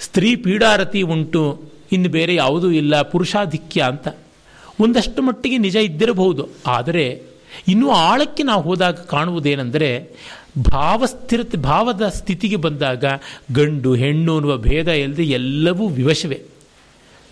[0.00, 1.62] ಸ್ತ್ರೀ ಪೀಡಾರತಿ ಉಂಟು,
[1.92, 4.08] ಇನ್ನು ಬೇರೆ ಯಾವುದೂ ಇಲ್ಲ, ಪುರುಷಾಧಿಕ್ಯ ಅಂತ.
[4.80, 6.48] ಒಂದಷ್ಟು ಮಟ್ಟಿಗೆ ನಿಜ ಇದ್ದಿರಬಹುದು.
[6.66, 7.22] ಆದರೆ,
[7.68, 10.12] ಇನ್ನೂ ಆಳಕ್ಕೆ ನಾವು ಹೋದಾಗ ಕಾಣುವುದೇನೆಂದರೆ
[10.62, 13.04] ಭಾವಸ್ಥಿರತೆ ಭಾವದ ಸ್ಥಿತಿಗೆ ಬಂದಾಗ
[13.54, 16.42] ಗಂಡು, ಹೆಣ್ಣು ಅನ್ನುವ ಭೇದ ಇಲ್ಲದೆ ಎಲ್ಲವೂ ವಿವಶವೇ,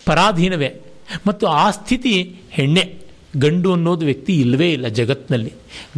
[0.06, 0.80] ಪರಾಧೀನವೇ.
[1.26, 2.96] ಮತ್ತು ಆ ಸ್ಥಿತಿ ಹೆಣ್ಣೆ,
[3.36, 5.52] ಗಂಡು ಅನ್ನೋದು ವ್ಯಕ್ತಿ ಇಲ್ಲವೇ ಇಲ್ಲ ಜಗತ್ತಿನಲ್ಲಿ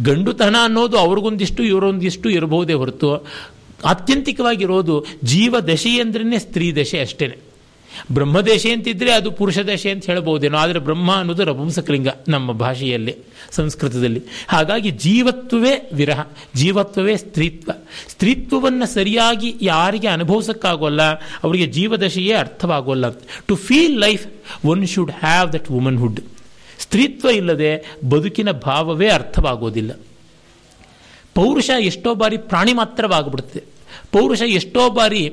[0.05, 3.27] ಗಂಡುತನ ಅನ್ನೋದು ಅವ್ರಿಗೊಂದಿಷ್ಟು, ಇವರೊಂದಿಷ್ಟು ಇರಬಹುದೇ ಹೊರತು,
[3.85, 7.37] ಆತ್ಯಂತಿಕವಾಗಿರೋದು ಜೀವ ದಶೆ ಅಂದ್ರೇ ಸ್ತ್ರೀ ದಶೆ ಅಷ್ಟೇ
[8.11, 13.15] ಬ್ರಹ್ಮದೇಶೆ ಅಂತಿದ್ರೆ ಅದು ಪುರುಷ ದಶೆ ಅಂತ ಹೇಳ್ಬೋದೇನೋ ಆದರೆ ಬ್ರಹ್ಮ ಅನ್ನೋದು ರಪುಂಸಕಲಿಂಗ ನಮ್ಮ ಭಾಷೆಯಲ್ಲಿ,
[13.51, 14.21] ಸಂಸ್ಕೃತದಲ್ಲಿ.
[14.47, 16.19] ಹಾಗಾಗಿ ಜೀವತ್ವವೇ ವಿರಹ,
[16.55, 17.71] ಜೀವತ್ವವೇ ಸ್ತ್ರೀತ್ವ.
[18.09, 21.01] ಸ್ತ್ರೀತ್ವವನ್ನು ಸರಿಯಾಗಿ ಯಾರಿಗೆ ಅನುಭವಿಸೋಕ್ಕಾಗೋಲ್ಲ,
[21.43, 23.05] ಅವರಿಗೆ ಜೀವದಶೆಯೇ ಅರ್ಥವಾಗೋಲ್ಲ
[23.47, 24.27] to feel life
[24.65, 26.19] one should have that womanhood
[26.79, 29.91] ಸ್ತ್ರೀತ್ವ ಇಲ್ಲದೆ ಬದುಕಿನ ಭಾವವೇ ಅರ್ಥವಾಗೋದಿಲ್ಲ.
[31.35, 33.63] ಪೌರುಷ ಎಷ್ಟೋ ಬಾರಿ ಪ್ರಾಣಿ ಮಾತ್ರವಾಗ್ಬಿಡುತ್ತೆ.
[34.11, 35.27] ಪೌರುಷ ಎಷ್ಟೋ ಬಾರಿ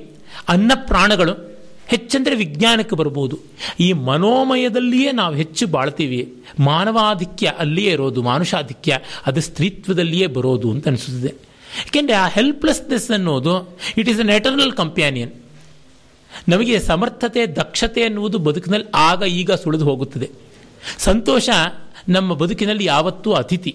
[0.49, 1.56] ಅನ್ನ ಪ್ರಾಣಗಳು
[1.87, 3.37] ಹೆಚ್ಚಂದರೆ ವಿಜ್ಞಾನಕ್ಕೆ ಬರ್ಬೋದು.
[3.81, 6.21] ಈ ಮನೋಮಯದಲ್ಲಿಯೇ ನಾವು ಹೆಚ್ಚು ಬಾಳ್ತೀವಿ.
[6.61, 11.33] ಮಾನವಾಧಿಕ್ಯ ಅಲ್ಲಿಯೇ ಇರೋದು, ಮಾನುಷಾಧಿಕ್ಯ, ಅದು ಸ್ತ್ರೀತ್ವದಲ್ಲಿಯೇ ಬರೋದು ಅಂತ ಅನಿಸುತ್ತದೆ
[11.87, 15.33] ಏಕೆಂದರೆ ಆ ಹೆಲ್ಪ್ಲೆಸ್ನೆಸ್ ಅನ್ನೋದು it is an eternal companion
[16.49, 20.31] ನಮಗೆ ಸಮರ್ಥತೆ, ದಕ್ಷತೆ ಅನ್ನುವುದು ಬದುಕಿನಲ್ಲಿ ಆಗ ಈಗ ಸುಳಿದು ಹೋಗುತ್ತದೆ.
[20.99, 21.49] ಸಂತೋಷ
[22.09, 23.73] ನಮ್ಮ ಬದುಕಿನಲ್ಲಿ ಯಾವತ್ತೂ ಅತಿಥಿ.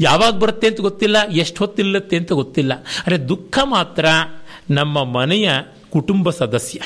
[0.00, 2.72] ಯಾವಾಗ ಬರುತ್ತೆ ಅಂತ ಗೊತ್ತಿಲ್ಲ, ಎಷ್ಟು ಹೊತ್ತಿಲ್ಲತ್ತೆ ಅಂತ ಗೊತ್ತಿಲ್ಲ.
[2.74, 4.04] ಅಂದರೆ ದುಃಖ ಮಾತ್ರ
[4.70, 5.50] ನಮ್ಮ ಮನೆಯ
[5.90, 6.80] ಕುಟುಂಬ ಸದಸ್ಯ.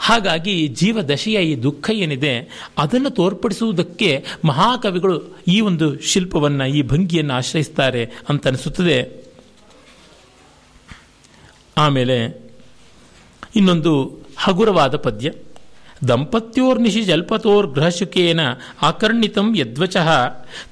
[0.00, 2.34] ಹಾಗಾಗಿ ಜೀವದಶೆಯ ಈ ದುಃಖ ಏನಿದೆ,
[2.78, 5.16] ಅದನ್ನು ತೋರ್ಪಡಿಸುವುದಕ್ಕೆ ಮಹಾಕವಿಗಳು
[5.48, 8.98] ಈ ಒಂದು ಶಿಲ್ಪವನ್ನು, ಈ ಭಂಗಿಯನ್ನು ಆಶ್ರಯಿಸ್ತಾರೆ ಅಂತ ಅನಿಸುತ್ತದೆ.
[11.76, 12.16] ಆಮೇಲೆ
[13.56, 13.92] ಇನ್ನೊಂದು
[14.38, 15.32] ಹಗುರವಾದ ಪದ್ಯ.
[16.08, 18.40] ದಂಪತ್ಯೋರ್ನಿಶಿ ಜಲ್ಪತೋರ್ ಗೃಹಶುಕೇನ
[18.82, 20.08] ಆಕರ್ಣಿತಂ ಯದ್ವಚಃ,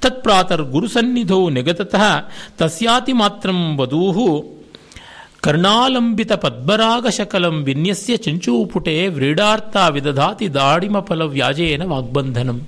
[0.00, 2.04] ತತ್ಪ್ರಾತರ್ ಗುರುಸನ್ನಿಧೌ ನಿಗತತಃ,
[2.58, 4.57] ತಸ್ಯಾತಿ ಮಾತ್ರಂ ವಧೂಹು
[5.42, 12.58] ಕರ್ಣಾಲಂಬಿತ ಪದ್ಮರಾಗ ಶಕಲಂ ವಿನ್ಯಸ್ಯ ಚಂಚೂಪುಟೆ ವ್ರೀಡಾರ್ಥ ವಿದಧಾತಿ ದಾಡಿಮ ಫಲ ವ್ಯಾಜೇನ ವಾಗ್ಬಂಧನಂ.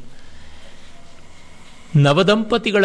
[1.96, 2.84] ನವದಂಪತಿಗಳ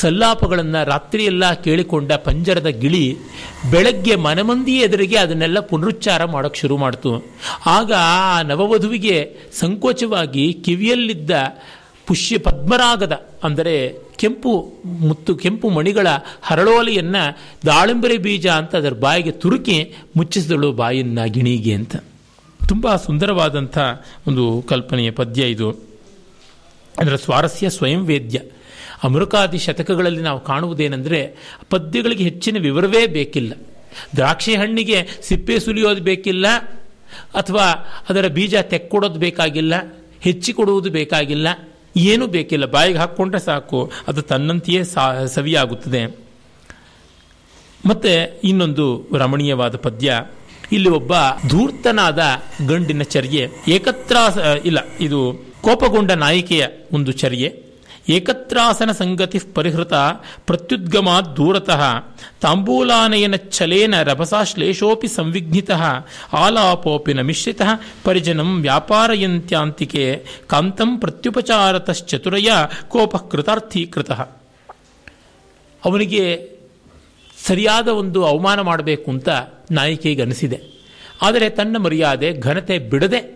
[0.00, 3.04] ಸಲ್ಲಾಪಗಳನ್ನು ರಾತ್ರಿಯೆಲ್ಲ ಕೇಳಿಕೊಂಡ ಪಂಜರದ ಗಿಳಿ
[3.72, 7.10] ಬೆಳಗ್ಗೆ ಮನಮಂದಿ ಎದುರಿಗೆ ಅದನ್ನೆಲ್ಲ ಪುನರುಚ್ಚಾರ ಮಾಡೋಕ್ಕೆ ಶುರು ಮಾಡ್ತು.
[7.76, 9.16] ಆಗ ಆ ನವವಧುವಿಗೆ
[9.60, 11.30] ಸಂಕೋಚವಾಗಿ ಕಿವಿಯಲ್ಲಿದ್ದ
[12.06, 13.14] ಪುಷ್ಯ ಪದ್ಮರಾಗದ,
[13.44, 13.76] ಅಂದರೆ
[14.16, 14.52] ಕೆಂಪು
[15.00, 16.06] ಮುತ್ತು, ಕೆಂಪು ಮಣಿಗಳ
[16.42, 17.22] ಹರಳೋಲೆಯನ್ನು
[17.66, 19.76] ದಾಳಿಂಬರೆ ಬೀಜ ಅಂತ ಅದರ ಬಾಯಿಗೆ ತುರುಕಿ
[20.16, 21.96] ಮುಚ್ಚಿಸಿದಳು ಬಾಯಿನ ಗಿಣಿಗೆ ಅಂತ.
[22.68, 23.78] ತುಂಬ ಸುಂದರವಾದಂಥ
[24.26, 25.68] ಒಂದು ಕಲ್ಪನೆಯ ಪದ್ಯ ಇದು.
[26.98, 28.38] ಅದರ ಸ್ವಾರಸ್ಯ ಸ್ವಯಂ ವೇದ್ಯ.
[29.04, 31.20] ಅಮೃಕಾದಿ ಶತಕಗಳಲ್ಲಿ ನಾವು ಕಾಣುವುದೇನೆಂದರೆ
[31.70, 33.52] ಪದ್ಯಗಳಿಗೆ ಹೆಚ್ಚಿನ ವಿವರವೇ ಬೇಕಿಲ್ಲ.
[34.16, 34.98] ದ್ರಾಕ್ಷಿ ಹಣ್ಣಿಗೆ
[35.28, 36.46] ಸಿಪ್ಪೆ ಸುಲಿಯೋದು ಬೇಕಿಲ್ಲ,
[37.34, 37.66] ಅಥವಾ
[38.08, 39.74] ಅದರ ಬೀಜ ತೆಕ್ಕೊಡೋದು ಬೇಕಾಗಿಲ್ಲ
[40.20, 41.48] ಹೆಚ್ಚಿ ಕೊಡುವುದು ಬೇಕಾಗಿಲ್ಲ
[41.96, 44.82] ಏನೂ ಬೇಕಿಲ್ಲ, ಬಾಯಿಗೆ ಹಾಕ್ಕೊಂಡ್ರೆ ಸಾಕು, ಅದು ತನ್ನಂತೆಯೇ
[45.34, 46.06] ಸವಿಯಾಗುತ್ತದೆ.
[47.86, 50.20] ಮತ್ತೆ ಇನ್ನೊಂದು ರಮಣೀಯವಾದ ಪದ್ಯ,
[50.72, 51.12] ಇಲ್ಲಿ ಒಬ್ಬ
[51.48, 52.22] ಧೂರ್ತನಾದ
[52.68, 54.16] ಗಂಡಿನ ಚರ್ಯೆ, ಏಕತ್ರ,
[54.64, 55.20] ಇಲ್ಲ, ಇದು
[55.60, 57.65] ಕೋಪಗೊಂಡ ನಾಯಿಕೆಯ ಒಂದು ಚರ್ಯೆ.
[58.08, 59.92] ಏಕತ್ರಾಸನ ಸಂಗತಿ ಪರಿಹೃತ
[60.46, 61.82] ಪ್ರತ್ಯುದ್ಗಮಾತ್ ದೂರತಃ
[62.40, 65.70] ತಾಂಬೂಲಾನಯನ ಛಲೇನ ರಭಸಾಶ್ಲೇಷೋಪಿ ಸಂವಿಘ್ನಿತ
[66.32, 67.62] ಆಲಾಪೋಪಿ ನ ಮಿಶ್ರಿತ
[68.04, 72.48] ಪರಿಜನಂ ವ್ಯಾಪಾರಯಂತ್ಯಾಂತಿಕೆ ಕಾಂತಂ ಪ್ರತ್ಯುಪಚಾರತಶ್ಚತುರಯ
[72.88, 74.10] ಕೋಪ ಕೃತಾರ್ಥೀಕೃತ
[75.84, 76.56] ಅವನಿಗೆ
[77.46, 79.28] ಸರಿಯಾದ ಒಂದು ಅವಮಾನ ಮಾಡಬೇಕು ಅಂತ
[79.70, 80.60] ನಾಯಕಿಗೆ ಅನಿಸಿದೆ.
[81.22, 83.35] ಆದರೆ ತನ್ನ ಮರ್ಯಾದೆ ಘನತೆ ಬಿಡದೆ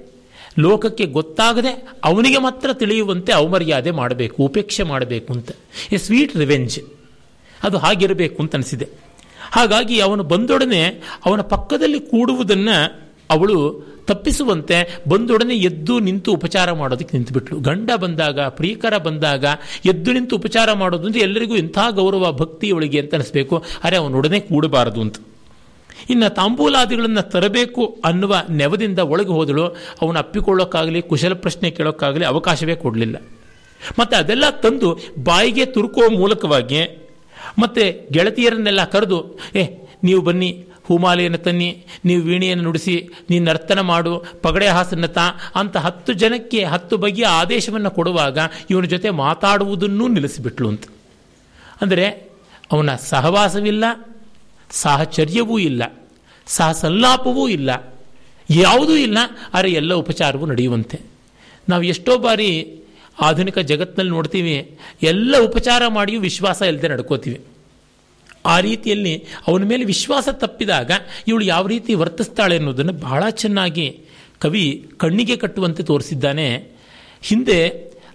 [0.59, 5.51] ಲೋಕಕ್ಕೆ ಗೊತ್ತಾಗದೆ ಅವನಿಗೆ ಮಾತ್ರ ತಿಳಿಯುವಂತೆ ಅವಮರ್ಯಾದೆ ಮಾಡಬೇಕು, ಉಪೇಕ್ಷೆ ಮಾಡಬೇಕು ಅಂತ.
[5.93, 6.79] A sweet revenge.
[7.63, 8.89] ಅದು ಹಾಗಿರಬೇಕು ಅಂತ ಅನಿಸಿದೆ.
[9.53, 17.61] ಹಾಗಾಗಿ ಅವನು ಬಂದೊಡನೆ ಅವನ ಪಕ್ಕದಲ್ಲಿ ಕೂಡುವುದನ್ನು ಅವಳು ತಪ್ಪಿಸುವಂತೆ ಬಂದೊಡನೆ ಎದ್ದು ನಿಂತು ಉಪಚಾರ ಮಾಡೋದಕ್ಕೆ ನಿಂತುಬಿಟ್ಲು.
[17.61, 19.45] ಗಂಡ ಬಂದಾಗ, ಪ್ರಿಯಕರ ಬಂದಾಗ
[19.85, 23.65] ಎದ್ದು ನಿಂತು ಉಪಚಾರ ಮಾಡೋದು ಅಂದರೆ ಎಲ್ಲರಿಗೂ ಇಂಥ ಗೌರವ, ಭಕ್ತಿ ಅವಳಿಗೆ ಅಂತ ಅನಿಸ್ಬೇಕು.
[23.85, 25.17] ಅರೆ ಅವನೊಡನೆ ಕೂಡಬಾರದು ಅಂತ.
[26.11, 29.69] ಇನ್ನು ತಾಂಬೂಲಾದಿಗಳನ್ನು ತರಬೇಕು ಅನ್ನುವ ನೆವದಿಂದ ಒಳಗೆ ಹೋದಳು,
[30.03, 33.17] ಅವನು ಅಪ್ಪಿಕೊಳ್ಳೋಕ್ಕಾಗಲಿ, ಕುಶಲ ಪ್ರಶ್ನೆ ಕೇಳೋಕ್ಕಾಗಲಿ ಅವಕಾಶವೇ ಕೊಡಲಿಲ್ಲ.
[33.99, 37.11] ಮತ್ತು ಅದೆಲ್ಲ ತಂದು ಬಾಯಿಗೆ ತುರುಕೋ ಮೂಲಕವಾಗಿ
[37.59, 39.65] ಮತ್ತು ಗೆಳತಿಯರನ್ನೆಲ್ಲ ಕರೆದು, ಏ,
[40.05, 45.23] ನೀವು ಬನ್ನಿ, ಹೂಮಾಲೆಯನ್ನು ತನ್ನಿ, ನೀವು ವೀಣೆಯನ್ನು ನುಡಿಸಿ, ನೀನು ನರ್ತನ ಮಾಡು, ಪಗಡೆ ಹಾಸನ್ನ ತಾ
[45.55, 48.39] ಅಂತ ಹತ್ತು ಜನಕ್ಕೆ ಹತ್ತು ಬಗೆಯ ಆದೇಶವನ್ನು ಕೊಡುವಾಗ
[48.71, 50.85] ಇವನ ಜೊತೆ ಮಾತಾಡುವುದನ್ನೂ ನಿಲ್ಲಿಸಿಬಿಟ್ಲು ಅಂತ.
[51.81, 52.09] ಅಂದರೆ
[52.73, 53.85] ಅವನ ಸಹವಾಸವಿಲ್ಲ
[54.71, 55.83] ಸಾಹಚರ್ಯವೂ ಇಲ್ಲ,
[56.47, 57.71] ಸಹಸಲ್ಲಾಪವೂ ಇಲ್ಲ,
[58.51, 59.19] ಯಾವುದೂ ಇಲ್ಲ.
[59.55, 61.01] ಆದರೆ ಎಲ್ಲ ಉಪಚಾರವೂ ನಡೆಯುವಂತೆ.
[61.69, 62.51] ನಾವು ಎಷ್ಟೋ ಬಾರಿ
[63.21, 67.41] ಆಧುನಿಕ ಜಗತ್ತಿನಲ್ಲಿ ನೋಡ್ತೀವಿ, ಎಲ್ಲ ಉಪಚಾರ ಮಾಡಿಯೂ ವಿಶ್ವಾಸ ಇಲ್ಲದೆ ನಡ್ಕೋತೀವಿ.
[68.47, 69.15] ಆ ರೀತಿಯಲ್ಲಿ
[69.49, 70.91] ಅವನ ಮೇಲೆ ವಿಶ್ವಾಸ ತಪ್ಪಿದಾಗ
[71.29, 74.01] ಇವಳು ಯಾವ ರೀತಿ ವರ್ತಿಸ್ತಾಳೆ ಅನ್ನೋದನ್ನು ಬಹಳ ಚೆನ್ನಾಗಿ
[74.39, 76.47] ಕವಿ ಕಣ್ಣಿಗೆ ಕಟ್ಟುವಂತೆ ತೋರಿಸಿದ್ದಾನೆ.
[77.23, 77.59] ಹಿಂದೆ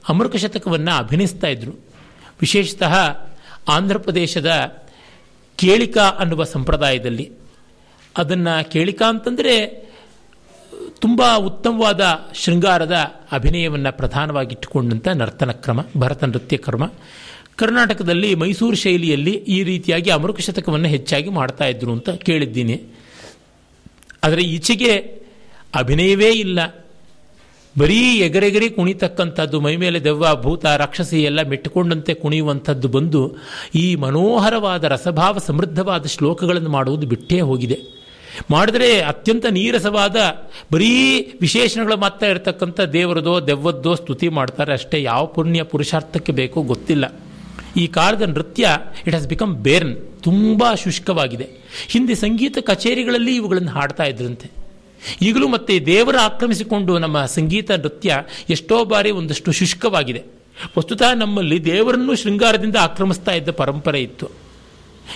[0.09, 1.71] ಅಮೃತ ಶತಕವನ್ನು ಅಭಿನಯಿಸ್ತಾ ಇದ್ರು.
[2.41, 2.93] ವಿಶೇಷತಃ
[3.67, 4.51] ಆಂಧ್ರ ಪ್ರದೇಶದ
[5.57, 7.31] ಕೇಳಿಕಾ ಅನ್ನುವ ಸಂಪ್ರದಾಯದಲ್ಲಿ
[8.17, 9.85] ಅದನ್ನು ಕೇಳಿಕಾ ಅಂತಂದರೆ
[10.99, 12.91] ತುಂಬ ಉತ್ತಮವಾದ ಶೃಂಗಾರದ
[13.31, 16.91] ಅಭಿನಯವನ್ನು ಪ್ರಧಾನವಾಗಿಟ್ಟುಕೊಂಡಂಥ ನರ್ತನ ಕ್ರಮ, ಭರತ ನೃತ್ಯ ಕ್ರಮ.
[17.55, 22.81] ಕರ್ನಾಟಕದಲ್ಲಿ ಮೈಸೂರು ಶೈಲಿಯಲ್ಲಿ ಈ ರೀತಿಯಾಗಿ ಅಮೃಕ ಶತಕವನ್ನು ಹೆಚ್ಚಾಗಿ ಮಾಡ್ತಾ ಇದ್ರು ಅಂತ ಕೇಳಿದ್ದೀನಿ.
[24.23, 24.93] ಆದರೆ ಈಚೆಗೆ
[25.75, 26.84] ಅಭಿನಯವೇ ಇಲ್ಲ.
[27.77, 33.35] ಬರೀ ಎಗರೆಗರಿ ಕುಣಿತಕ್ಕಂಥದ್ದು ಮೈಮೇಲೆ ದೆವ್ವ, ಭೂತ, ರಾಕ್ಷಸಿ ಎಲ್ಲ ಮೆಟ್ಟುಕೊಂಡಂತೆ ಕುಣಿಯುವಂಥದ್ದು ಬಂದು
[33.75, 37.79] ಈ ಮನೋಹರವಾದ ರಸಭಾವ ಸಮೃದ್ಧವಾದ ಶ್ಲೋಕಗಳನ್ನು ಮಾಡುವುದು ಬಿಟ್ಟೇ ಹೋಗಿದೆ.
[38.51, 40.15] ಮಾಡಿದ್ರೆ ಅತ್ಯಂತ ನೀರಸವಾದ,
[40.73, 44.73] ಬರೀ ವಿಶೇಷಣಗಳು ಮಾತ್ರ ಇರತಕ್ಕಂಥ ದೇವರದೋ, ದೆವ್ವದ್ದೋ ಸ್ತುತಿ ಮಾಡ್ತಾರೆ.
[44.73, 47.19] ಅಷ್ಟೇ ಯಾವ ಪುಣ್ಯ ಪುರುಷಾರ್ಥಕ್ಕೆ ಬೇಕೋ ಗೊತ್ತಿಲ್ಲ.
[47.77, 51.47] ಈ ಕಾಲದ ನೃತ್ಯ ಇಟ್ ಹ್ಯಾಸ್ ಬಿಕಮ್ ಬೇರ್ನ್ ತುಂಬ ಶುಷ್ಕವಾಗಿದೆ.
[51.87, 54.64] ಹಿಂದೆ ಸಂಗೀತ ಕಚೇರಿಗಳಲ್ಲಿ ಇವುಗಳನ್ನು ಹಾಡ್ತಾ ಇದ್ರಂತೆ.
[55.21, 58.17] ಈಗಲೂ ಮತ್ತೆ ದೇವರ ಆಕ್ರಮಿಸಿಕೊಂಡು ನಮ್ಮ ಸಂಗೀತ ನೃತ್ಯ
[58.49, 60.23] ಎಷ್ಟೋ ಬಾರಿ ಒಂದಷ್ಟು ಶುಷ್ಕವಾಗಿದೆ.
[60.77, 64.29] ವಸ್ತುತಃ ನಮ್ಮಲ್ಲಿ ದೇವರನ್ನು ಶೃಂಗಾರದಿಂದ ಆಕ್ರಮಿಸ್ತಾ ಇದ್ದ ಪರಂಪರೆ ಇತ್ತು.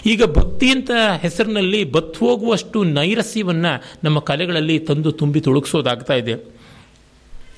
[0.06, 6.60] ಈಗ ಭಕ್ತಿ ಅಂತ ಹೆಸರಿನಲ್ಲಿ ಬತ್ತು ಹೋಗುವಷ್ಟು ನೈರಸ್ಯವನ್ನು ನಮ್ಮ ಕಲೆಗಳಲ್ಲಿ ತಂದು ತುಂಬಿ ತೊಡಗಿಸೋದಾಗ್ತಾ ಇದೆ.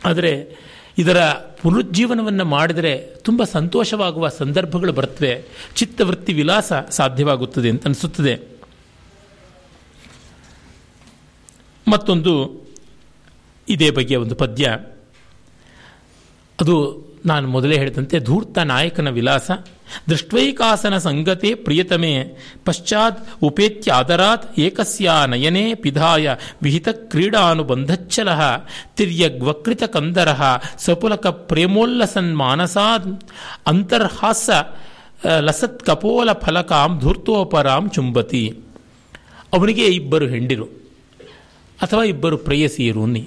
[0.06, 0.62] ಆದರೆ
[0.98, 1.18] ಇದರ
[1.62, 5.44] ಪುನರುಜ್ಜೀವನವನ್ನು ಮಾಡಿದರೆ ತುಂಬ ಸಂತೋಷವಾಗುವ ಸಂದರ್ಭಗಳು ಬರ್ತವೆ.
[5.76, 8.51] ಚಿತ್ತವೃತ್ತಿ ವಿಲಾಸ ಸಾಧ್ಯವಾಗುತ್ತದೆ ಅಂತ ಅನಿಸುತ್ತದೆ.
[11.92, 12.34] ಮತ್ತೊಂದು
[13.68, 14.66] ಇದೇ ಬಗೆಯ ಒಂದು ಪದ್ಯ.
[16.60, 16.76] ಅದು
[17.26, 19.52] ನಾನು ಮೊದಲೇ ಹೇಳಿದಂತೆ ಧೂರ್ತ ನಾಯಕನ ವಿಲಾಸ,
[20.10, 22.14] ದೃಷ್ಟ್ವೈಕಾಸನ ಸಂಗತೆ ಪ್ರಿಯತಮೆ,
[22.66, 28.30] ಪಶ್ಚಾತ್ ಉಪೇತ್ಯ ಆದರಾತ್ ಏಕಸ್ಯ ನಯನೆ ಪಿಧಾಯ ವಿಹಿತ ಕ್ರೀಡಾನುಬಂಧಚ್ಚಲ
[28.96, 30.30] ತಿರ್ಯಗ್ವಕೃತ ಕಂದರ
[30.78, 33.08] ಸಪುಲಕ ಪ್ರೇಮೋಲ್ಲಸನ್ ಮಾನಸಾದ್
[33.68, 34.50] ಅಂತರ್ಹಾಸ
[35.40, 38.44] ಲಸತ್ ಕಪೋಲ ಫಲಕಾಂ ಧೂರ್ತೋಪರಾಂ ಚುಂಬತಿ.
[39.54, 40.81] ಅವನಿಗೆ ಇಬ್ಬರು ಹೆಂಡಿರು.
[41.82, 43.24] ಅಥವಾ ಇಬ್ಬರು ಪ್ರೇಯಸಿಯರು ಅನ್ನಿ.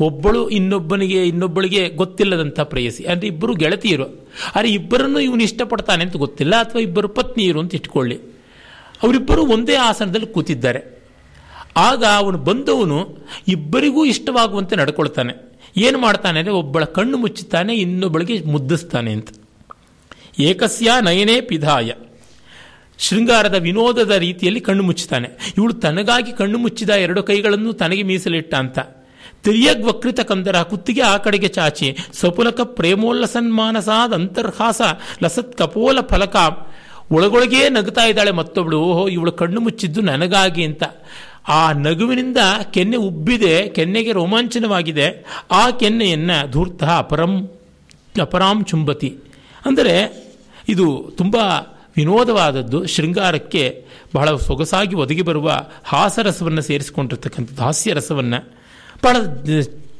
[0.00, 3.02] ಒಬ್ಬಳು ಇನ್ನೊಬ್ಬನಿಗೆ, ಇನ್ನೊಬ್ಬಳಿಗೆ ಗೊತ್ತಿಲ್ಲದಂಥ ಪ್ರೇಯಸಿ.
[3.04, 4.06] ಅಂದರೆ ಇಬ್ಬರು ಗೆಳತಿಯರು.
[4.54, 8.16] ಆದರೆ ಇಬ್ಬರನ್ನು ಇವನು ಇಷ್ಟಪಡ್ತಾನೆ ಅಂತ ಗೊತ್ತಿಲ್ಲ, ಅಥವಾ ಇಬ್ಬರು ಪತ್ನಿಯರು ಅಂತ ಇಟ್ಕೊಳ್ಳಿ.
[9.02, 10.80] ಅವರಿಬ್ಬರು ಒಂದೇ ಆಸನದಲ್ಲಿ ಕೂತಿದ್ದಾರೆ.
[11.76, 12.98] ಆಗ ಅವನು ಬಂದವನು
[13.48, 15.34] ಇಬ್ಬರಿಗೂ ಇಷ್ಟವಾಗುವಂತೆ ನಡ್ಕೊಳ್ತಾನೆ.
[15.76, 19.28] ಏನು ಮಾಡ್ತಾನೆ ಅಂದರೆ ಒಬ್ಬಳ ಕಣ್ಣು ಮುಚ್ಚುತ್ತಾನೆ, ಇನ್ನೊಬ್ಬಳಿಗೆ ಮುದ್ದಿಸ್ತಾನೆ ಅಂತ.
[20.38, 21.90] ಏಕಸ್ಯ ನಯನೇ ಪಿಧಾಯ.
[23.00, 28.78] ಶೃಂಗಾರದ ವಿನೋದದ ರೀತಿಯಲ್ಲಿ ಕಣ್ಣು ಮುಚ್ಚುತ್ತಾನೆ ಇವಳು ತನಗಾಗಿ ಕಣ್ಣು ಮುಚ್ಚಿದ ಎರಡು ಕೈಗಳನ್ನು ತನಗೆ ಮೀಸಲಿಟ್ಟ ಅಂತ.
[29.42, 31.96] ತಿರ್ಯಗ್ ವಕೃತ ಕಂದರ ಕುತ್ತಿಗೆ ಆ ಕಡೆಗೆ ಚಾಚಿ.
[32.12, 34.80] ಸಪುಲಕ ಪ್ರೇಮೋಲ್ಲಸನ್ಮಾನಸಾದ ಅಂತರ್ಹಾಸ
[35.22, 36.36] ಲಸತ್ ಕಪೋಲ ಫಲಕ.
[37.12, 38.80] ಒಳಗೊಳಗೇ ನಗುತ್ತಾ ಇದ್ದಾಳೆ ಮತ್ತೊಬ್ಳು.
[38.80, 40.82] ಓಹೋ, ಇವಳು ಕಣ್ಣು ಮುಚ್ಚಿದ್ದು ನನಗಾಗಿ ಅಂತ.
[41.48, 42.36] ಆ ನಗುವಿನಿಂದ
[42.70, 45.26] ಕೆನ್ನೆ ಉಬ್ಬಿದೆ, ಕೆನ್ನೆಗೆ ರೋಮಾಂಚನವಾಗಿದೆ.
[45.50, 47.48] ಆ ಕೆನ್ನೆಯನ್ನು ಧೂರ್ತ ಅಪರಂ,
[48.20, 49.16] ಅಪರಾಂ ಚುಂಬತಿ.
[49.66, 49.94] ಅಂದರೆ
[50.68, 51.36] ಇದು ತುಂಬ
[52.00, 53.84] ವಿನೋದವಾದದ್ದು ಶೃಂಗಾರಕ್ಕೆ
[54.14, 58.38] ಬಹಳ ಸೊಗಸಾಗಿ ಒದಗಿ ಬರುವ ಹಾಸರಸವನ್ನು ಸೇರಿಸಿಕೊಂಡಿರ್ತಕ್ಕಂಥದ್ದು, ಹಾಸ್ಯರಸವನ್ನು.
[59.04, 59.16] ಬಹಳ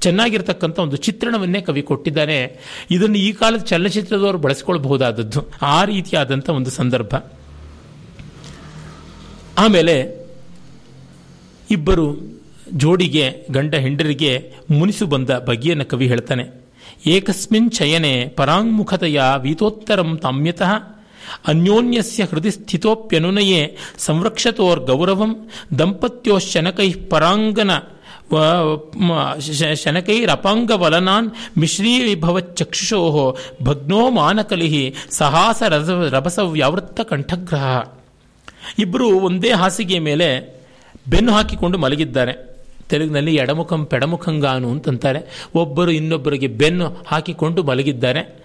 [0.01, 2.39] ಚೆನ್ನಾಗಿರ್ತಕ್ಕಂಥ ಒಂದು ಚಿತ್ರಣವನ್ನೇ ಕವಿ ಕೊಟ್ಟಿದ್ದಾನೆ.
[2.91, 5.41] ಇದನ್ನು ಈ ಕಾಲದ ಚಲನಚಿತ್ರದವರು ಬಳಸಿಕೊಳ್ಳಬಹುದಾದದ್ದು.
[5.63, 7.15] ಆ ರೀತಿಯಾದಂಥ ಒಂದು ಸಂದರ್ಭ.
[9.59, 10.27] ಆಮೇಲೆ
[11.71, 12.07] ಇಬ್ಬರು
[12.73, 16.45] ಜೋಡಿಗೆ, ಗಂಡ ಹೆಂಡರಿಗೆ ಮುನಿಸು ಬಂದ ಬಗೆಯನ್ನು ಕವಿ ಹೇಳ್ತಾನೆ.
[17.07, 21.00] ಏಕಸ್ಮಿನ್ ಚಯನೆ ಪರಾಂಗುಖತೆಯ ವೀತೋತ್ತರಂ ತಾಮ್ಯತಃ
[21.49, 27.71] ಅನ್ಯೋನ್ಯಸ್ಯ ಹೃದಯ ಸ್ಥಿತೋಪ್ಯನುನಯೇ ಸಂರಕ್ಷತೋರ್ ಗೌರವಂ ದಂಪತ್ಯೋ ಶನಕೈ ಪರಾಂಗನ
[29.75, 37.83] ಶನಕೈರಪಾಂಗವಲನಾನ್ ಮಿಶ್ರೀಭವಚ್ಚಕ್ಷುಷೋ ಭಗ್ನೋ ಮಾನಕಲಿಹಿ ಸಹಾಸ ರಸ ರಭಸ ವ್ಯಾವೃತ್ತ ಕಂಠಗ್ರಹ
[38.79, 40.61] ಇಬ್ಬರು ಒಂದೇ ಹಾಸಿಗೆಯ ಮೇಲೆ
[41.09, 42.51] ಬೆನ್ನು ಹಾಕಿಕೊಂಡು ಮಲಗಿದ್ದಾರೆ.
[42.89, 45.49] ತೆಲುಗಿನಲ್ಲಿ ಎಡಮುಖಂ ಪೆಡಮುಖಂಗಾನು ಅಂತಂತಾರೆ.
[45.55, 48.45] ಒಬ್ಬರು ಇನ್ನೊಬ್ಬರಿಗೆ ಬೆನ್ನು ಹಾಕಿಕೊಂಡು ಮಲಗಿದ್ದಾರೆ.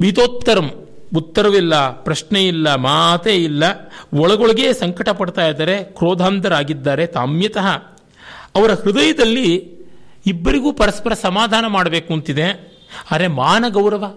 [0.00, 3.64] ವೀತೋತ್ತರಂ ಉತ್ತರವಿಲ್ಲ ಪ್ರಶ್ನೆ ಇಲ್ಲ ಮಾತೇ ಇಲ್ಲ.
[4.14, 7.66] ಒಳಗೊಳಗೆ ಸಂಕಟ ಪಡ್ತಾ ಇದ್ದಾರೆ ಕ್ರೋಧಾಂಧರಾಗಿದ್ದಾರೆ ತಾಮ್ಯತಃ.
[8.54, 9.76] ಅವರ ಹೃದಯದಲ್ಲಿ
[10.26, 12.76] ಇಬ್ಬರಿಗೂ ಪರಸ್ಪರ ಸಮಾಧಾನ ಮಾಡಬೇಕು ಅಂತಿದೆ.
[13.10, 14.14] ಅರೆ ಮಾನ ಗೌರವ,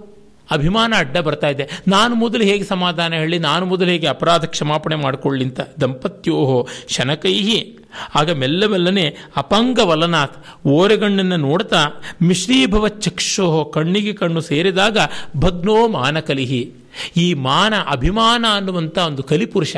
[0.51, 1.69] ಅಭಿಮಾನ ಅಡ್ಡ ಬರ್ತಾ ಇದೆ.
[1.87, 7.78] ನಾನು ಮೊದಲು ಹೇಗೆ ಸಮಾಧಾನ ಹೇಳಿ, ನಾನು ಮೊದಲು ಹೇಗೆ ಅಪರಾಧ ಕ್ಷಮಾಪಣೆ ಮಾಡಿಕೊಳ್ಳಿ ಅಂತ ದಂಪತ್ಯೋಹೋ ಶನಕೈಹಿ.
[8.15, 11.85] ಆಗ ಮೆಲ್ಲ ಮೆಲ್ಲನೆ ಅಪಂಗ ವಲನಾಥ್ ಓರೆಗಣ್ಣನ್ನು ನೋಡ್ತಾ
[12.21, 14.97] ಮಿಶ್ರೀಭವ ಚಕ್ಷೋ ಕಣ್ಣಿಗೆ ಕಣ್ಣು ಸೇರಿದಾಗ
[15.37, 16.73] ಭಗ್ನೋ ಮಾನಕಲಿಹಿ
[17.17, 19.75] ಈ ಮಾನ ಅಭಿಮಾನ ಅನ್ನುವಂಥ ಒಂದು ಕಲಿಪುರುಷ.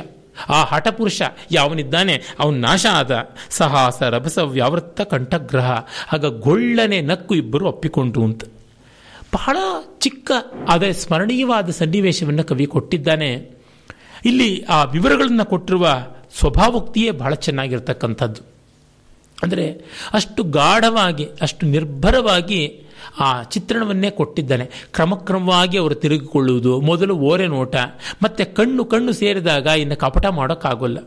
[0.49, 2.21] ಆ ಹಠಪುರುಷ ಯಾವನಿದ್ದಾನೆ?
[2.39, 3.35] ಅವನ ನಾಶ ಆದ.
[3.49, 5.69] ಸಹಾಸ ರಭಸ ವ್ಯಾವೃತ್ತ ಕಂಠಗ್ರಹ.
[6.13, 8.43] ಆಗ ಗೊಳ್ಳನೆ ನಕ್ಕು ಇಬ್ಬರು ಅಪ್ಪಿಕೊಂಡ್ರು ಅಂತ.
[9.33, 9.57] ಬಹಳ
[9.99, 10.31] ಚಿಕ್ಕ,
[10.69, 13.61] ಆದರೆ ಸ್ಮರಣೀಯವಾದ ಸನ್ನಿವೇಶವನ್ನು ಕವಿ ಕೊಟ್ಟಿದ್ದಾನೆ.
[14.25, 15.87] ಇಲ್ಲಿ ಆ ವಿವರಗಳನ್ನು ಕೊಟ್ಟಿರುವ
[16.39, 18.41] ಸ್ವಭಾವೋಕ್ತಿಯೇ ಬಹಳ ಚೆನ್ನಾಗಿರ್ತಕ್ಕಂಥದ್ದು.
[19.43, 19.81] ಅಂದರೆ
[20.13, 22.81] ಅಷ್ಟು ಗಾಢವಾಗಿ, ಅಷ್ಟು ನಿರ್ಭರವಾಗಿ
[23.19, 24.69] ಆ ಚಿತ್ರಣವನ್ನೇ ಕೊಟ್ಟಿದ್ದಾನೆ.
[24.93, 27.75] ಕ್ರಮಕ್ರಮವಾಗಿ ಅವರು ತಿರುಗಿಕೊಳ್ಳುವುದು, ಮೊದಲು ಓರೆ ನೋಟ,
[28.23, 30.97] ಮತ್ತೆ ಕಣ್ಣು ಕಣ್ಣು ಸೇರಿದಾಗ ಇನ್ನು ಕಪಟ ಮಾಡೋಕ್ಕಾಗೋಲ್ಲ.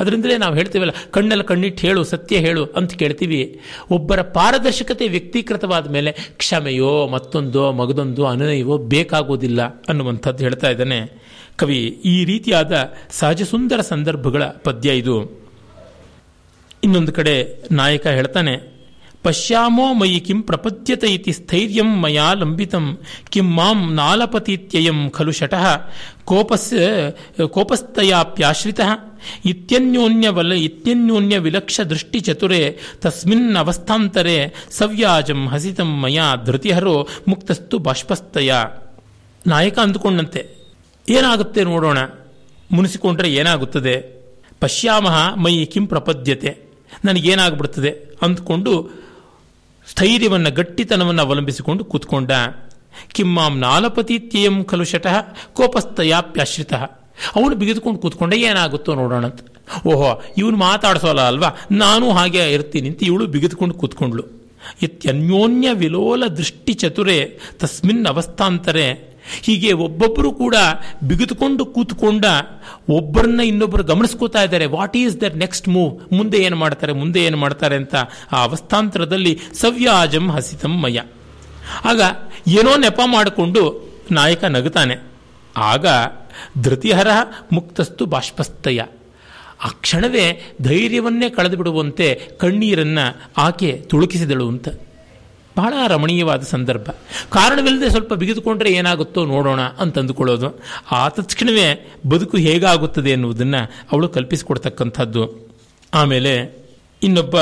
[0.00, 3.60] ಅದರಿಂದಲೇ ನಾವು ಹೇಳ್ತೀವಲ್ಲ, ಕಣ್ಣಲ್ಲಿ ಕಣ್ಣಿಟ್ಟು ಹೇಳು, ಸತ್ಯ ಹೇಳು ಅಂತ ಕೇಳ್ತೀವಿ.
[3.90, 11.28] ಒಬ್ಬರ ಪಾರದರ್ಶಕತೆ ವ್ಯಕ್ತೀಕೃತವಾದ ಮೇಲೆ ಕ್ಷಮೆಯೋ ಮತ್ತೊಂದೋ ಮಗದೊಂದೋ ಅನುನಯವೋ ಬೇಕಾಗೋದಿಲ್ಲ ಅನ್ನುವಂಥದ್ದು ಹೇಳ್ತಾ ಇದ್ದಾನೆ.
[11.60, 11.82] ಕವಿ,
[12.12, 12.72] ಈ ರೀತಿಯಾದ
[13.18, 15.16] ಸಹಜ ಸುಂದರ ಸಂದರ್ಭಗಳ ಪದ್ಯ ಇದು.
[16.86, 17.36] ಇನ್ನೊಂದು ಕಡೆ
[17.78, 18.54] ನಾಯಕ ಹೇಳ್ತಾನೆ,
[19.24, 22.84] ಪಶ್ಯಾಮೋ ಮಯಿ ಕಿಂ ಪ್ರಪದ್ಯತ ಇತಿ ಸ್ಥೈರ್ಯಂ ಮಯಾ ಲಂಬಿತಂ,
[23.32, 25.64] ಕಿಂ ಮಾಂ ನಾಲಪತೀತ್ಯಯಂ ಖಲು ಶಟಃ,
[26.30, 26.68] ಕೋಪಸ್
[27.54, 28.90] ಕೋಪಸ್ತಯಾಪ್ಯಾಶ್ರಿತಃ
[29.52, 32.62] ಇತ್ಯನ್ಯೋನ್ಯವಲ ಇತ್ಯನ್ಯೋನ್ಯ ವಿಲಕ್ಷ ದೃಷ್ಟಿ ಚತುರೆ,
[33.04, 34.36] ತಸ್ಮಿನ್ ಅವಸ್ಥಾಂತರೆ,
[34.78, 36.96] ಸವ್ಯಾಜಂ ಹಸಿತಂ ಮಯಾ ಧೃತಿಹರೋ
[37.30, 38.52] ಮುಕ್ತಸ್ತು ಬಾಷ್ಪಸ್ತಯ
[39.46, 40.42] ನಾಯಕ ಅಂದುಕೊಂಡಂತೆ
[41.08, 41.98] ಏನಾಗುತ್ತೆ ನೋಡೋಣ.
[42.72, 44.00] ಮುನಿಸಿಕೊಂಡ್ರೆ ಏನಾಗುತ್ತದೆ?
[44.60, 46.58] ಪಶ್ಯಾಮಹ ಮೈ ಕಿಂ ಪ್ರಪದ್ಯತೆ.
[47.04, 47.90] ನನಗೇನಾಗ್ಬಿಡ್ತದೆ?
[48.22, 48.90] ಅಂದ್ಕೊಂಡು
[49.86, 52.30] ಸ್ಥೈರ್ಯವನ್ನು, ಗಟ್ಟಿತನವನ್ನು ಅವಲಂಬಿಸಿಕೊಂಡು ಕೂತ್ಕೊಂಡ.
[53.12, 55.20] ಕಿಮ್ಮಾಂ ನಾಲಪತೀತ್ಯಂ ಖಲು ಶಟಃ
[55.52, 56.74] ಕೋಪಸ್ಥಯಾಪ್ಯಾಶ್ರಿತ.
[57.36, 59.40] ಅವನು ಬಿಗಿದುಕೊಂಡು ಕೂತ್ಕೊಂಡೆ ಏನಾಗುತ್ತೋ ನೋಡೋಣ ಅಂತ.
[59.86, 61.48] ಓಹೋ, ಇವನು ಮಾತಾಡಿಸೋಲ್ಲ ಅಲ್ವಾ?
[61.70, 64.24] ನಾನು ಹಾಗೆ ಇರ್ತೀನಿ ಅಂತ ಇವಳು ಬಿಗಿದುಕೊಂಡು ಕೂತ್ಕೊಂಡ್ಳು.
[64.82, 69.17] ಇತ್ಯನ್ಯೋನ್ಯ ವಿಲೋಲ ದೃಷ್ಟಿ ಚತುರೆ ತಸ್ಮಿನ್ ಅವಸ್ಥಾಂತರೆ.
[69.42, 70.54] ಹೀಗೆ ಒಬ್ಬೊಬ್ಬರು ಕೂಡ
[71.02, 72.24] ಬಿಗಿದುಕೊಂಡು ಕೂತ್ಕೊಂಡ
[72.88, 74.66] ಒಬ್ಬರನ್ನ ಇನ್ನೊಬ್ಬರು ಗಮನಿಸ್ಕೋತಾ ಇದ್ದಾರೆ.
[74.66, 76.92] What is their next move ಮುಂದೆ ಏನು ಮಾಡ್ತಾರೆ?
[76.92, 77.94] ಮುಂದೆ ಏನು ಮಾಡ್ತಾರೆ ಅಂತ
[78.32, 81.00] ಆ ಅವಸ್ಥಾಂತರದಲ್ಲಿ ಸವ್ಯಾಜಂ ಹಸಿತಂ ಮಯ.
[81.84, 82.00] ಆಗ
[82.46, 84.96] ಏನೋ ನೆಪ ಮಾಡಿಕೊಂಡು ನಾಯಕ ನಗುತ್ತಾನೆ.
[85.56, 85.86] ಆಗ
[86.62, 87.08] ಧೃತಿಹರ
[87.52, 88.82] ಮುಕ್ತಸ್ತು ಬಾಷ್ಪಸ್ತಯ
[89.64, 94.68] ಆ ಕ್ಷಣವೇ ಧೈರ್ಯವನ್ನೇ ಕಳೆದು ಬಿಡುವಂತೆ ಕಣ್ಣೀರನ್ನು ಆಕೆ ತುಳುಕಿಸಿದಳು ಅಂತ.
[95.58, 96.90] ಬಹಳ ರಮಣೀಯವಾದ ಸಂದರ್ಭ.
[97.30, 105.48] ಕಾರಣವಿಲ್ಲದೆ ಸ್ವಲ್ಪ ಬಿಗಿದುಕೊಂಡ್ರೆ ಏನಾಗುತ್ತೋ ನೋಡೋಣ ಅಂತ ಅಂದುಕೊಳ್ಳೋದು ಆ ತಕ್ಷಣವೇ ಬದುಕು ಹೇಗಾಗುತ್ತದೆ ಎನ್ನುವುದನ್ನು ಅವಳು ಕಲ್ಪಿಸಿಕೊಡ್ತಕ್ಕಂಥದ್ದು.
[105.94, 106.58] ಆಮೇಲೆ
[107.02, 107.36] ಇನ್ನೊಬ್ಬ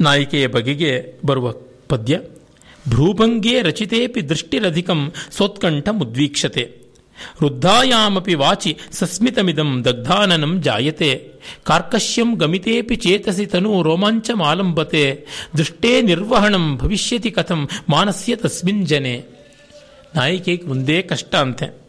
[0.00, 1.52] ನಾಯಿಕೆಯ ಬಗೆಗೆ ಬರುವ
[1.88, 2.20] ಪದ್ಯ.
[2.88, 6.79] ಭ್ರೂಭಂಗೇ ರಚಿತೇಪಿ ದೃಷ್ಟಿರಧಿಕಂ ಸೋತ್ಕಂಠ ಮುದ್ವೀಕ್ಷತೆ.
[7.42, 11.30] ವೃದ್ಧಾಯಾಮಪಿ ವಾಚಿ ಸಸ್ಮಿತಮಿದಂ ದಗ್ಧಾನನಂ ಜಾಯತೆ.
[11.62, 15.26] ಕಾರ್ಕಶ್ಯಂ ಗಮಿತೇಪಿ ಚೇತಸಿ ತನು ರೋಮಾಂಚಮಾಲಂಬತೆ
[15.58, 19.24] ದೃಷ್ಟೇ ನಿರ್ವಹಣಂ ಭವಿಷ್ಯತಿ ಕಥಂ ಮಾನಸ್ಯ ತಸ್ಮಿನ್ ಜನೆ.
[20.16, 21.80] ನಾಯಿಕೆಗೆ ಒಂದೇ ಕಷ್ಟ ಅಂತೆ.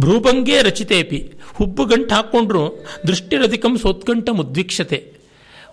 [0.00, 1.32] ಭ್ರೂಭಂಗೇ ರಚಿತೇಪಿ.
[1.54, 5.12] ಹುಬ್ಬು ಗಂಟು ಹಾಕ್ಕೊಂಡ್ರು ದೃಷ್ಟಿರಧಿಕಂ ಸೋತ್ಕಂಠ ಮುದ್ವಿಕ್ಷತೆ.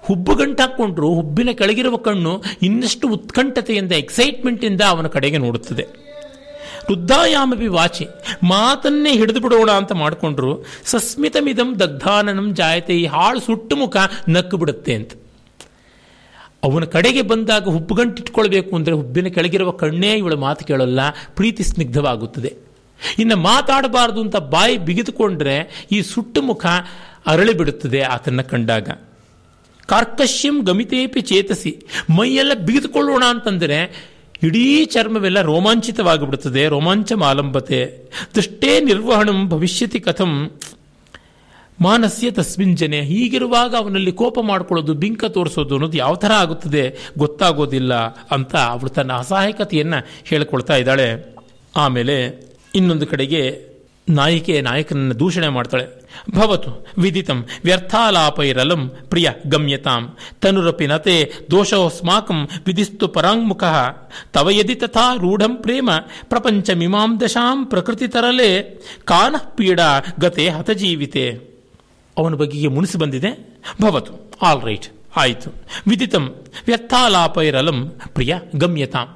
[0.01, 6.06] ಹುಬ್ಬು ಗಂಟು ಹಾಕ್ಕೊಂಡ್ರು ಹುಬ್ಬಿನ ಕೆಳಗಿರುವ ಕಣ್ಣು ಇನ್ನಷ್ಟು ಉತ್ಕಂಠತೆಯಿಂದ ಎಕ್ಸೈಟ್ಮೆಂಟಿಂದ ಅವನ ಕಡೆಗೆ ನೋಡುತ್ತದೆ.
[6.89, 8.05] ವೃದ್ಧಾಯಾಮಪಿ ವಾಚಿ,
[8.51, 10.51] ಮಾತನ್ನೇ ಹಿಡಿದು ಬಿಡೋಣ ಅಂತ ಮಾಡಿಕೊಂಡ್ರು,
[10.91, 13.97] ಸಸ್ಮಿತಮಿದಂ ದಗ್ಧಾನನಂ ಜಾಯತೆ, ಈ ಹಾಳು ಸುಟ್ಟು ಮುಖ
[14.35, 15.11] ನಕ್ಕು ಬಿಡುತ್ತೆ ಅಂತ.
[16.67, 21.01] ಅವನ ಕಡೆಗೆ ಬಂದಾಗ ಹುಬ್ಬುಗಂಟಿಟ್ಕೊಳ್ಬೇಕು ಅಂದರೆ ಹುಬ್ಬಿನ ಕೆಳಗಿರುವ ಕಣ್ಣೇ ಇವಳು ಮಾತು ಕೇಳಲ್ಲ,
[21.39, 22.51] ಪ್ರೀತಿ ಸ್ನಿಗ್ಧವಾಗುತ್ತದೆ.
[23.21, 25.57] ಇನ್ನು ಮಾತಾಡಬಾರದು ಅಂತ ಬಾಯಿ ಬಿಗಿದುಕೊಂಡ್ರೆ
[25.95, 26.65] ಈ ಸುಟ್ಟು ಮುಖ
[27.31, 28.87] ಅರಳಿ ಬಿಡುತ್ತದೆ ಆತನ್ನ ಕಂಡಾಗ.
[29.91, 31.71] ಕಾರ್ಕಶ್ಯಂ ಗಮಿತೇಪಿ ಚೇತಸಿ,
[32.17, 33.77] ಮೈಯೆಲ್ಲ ಬಿಗಿದುಕೊಳ್ಳೋಣ ಅಂತಂದರೆ
[34.43, 38.11] ಇಡೀ ಚರ್ಮವೆಲ್ಲ ರೋಮಾಂಚಿತವಾಗಿಬಿಡುತ್ತದೆ, ರೋಮಾಂಚ ಮಾಲಂಬತೆ.
[38.35, 40.51] ದೃಷ್ಟೇ ನಿರ್ವಹಣಂ ಭವಿಷ್ಯತಿ ಕಥಂ.
[41.81, 46.95] ಮಾನಸ್ಯ ತಸ್ಮಿನ್ ಹೀಗಿರುವಾಗ ಅವನಲ್ಲಿ ಕೋಪ ಮಾಡ್ಕೊಳ್ಳೋದು, ಬಿಂಕ ತೋರಿಸೋದು ಅನ್ನೋದು ಯಾವ ಥರ ಆಗುತ್ತದೆ?
[47.17, 47.93] ಗೊತ್ತಾಗೋದಿಲ್ಲ
[48.31, 51.35] ಅಂತ ಅವಳು ತನ್ನ ಅಸಹಾಯಕತೆಯನ್ನು ಹೇಳಿಕೊಳ್ತಾ ಇದ್ದಾಳೆ.
[51.75, 53.67] ಆಮೇಲೆ ಇನ್ನೊಂದು ಕಡೆಗೆ
[54.09, 56.06] ನಾಯಿಕೆ ನಾಯಕನನ್ನು ದೂಷಣೆ ಮಾಡ್ತಾಳೆ.
[56.35, 63.63] ಭವತು ವಿದಿತಂ ವ್ಯರ್ಥಾಲಾಪೈರಲಂ ಪ್ರಿಯ ಗಮ್ಯತಾಂ ತನುರಪಿ ನತೆ ದೋಷೋಸ್ಮಾಕಂ ವಿಧಿಸ್ತು ಪರಾಂಗುಖ
[64.31, 65.89] ತವ ಯದಿ ತಥಾ ರೂಢಂ ಪ್ರೇಮ
[66.23, 71.27] ಪ್ರಪಂಚಮಿಮಾಂ ದಶಾಂ ಪ್ರಕೃತಿ ತರಲೆ ಕಾನಃ ಪೀಡಾ ಗತೆ ಹತಜೀವಿತೆ
[72.17, 73.31] ಅವನ ಬಗೆಗೆ ಮುನಿಸಿ ಬಂದಿದೆ
[73.81, 74.87] ಭವತು ಆಲ್ ರೈಟ್
[75.17, 75.49] ಆಯಿತು
[75.87, 79.07] ವಿದಿತಂ ವ್ಯರ್ಥಾಲಾಪೈರಲಂ ಪ್ರಿಯ ಗಮ್ಯತಾಂ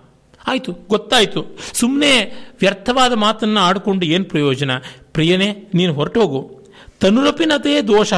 [0.47, 1.41] ಆಯಿತು ಗೊತ್ತಾಯಿತು।
[1.73, 2.13] ಸುಮ್ಮನೆ
[2.59, 4.71] ವ್ಯರ್ಥವಾದ ಮಾತನ್ನು ಆಡಿಕೊಂಡು ಏನು ಪ್ರಯೋಜನ?
[5.13, 6.60] ಪ್ರಿಯನೇ, ನೀನು ಹೊರಟೋಗು.
[7.01, 8.13] ತನುರಪಿನತೆ ದೋಷ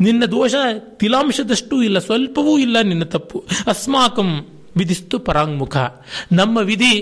[0.00, 0.54] ನಿನ್ನ ದೋಷ
[1.00, 3.38] ತಿಲಾಂಶದಷ್ಟು ಇಲ್ಲ, ಸ್ವಲ್ಪವೂ ಇಲ್ಲ ನಿನ್ನ ತಪ್ಪು.
[3.66, 4.30] ಅಸ್ಮಾಕಂ
[4.76, 5.76] ವಿಧಿಸ್ತು ಪರಾಂಗ್ಮುಖ.
[6.32, 6.92] ನಮ್ಮ ವಿಧಿ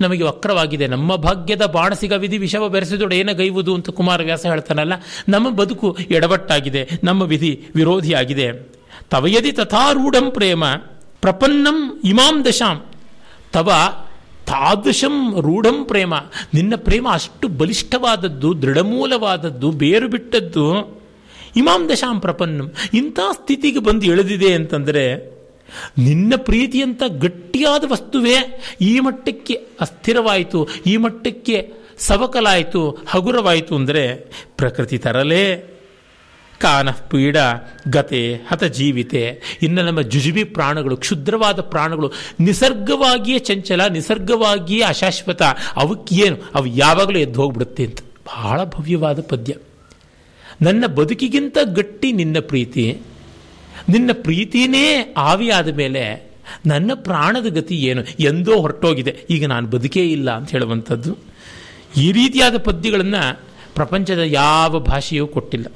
[0.00, 0.86] ನಮಗೆ ವಕ್ರವಾಗಿದೆ.
[0.86, 4.94] ನಮ್ಮ ಭಾಗ್ಯದ ಬಾಣಸಿಗ ವಿಧಿ ವಿಷವ ಬೆರೆಸಿದೊಡೆ ಏನ ಗೈವುದು ಅಂತ ಕುಮಾರವ್ಯಾಸ ಹೇಳ್ತಾನಲ್ಲ,
[5.28, 6.82] ನಮ್ಮ ಬದುಕು ಎಡವಟ್ಟಾಗಿದೆ.
[7.04, 8.46] ನಮ್ಮ ವಿಧಿ ವಿರೋಧಿಯಾಗಿದೆ.
[9.10, 10.64] ತವಯದಿ ತಥಾರೂಢಂ ಪ್ರೇಮ,
[11.20, 12.78] ಪ್ರಪನ್ನಂ ಇಮಾಂ ದಶಾಂ.
[13.52, 13.70] ತವ
[14.50, 16.14] ತಾದೃಶಂ ರೂಢಂ ಪ್ರೇಮ.
[16.54, 20.66] ನಿನ್ನ ಪ್ರೇಮ ಅಷ್ಟು ಬಲಿಷ್ಠವಾದದ್ದು, ದೃಢಮೂಲವಾದದ್ದು ಬೇರು ಬಿಟ್ಟದ್ದು
[21.56, 25.04] ಇಮಾಂ ದಶಾಂ ಪ್ರಪನ್ನಂ, ಇಂಥ ಸ್ಥಿತಿಗೆ ಬಂದು ಎಳೆದಿದೆ ಅಂತಂದರೆ,
[25.98, 28.36] ನಿನ್ನ ಪ್ರೀತಿಯಂಥ ಗಟ್ಟಿಯಾದ ವಸ್ತುವೇ
[28.80, 31.56] ಈ ಮಟ್ಟಕ್ಕೆ ಅಸ್ಥಿರವಾಯಿತು, ಈ ಮಟ್ಟಕ್ಕೆ
[31.98, 34.04] ಸವಕಲಾಯಿತು, ಹಗುರವಾಯಿತು ಅಂದರೆ
[34.56, 35.44] ಪ್ರಕೃತಿ ತರಲೇ.
[36.60, 37.36] ಕಾನ ಪೀಡ,
[37.88, 39.40] ಗತೆ, ಹತ ಜೀವಿತೆ.
[39.62, 45.42] ಇನ್ನು ನಮ್ಮ ಜುಜುಬಿ ಪ್ರಾಣಗಳು, ಕ್ಷುದ್ರವಾದ ಪ್ರಾಣಗಳು ನಿಸರ್ಗವಾಗಿಯೇ ಚಂಚಲ, ನಿಸರ್ಗವಾಗಿಯೇ ಅಶಾಶ್ವತ.
[45.76, 47.98] ಅವಕ್ಕೇನು ಅವು ಯಾವಾಗಲೂ ಎದ್ದು ಹೋಗ್ಬಿಡುತ್ತೆ ಅಂತ.
[48.26, 49.54] ಬಹಳ ಭವ್ಯವಾದ ಪದ್ಯ.
[50.62, 52.98] ನನ್ನ ಬದುಕಿಗಿಂತ ಗಟ್ಟಿ ನಿನ್ನ ಪ್ರೀತಿ.
[53.88, 56.30] ನಿನ್ನ ಪ್ರೀತಿನೇ ಆವಿಯಾದ ಮೇಲೆ
[56.66, 58.02] ನನ್ನ ಪ್ರಾಣದ ಗತಿ ಏನು?
[58.20, 59.16] ಎಂದೋ ಹೊರಟೋಗಿದೆ.
[59.30, 61.16] ಈಗ ನಾನು ಬದುಕೇ ಇಲ್ಲ ಅಂತ ಹೇಳುವಂಥದ್ದು.
[61.96, 63.40] ಈ ರೀತಿಯಾದ ಪದ್ಯಗಳನ್ನು
[63.74, 65.66] ಪ್ರಪಂಚದ ಯಾವ ಭಾಷೆಯೂ ಕೊಟ್ಟಿಲ್ಲ.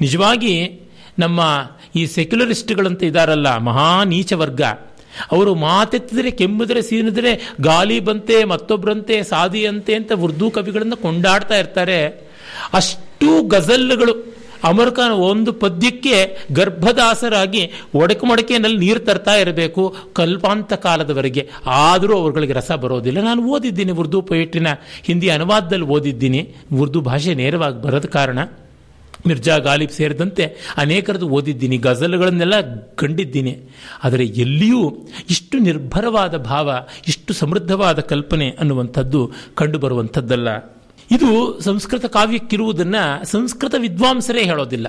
[0.00, 0.80] ನಿಜವಾಗಿ
[1.18, 1.42] ನಮ್ಮ
[1.96, 4.62] ಈ ಸೆಕ್ಯುಲರಿಸ್ಟ್ಗಳಂತ ಇದಾರಲ್ಲ, ಮಹಾ ನೀಚ ವರ್ಗ.
[5.32, 12.30] ಅವರು ಮಾತೆತ್ತಿದ್ರೆ, ಕೆಮ್ಮಿದ್ರೆ, ಸೀನಿದ್ರೆ, ಗಾಲಿ ಬಂತೆ ಮತ್ತೊಬ್ಬರಂತೆ ಸಾದಿಯಂತೆ ಅಂತ ಉರ್ದು ಕವಿಗಳನ್ನು ಕೊಂಡಾಡ್ತಾ ಇರ್ತಾರೆ.
[12.72, 14.38] ಅಷ್ಟು ಗಜಲ್ಗಳು.
[14.64, 21.50] ಅಮರ್ ಖಾನ್ ಒಂದು ಪದ್ಯಕ್ಕೆ ಗರ್ಭದಾಸರಾಗಿ ಒಡಕು ಮಡಕೆನಲ್ಲಿ ನೀರು ತರ್ತಾ ಇರಬೇಕು ಕಲ್ಪಾಂತ ಕಾಲದವರೆಗೆ.
[21.66, 23.20] ಆದರೂ ಅವರುಗಳಿಗೆ ರಸ ಬರೋದಿಲ್ಲ.
[23.20, 24.66] ನಾನು ಓದಿದ್ದೀನಿ ಉರ್ದು ಪೊಯಿಟ್ರಿನ
[25.02, 26.54] ಹಿಂದಿ ಅನುವಾದದಲ್ಲಿ ಓದಿದ್ದೀನಿ.
[26.74, 28.38] ಉರ್ದು ಭಾಷೆ ನೇರವಾಗಿ ಬರದ ಕಾರಣ.
[29.26, 33.58] ಮಿರ್ಜಾ ಗಾಲಿಬ್ ಸೇರಿದಂತೆ ಅನೇಕರದ್ದು ಓದಿದ್ದೀನಿ, ಗಜಲ್ಗಳನ್ನೆಲ್ಲ ಕಂಡಿದ್ದೀನಿ.
[34.04, 36.72] ಆದರೆ ಎಲ್ಲಿಯೂ ಇಷ್ಟು ನಿರ್ಭರವಾದ ಭಾವ,
[37.08, 40.48] ಇಷ್ಟು ಸಮೃದ್ಧವಾದ ಕಲ್ಪನೆ ಅನ್ನುವಂಥದ್ದು ಕಂಡುಬರುವಂಥದ್ದಲ್ಲ.
[41.10, 44.86] ಇದು ಸಂಸ್ಕೃತ ಕಾವ್ಯಕ್ಕಿರುವುದನ್ನು ಸಂಸ್ಕೃತ ವಿದ್ವಾಂಸರೇ ಹೇಳೋದಿಲ್ಲ.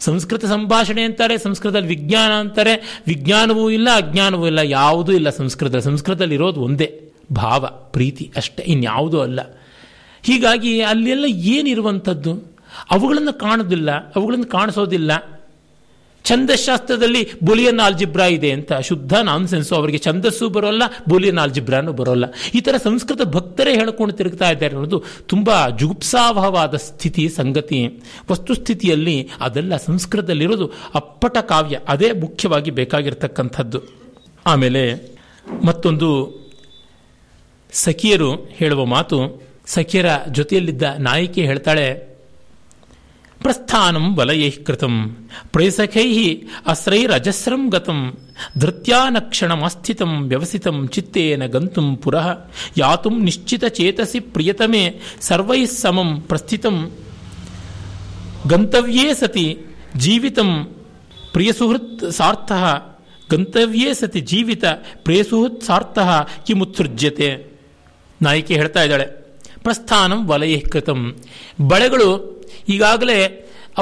[0.00, 3.02] ಸಂಸ್ಕೃತ ಸಂಭಾಷಣೆ ಅಂತಾರೆ, ಸಂಸ್ಕೃತದಲ್ಲಿ ವಿಜ್ಞಾನ ಅಂತಾರೆ.
[3.06, 9.40] ವಿಜ್ಞಾನವೂ ಇಲ್ಲ, ಅಜ್ಞಾನವೂ ಇಲ್ಲ, ಯಾವುದೂ ಇಲ್ಲ ಸಂಸ್ಕೃತ ಸಂಸ್ಕೃತದಲ್ಲಿ ಇರೋದು ಒಂದೇ, ಭಾವ, ಪ್ರೀತಿ, ಅಷ್ಟೇ, ಇನ್ಯಾವುದೂ ಅಲ್ಲ.
[10.22, 12.47] ಹೀಗಾಗಿ ಅಲ್ಲೆಲ್ಲ ಏನಿರುವಂಥದ್ದು?
[12.90, 15.38] ಅವುಗಳನ್ನು ಕಾಣೋದಿಲ್ಲ, ಅವುಗಳನ್ನು ಕಾಣಿಸೋದಿಲ್ಲ.
[16.24, 22.24] ಛಂದಶಾಸ್ತ್ರದಲ್ಲಿ ಬುಲಿಯನ್ ಆಲ್ಜಿಬ್ರಾ ಇದೆ ಅಂತ, ಶುದ್ಧ ನಾನ್ಸೆನ್ಸು, ಅವರಿಗೆ ಛಂದಸ್ಸು ಬರೋಲ್ಲ, ಬುಲಿಯನ್ ಆಲ್ಜಿಬ್ರಾನು ಬರೋಲ್ಲ.
[22.54, 28.02] ಈ ಥರ ಸಂಸ್ಕೃತ ಭಕ್ತರೇ ಹೇಳ್ಕೊಂಡು ತಿರುಗ್ತಾ ಇದ್ದಾರೆ ಅನ್ನೋದು ತುಂಬ ಜುಗುಪ್ಸಾವಹವಾದ ಸ್ಥಿತಿ, ಸಂಗತಿ.
[28.30, 33.80] ವಸ್ತುಸ್ಥಿತಿಯಲ್ಲಿ ಅದೆಲ್ಲ ಸಂಸ್ಕೃತದಲ್ಲಿರೋದು ಅಪ್ಪಟ ಕಾವ್ಯ, ಅದೇ ಮುಖ್ಯವಾಗಿ ಬೇಕಾಗಿರ್ತಕ್ಕಂಥದ್ದು.
[34.46, 35.14] ಆಮೇಲೆ
[35.64, 36.10] ಮತ್ತೊಂದು
[37.72, 42.07] ಸಖಿಯರು ಹೇಳುವ ಮಾತು, ಸಖಿಯರ ಜೊತೆಯಲ್ಲಿದ್ದ ನಾಯಕಿ ಹೇಳ್ತಾಳೆ
[43.42, 44.94] ಪ್ರಸ್ಥಾನಂ ವಲಯೈ ಕೃತಂ.
[45.52, 46.08] ಪ್ರೈಸಖೈ
[46.66, 48.00] ಅಸ್ರೈರಜಸ್ರಂ ಗತಂ.
[48.58, 52.26] ಧೃತ್ಯಾನಕ್ಷಣಮಸ್ಥಿತಂ ವ್ಯವಸಿತಂ ಚಿತ್ತೇನ ಗಂತುಂ ಪುರಃ.
[52.76, 54.84] ಯಾತುಂ ನಿಶ್ಚಿತ ಚೇತಸಿ ಪ್ರಿಯತಮೆ
[55.20, 56.76] ಸರ್ವೈ ಸಮಂ ಪ್ರಸ್ಥಿತಂ.
[58.46, 59.46] ಗಂತವ್ಯೇ ಸತಿ
[59.96, 60.50] ಜೀವಿತಂ
[61.32, 62.52] ಪ್ರಿಯಸುಹೃತ್ ಸಾರ್ಥ.
[63.30, 64.64] ಗಂತವ್ಯೇ ಸತಿ ಜೀವಿತ
[65.04, 65.98] ಪ್ರಿಯಸುಹೃತ್ ಸಾರ್ಥ
[66.46, 67.28] ಕಿಮುತ್ಸೃಜ್ಯತೆ.
[68.20, 69.06] ನಾಯಕಿ ಹೇಳ್ತಾ ಇದ್ದಾಳೆ,
[69.64, 71.00] ಪ್ರಸ್ಥಾನಂ ವಲಯೀಕೃತಂ
[71.70, 72.08] ಬಳೆಗಳು
[72.74, 73.18] ಈಗಾಗಲೇ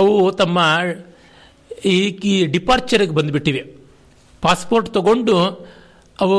[0.01, 0.59] ಅವು ತಮ್ಮ
[1.93, 3.63] ಈ ಡಿಪಾರ್ಚರ್ಗೆ ಬಂದುಬಿಟ್ಟಿವೆ.
[4.43, 5.37] ಪಾಸ್ಪೋರ್ಟ್ ತಗೊಂಡು
[6.19, 6.39] ಅವು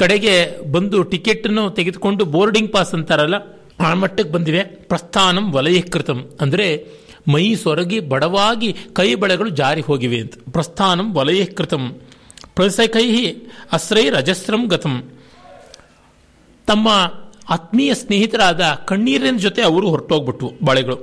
[0.00, 0.34] ಕಡೆಗೆ
[0.72, 3.36] ಬಂದು ಟಿಕೆಟನ್ನು ತೆಗೆದುಕೊಂಡು ಬೋರ್ಡಿಂಗ್ ಪಾಸ್ ಅಂತಾರಲ್ಲ,
[3.86, 4.62] ಆ ಮಟ್ಟಕ್ಕೆ ಬಂದಿವೆ.
[4.90, 6.66] ಪ್ರಸ್ಥಾನಂ ವಲಯೀಕೃತಂ ಅಂದರೆ
[7.32, 8.68] ಮೈ ಸೊರಗಿ ಬಡವಾಗಿ
[8.98, 10.34] ಕೈ ಬಳೆಗಳು ಜಾರಿ ಹೋಗಿವೆ ಅಂತ.
[10.54, 11.84] ಪ್ರಸ್ಥಾನಂ ವಲಯೀಕೃತಂ.
[12.56, 13.06] ಪ್ರಸಕೈ
[13.76, 14.94] ಅಸ್ರೈ ರಜಸ್ರಂ ಗತಂ.
[16.68, 16.88] ತಮ್ಮ
[17.56, 20.98] ಆತ್ಮೀಯ ಸ್ನೇಹಿತರಾದ ಕಣ್ಣೀರಿನ ಜೊತೆ ಅವರು ಹೊರಟೋಗ್ಬಿಟ್ವು, ಬಳೆಗಳು.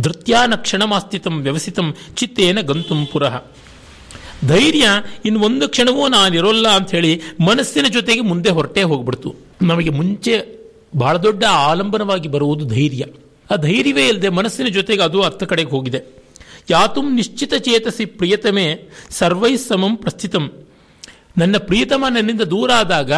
[0.00, 3.44] ಧೃತ್ಯಾನಕ್ಷಣಮಾಸ್ಥಿತಂ ವ್ಯವಸಿತಂ ಚಿತ್ತೇನ ಗಂತುಂ ಪುರಃ.
[4.48, 4.88] ಧೈರ್ಯ
[5.24, 9.34] ಇನ್ನು ಒಂದು ಕ್ಷಣವೂ ನಾನಿರೋಲ್ಲ ಅಂಥೇಳಿ ಮನಸ್ಸಿನ ಜೊತೆಗೆ ಮುಂದೆ ಹೊರಟೇ ಹೋಗ್ಬಿಡ್ತು.
[9.62, 10.58] ನಮಗೆ ಮುಂಚೆ
[10.96, 13.04] ಬಹಳ ದೊಡ್ಡ ಆಲಂಬನವಾಗಿ ಬರುವುದು ಧೈರ್ಯ.
[13.50, 16.18] ಆ ಧೈರ್ಯವೇ ಇಲ್ಲದೆ ಮನಸ್ಸಿನ ಜೊತೆಗೆ ಅದು ಅರ್ಥ ಕಡೆಗೆ ಹೋಗಿದೆ.
[16.70, 20.52] ಯಾತುಂ ನಿಶ್ಚಿತ ಚೇತಸಿ ಪ್ರಿಯತಮೇ ಸರ್ವೈ ಸಮಂ ಪ್ರಸ್ಥಿತಂ.
[21.38, 23.12] ನನ್ನ ಪ್ರಿಯತಮ ನನ್ನಿಂದ ದೂರ ಆದಾಗ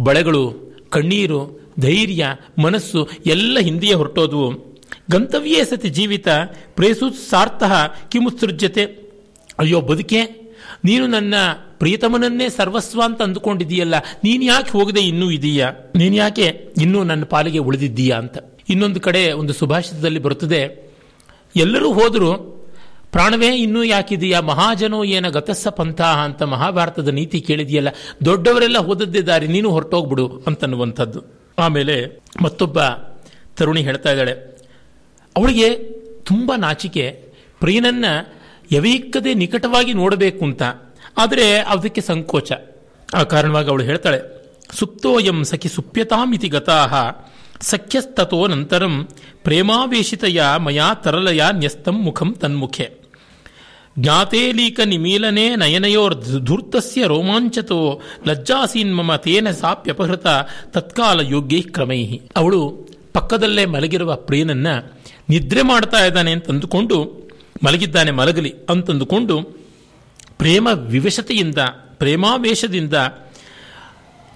[0.00, 2.26] ಬಳೆಗಳು, ಕಣ್ಣೀರು, ಧೈರ್ಯ,
[2.62, 4.71] ಮನಸ್ಸು ಎಲ್ಲ ಹಿಂದೆಯೇ ಹೊರಟೋದ್ವು.
[5.08, 6.28] ಗಂತವ್ಯೇ ಸತಿ ಜೀವಿತ
[6.74, 7.62] ಪ್ರೇಸು ಸಾರ್ಥ
[8.08, 8.84] ಕಿಮುತ್ಸೃಜ್ಯತೆ
[9.58, 10.20] ಅಯ್ಯೋ, ಬದುಕೆ,
[10.84, 11.34] ನೀನು ನನ್ನ
[11.78, 15.68] ಪ್ರಿಯತಮನನ್ನೇ ಸರ್ವಸ್ವ ಅಂತ ಅಂದುಕೊಂಡಿದೀಯಲ್ಲ ನೀನು ಯಾಕೆ ಹೋಗದೆ ಇನ್ನೂ ಇದೀಯಾ?
[15.96, 16.46] ನೀನು ಯಾಕೆ
[16.82, 18.36] ಇನ್ನೂ ನನ್ನ ಪಾಲಿಗೆ ಉಳಿದಿದ್ದೀಯಾ ಅಂತ.
[18.68, 20.60] ಇನ್ನೊಂದು ಕಡೆ ಒಂದು ಸುಭಾಷಿತದಲ್ಲಿ ಬರುತ್ತದೆ,
[21.56, 22.30] ಎಲ್ಲರೂ ಹೋದರೂ,
[23.12, 24.40] ಪ್ರಾಣವೇ ಇನ್ನೂ ಯಾಕಿದೆಯಾ?
[24.40, 27.90] ಮಹಾಜನೋ ಏನ ಗತಸ್ಸ ಪಂಥಾಹ ಅಂತ ಮಹಾಭಾರತದ ನೀತಿ ಕೇಳಿದೆಯಲ್ಲ,
[28.24, 31.20] ದೊಡ್ಡವರೆಲ್ಲ ಹೋದದ್ದೇ ದಾರಿ, ನೀನು ಹೊರಟೋಗ್ಬಿಡು ಅಂತನ್ನುವಂಥದ್ದು.
[31.58, 31.96] ಆಮೇಲೆ
[32.42, 32.78] ಮತ್ತೊಬ್ಬ
[33.56, 34.51] ತರುಣಿ ಹೇಳ್ತಾ ಇದ್ದಾಳೆ
[35.36, 35.74] ಅವಳಿಗೆ
[36.24, 37.24] ತುಂಬ ನಾಚಿಕೆ.
[37.60, 38.04] ಪ್ರಿಯನನ್ನ
[38.72, 40.62] ಯವೀಕ್ಕದೆ ನಿಕಟವಾಗಿ ನೋಡಬೇಕು ಅಂತ
[41.18, 42.52] ಆದರೆ ಅದಕ್ಕೆ ಸಂಕೋಚ.
[43.14, 44.20] ಆ ಕಾರಣವಾಗಿ ಅವಳು ಹೇಳ್ತಾಳೆ
[44.70, 46.94] ಸುಪ್ತೋಯಂ ಸಖಿ ಸುಪ್ಯತಾಮಿತಿ ಗತಾಹ.
[47.60, 49.08] ಸಖ್ಯಸ್ತೋ ನಂತರಂ
[49.44, 52.90] ಪ್ರೇಮಾವೇಶಿತಯ ಮಯಾ ತರಲಯ ನ್ಯಸ್ತಂ ಮುಖಂ ತನ್ಮುಖೆ.
[53.98, 60.26] ಜ್ಞಾತೇಲೀಕ ನಿಮೀಲನೆ ನಯನಯೋರ್ ಧೂರ್ತಸ್ಯ ರೋಮಾಂಚತೋ ಲಜ್ಜಾಸೀನ್ ಮಮ ತೇನ ಸಾಪ್ಯಪಹೃತ
[60.70, 64.66] ತತ್ಕಾಲ ಯೋಗ್ಯೈ ಕ್ರಮೈ ಅವಳು ಪಕ್ಕದಲ್ಲೇ ಮಲಗಿರುವ ಪ್ರಿಯನನ್ನ
[65.28, 67.22] ನಿದ್ರೆ ಮಾಡ್ತಾ ಇದ್ದಾನೆ ಅಂತಂದುಕೊಂಡು
[67.64, 69.42] ಮಲಗಿದ್ದಾನೆ, ಮಲಗಲಿ ಅಂತಂದುಕೊಂಡು
[70.38, 71.58] ಪ್ರೇಮ ವಿವಶತೆಯಿಂದ,
[71.94, 72.94] ಪ್ರೇಮಾವೇಶದಿಂದ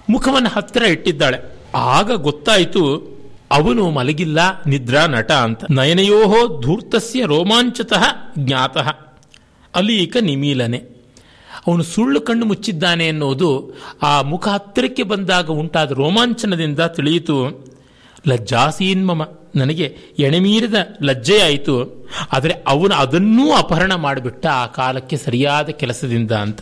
[0.09, 1.57] ಮುಖವನ್ನು ಹತ್ತಿರ ಇಟ್ಟಿದ್ದಾಳೆ.
[1.75, 3.17] ಆಗ ಗೊತ್ತಾಯಿತು,
[3.51, 5.63] ಅವನು ಮಲಗಿಲ್ಲ, ನಿದ್ರಾ ನಟ ಅಂತ.
[5.69, 8.03] ನಯನಯೋಹೋ ಧೂರ್ತಸ್ಯ ರೋಮಾಂಚತಃ
[8.39, 8.89] ಜ್ಞಾತಃ.
[9.75, 10.77] ಅಲೀಕ ನಿಮೀಲನೆ.
[11.67, 17.65] ಅವನು ಸುಳ್ಳು ಕಣ್ಣು ಮುಚ್ಚಿದ್ದಾನೆ ಎನ್ನುವುದು ಆ ಮುಖ ಹತ್ತಿರಕ್ಕೆ ಬಂದಾಗ ಉಂಟಾದ ರೋಮಾಂಚನದಿಂದ ತಿಳಿಯಿತು.
[18.27, 19.23] ಲಜ್ಜಾಸೀನ್ಮಮ.
[19.55, 19.87] ನನಗೆ
[20.19, 21.75] ಎಣೆಮೀರಿದ ಲಜ್ಜೆಯಾಯಿತು,
[22.33, 26.61] ಆದರೆ ಅವನು ಅದನ್ನೂ ಅಪಹರಣ ಮಾಡಿಬಿಟ್ಟ ಆ ಕಾಲಕ್ಕೆ ಸರಿಯಾದ ಕೆಲಸದಿಂದ ಅಂತ.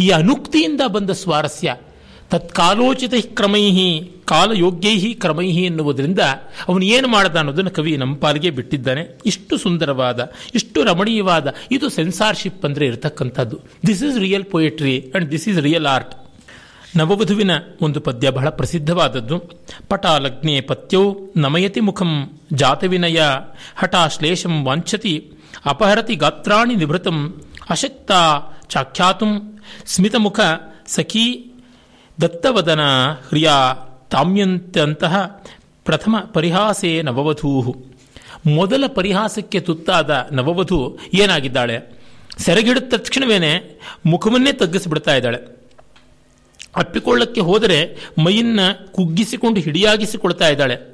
[0.00, 1.76] ಈ ಅನುಕ್ತಿಯಿಂದ ಬಂದ ಸ್ವಾರಸ್ಯ,
[2.32, 3.64] ತತ್ಕಾಲೋಚಿತ ಕ್ರಮೈ
[4.32, 6.22] ಕಾಲಯೋಗ್ಯೈ ಕ್ರಮೈಹಿ ಎನ್ನುವುದರಿಂದ
[6.68, 9.02] ಅವನು ಏನು ಮಾಡ್ದ ಅನ್ನೋದನ್ನು ಕವಿ ನಮ್ಮ ಪಾಲಿಗೆ ಬಿಟ್ಟಿದ್ದಾನೆ.
[9.26, 10.20] ಇಷ್ಟು ಸುಂದರವಾದ,
[10.54, 13.58] ಇಷ್ಟು ರಮಣೀಯವಾದ, ಇದು ಸೆನ್ಸಾರ್ಶಿಪ್ ಅಂದರೆ ಇರತಕ್ಕಂಥದ್ದು.
[13.86, 16.14] This is real poetry and this is real art
[16.96, 19.38] ನವವಧುವಿನ ಒಂದು ಪದ್ಯ ಬಹಳ ಪ್ರಸಿದ್ಧವಾದದ್ದು.
[19.88, 23.22] ಪಟಾಲಗ್ನೆ ಪತ್ಯೌ ನಮಯತಿ ಮುಖಂ ಜಾತವಿನಯ
[23.76, 25.32] ಹಠಾಶ್ಲೇಷಂ ವಾಂಛತಿ
[25.64, 28.10] ಅಪಹರತಿ ಗಾತ್ರಾಣಿ ನಿಭೃತಂ ಅಶಕ್ತ
[28.68, 30.40] ಚಾಖ್ಯಾತುಂ ಸ್ಮಿತಮುಖ
[30.86, 31.52] ಸಖಿ
[32.20, 32.80] ದತ್ತವದನ
[33.28, 33.50] ಹ್ರಿಯ
[34.10, 35.42] ತಾಮ್ಯಂತಹ
[35.84, 37.74] ಪ್ರಥಮ ಪರಿಹಾಸೇ ನವವಧೂ
[38.46, 42.00] ಮೊದಲ ಪರಿಹಾಸಕ್ಕೆ ತುತ್ತಾದ ನವವಧು ಏನಾಗಿದ್ದಾಳೆ?
[42.38, 45.51] ಸೆರೆಗಿಡಿದ ತಕ್ಷಣವೇನೆ ಮುಖವನ್ನೇ ತಗ್ಗಿಸಿಬಿಡ್ತಾ ಇದ್ದಾಳೆ.
[46.76, 48.60] ಅಪ್ಪಿಕೊಳ್ಳಕ್ಕೆ ಹೋದರೆ ಮೈಯನ್ನ
[48.92, 50.92] ಕುಗ್ಗಿಸಿಕೊಂಡು ಹಿಡಿಯಾಗಿಸಿಕೊಳ್ತಾ ಇದ್ದಾಳೆ.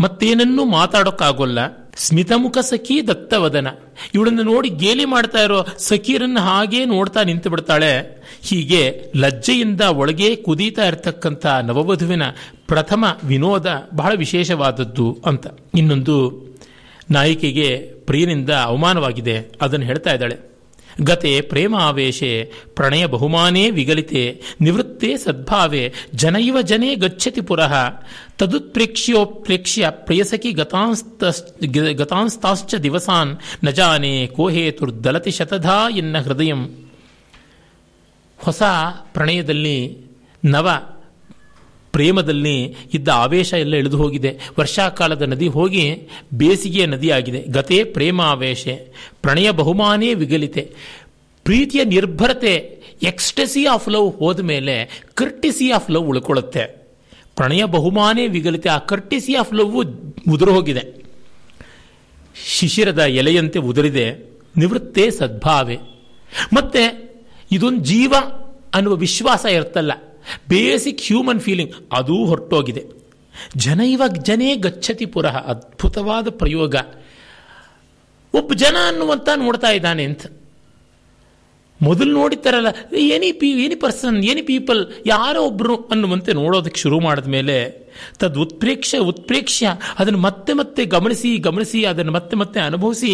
[0.00, 1.58] ಮತ್ತೇನನ್ನೂ ಮಾತಾಡೋಕ್ಕಾಗೋಲ್ಲ.
[1.96, 3.66] ಸ್ಮಿತಮುಖ ಸಖಿ ದತ್ತವದನ.
[4.14, 11.46] ಇವಳನ್ನು ನೋಡಿ ಗೇಲಿ ಮಾಡ್ತಾ ಇರೋ ಸಖೀರನ್ನು ಹಾಗೇ ನೋಡ್ತಾ ನಿಂತು ಬಿಡ್ತಾಳೆ ಹೀಗೆ ಲಜ್ಜೆಯಿಂದ ಒಳಗೆ ಕುದೀತಾ ಇರತಕ್ಕಂಥ
[11.46, 12.22] ನವವಧುವಿನ
[12.66, 15.46] ಪ್ರಥಮ ವಿನೋದ ಬಹಳ ವಿಶೇಷವಾದದ್ದು ಅಂತ.
[15.74, 16.44] ಇನ್ನೊಂದು
[17.10, 19.52] ನಾಯಕಿಗೆ ಪ್ರಿಯನಿಂದ ಅವಮಾನವಾಗಿದೆ.
[19.62, 20.53] ಅದನ್ನು ಹೇಳ್ತಾ ಇದ್ದಾಳೆ.
[21.02, 27.74] ಗತೆ, ಪ್ರೇಮಾವೇಶೆ, ಪ್ರಣಯ ಬಹುಮಾನೇ ವಿಗಲಿತೆ, ನಿವೃತ್ತೆ ಸದ್ಭಾವೆ, ಜನೈವ ಜನೇ ಗಚ್ಚತಿ ಪುರಃ.
[28.38, 31.24] ತದುತ್ಪ್ರೇಕ್ಷ್ಯೋತ್ಪ್ರೇಕ್ಷ್ಯ ಪ್ರೇಯಸಕಿ ಗತಾಂಸ್ತ
[31.96, 36.90] ಗತಾಂಸ್ತಾಶ್ಚ ದಿವಸಾನ್, ನ ಜಾನೆ ಕೋಹೇತುರ್ದಲತಿ ಶತಧಾ ಎನ್ನ ಹೃದಯಂ.
[38.38, 38.62] ಹೊಸ
[39.12, 39.98] ಪ್ರಣಯದಲ್ಲಿ
[40.44, 40.70] ನವ
[41.94, 44.38] ಪ್ರೇಮದಲ್ಲಿ ಇದ್ದ ಆವೇಶ ಎಲ್ಲ ಇಳಿದು ಹೋಗಿದೆ.
[44.58, 45.84] ವರ್ಷಾಕಾಲದ ನದಿ ಹೋಗಿ
[46.34, 47.78] ಬೇಸಿಗೆಯ ನದಿಯಾಗಿದೆ ಗತೆ
[48.22, 48.68] ಆವೇಶ
[49.22, 50.70] ಪ್ರಣಯ ಬಹುಮಾನೇ ವಿಗಲಿತೆ.
[51.44, 52.54] ಪ್ರೀತಿಯ ನಿರ್ಭರತೆ,
[53.02, 56.64] ಎಕ್ಸ್ಟಸಿ ಆಫ್ ಲವ್ ಹೋದ ಮೇಲೆ ಕರ್ಟಿಸಿ ಆಫ್ ಲವ್ ಉಳ್ಕೊಳ್ಳುತ್ತೆ.
[57.36, 59.76] ಪ್ರಣಯ ಬಹುಮಾನೇ ವಿಗಲಿತೆ, ಆ ಕರ್ಟಿಸಿ ಆಫ್ ಲವ್
[60.32, 61.04] ಉದುರು ಹೋಗಿದೆ.
[62.46, 64.06] ಶಿಶಿರದ ಎಲೆಯಂತೆ ಉದುರಿದೆ,
[64.56, 65.76] ನಿವೃತ್ತೇ ಸದ್ಭಾವೆ.
[66.52, 66.82] ಮತ್ತೆ
[67.52, 68.14] ಇದೊಂದು ಜೀವ
[68.74, 69.92] ಅನ್ನುವ ವಿಶ್ವಾಸ ಇರ್ತಲ್ಲ
[70.48, 72.84] ಬೇಸಿಕ್ ಹ್ಯೂಮನ್ ಫೀಲಿಂಗ್ ಅದೂ ಹೊರಟೋಗಿದೆ.
[73.56, 76.76] ಜನ ಇವಾಗ ಜನೇ ಗಚ್ಚತಿ ಪುರಃ, ಅದ್ಭುತವಾದ ಪ್ರಯೋಗ.
[78.34, 80.26] ಒಬ್ಬ ಜನ ಅನ್ನುವಂಥ ನೋಡ್ತಾ ಇದ್ದಾನೆ ಅಂತ.
[81.84, 87.56] ಮೊದಲು ನೋಡಿತಾರಲ್ಲ any p any person any people, ಯಾರೋ ಒಬ್ರು ಅನ್ನುವಂತೆ ನೋಡೋದಕ್ಕೆ ಶುರು ಮಾಡಿದ ಮೇಲೆ,
[88.20, 89.66] ತದ್ ಉತ್ಪ್ರೇಕ್ಷ ಉತ್ಪ್ರೇಕ್ಷ್ಯ,
[89.98, 93.12] ಅದನ್ನು ಮತ್ತೆ ಮತ್ತೆ ಗಮನಿಸಿ ಗಮನಿಸಿ, ಅದನ್ನು ಮತ್ತೆ ಮತ್ತೆ ಅನುಭವಿಸಿ.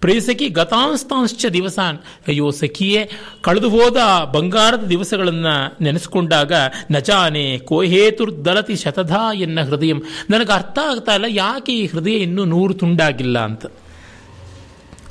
[0.00, 1.98] ಪ್ರೇಸಕಿ ಗತಾಂಸ್ತಾಂಶ್ಚ ದಿವಸಾನ್.
[2.28, 3.02] ಅಯ್ಯೋ ಸಖಿಯೇ,
[3.40, 3.98] ಕಳೆದು ಹೋದ
[4.34, 5.54] ಬಂಗಾರದ ದಿವಸಗಳನ್ನು
[5.84, 6.52] ನೆನೆಸ್ಕೊಂಡಾಗ
[6.90, 9.92] ನಜಾನೆ ಕೋಹೇತುರ್ದಲತಿ ಶತಧಾ ಎನ್ನ ಹೃದಯ.
[10.30, 13.66] ನನಗೆ ಅರ್ಥ ಆಗ್ತಾ ಇಲ್ಲ, ಯಾಕೆ ಈ ಹೃದಯ ಇನ್ನೂ ನೂರು ತುಂಡಾಗಿಲ್ಲ ಅಂತ.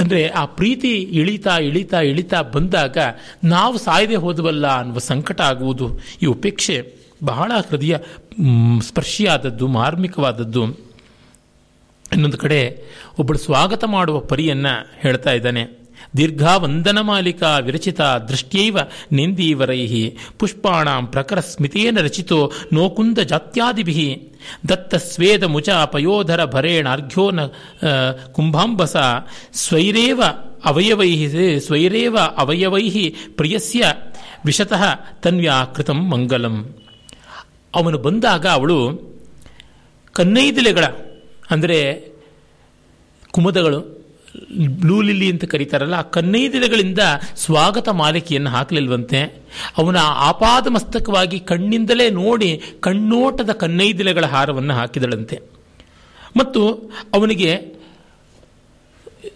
[0.08, 2.98] ಅಂದರೆ ಆ ಪ್ರೀತಿ ಇಳಿತಾ ಇಳಿತಾ ಇಳಿತಾ ಬಂದಾಗ
[3.44, 7.98] ನಾವು ಸಾಯದೆ ಹೋದವಲ್ಲ ಅನ್ನುವ ಸಂಕಟ ಆಗುವುದು ಈ ಉಪೇಕ್ಷೆ ಬಹಳ ಹೃದಯ
[8.82, 10.64] ಸ್ಪರ್ಶಿಯಾದದ್ದು, ಮಾರ್ಮಿಕವಾದದ್ದು.
[12.14, 12.60] ಇನ್ನೊಂದು ಕಡೆ
[13.20, 15.87] ಒಬ್ಬಳು ಸ್ವಾಗತ ಮಾಡುವ ಪರಿಯನ್ನು ಹೇಳ್ತಾ ಇದ್ದಾನೆ.
[16.18, 18.78] ದೀರ್ಘಾ ವಂದನ ಮಾಲಿಕಾ ವಿರಚಿತ ದೃಷ್ಟ್ಯೈವ
[19.12, 20.18] ನಿಂದೀವರೈಹಿ.
[20.40, 24.32] ಪುಷ್ಪಾಣ ಪ್ರಕರ ಸ್ಮಿತೇನ ರಚಿತೋ ನೋಕುಂದ ಜಾತ್ಯಾದಿಭಿ
[24.70, 27.46] ದತ್ತ ಸ್ವೇದ ಮುಚ ಪಯೋಧರ ಭರೇಣ ಅರ್ಘ್ಯೋ ನ
[28.32, 28.96] ಕುಂಭಾಂಬಸ.
[29.54, 30.24] ಸ್ವೈರೇವ
[30.66, 31.28] ಅವಯವೈ
[31.60, 33.94] ಸ್ವೈರೇವ ಅವಯವೈ ಪ್ರಿಯಸ್ಯ.
[34.46, 36.76] ವಿಶತಃ ತನ್ವ್ಯಾಕೃತ ಮಂಗಲಂ.
[37.76, 38.78] ಅವನು ಬಂದಾಗ ಅವಳು
[40.12, 40.86] ಕನ್ನೈದಿಲೆಗಳ
[41.52, 41.80] ಅಂದರೆ
[43.32, 43.97] ಕುಮದಗಳು
[44.68, 47.00] ಬ್ಲೂ ಲಿಲ್ಲಿ ಅಂತ ಕರೀತಾರಲ್ಲ, ಆ ಕನ್ನೈದಿಲಗಳಿಂದ
[47.36, 49.22] ಸ್ವಾಗತ ಮಾಲಿಕೆಯನ್ನು ಹಾಕಲಿಲ್ವಂತೆ.
[49.78, 55.40] ಅವನ ಆಪಾದ ಮಸ್ತಕವಾಗಿ ಕಣ್ಣಿಂದಲೇ ನೋಡಿ ಕಣ್ಣೋಟದ ಕನ್ನೈದಿಲಗಳ ಹಾರವನ್ನು ಹಾಕಿದಳಂತೆ.
[56.38, 57.78] ಮತ್ತು ಅವನಿಗೆ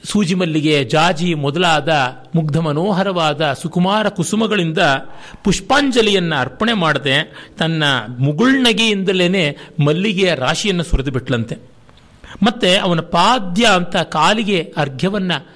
[0.03, 1.89] ಸೂಜಿ ಮಲ್ಲಿಗೆ, ಜಾಜಿ ಮೊದಲಾದ
[2.35, 4.77] ಮುಗ್ಧ ಮನೋಹರವಾದ ಸುಕುಮಾರ ಕುಸುಮಗಳಿಂದ
[5.43, 7.83] ಪುಷ್ಪಾಂಜಲಿಯನ್ನು ಅರ್ಪಣೆ ಮಾಡದೆ ತನ್ನ
[8.19, 11.70] ಮುಗುಳ್ನಗೆಯಿಂದಲೇ ಮಲ್ಲಿಗೆಯ ರಾಶಿಯನ್ನು ಸುರಿದು ಬಿಟ್ಲಂತೆ
[12.43, 15.47] ಮತ್ತೆ ಅವನ ಪಾದ್ಯ ಅಂತ ಕಾಲಿಗೆ ಅರ್ಘ್ಯವನ್ನು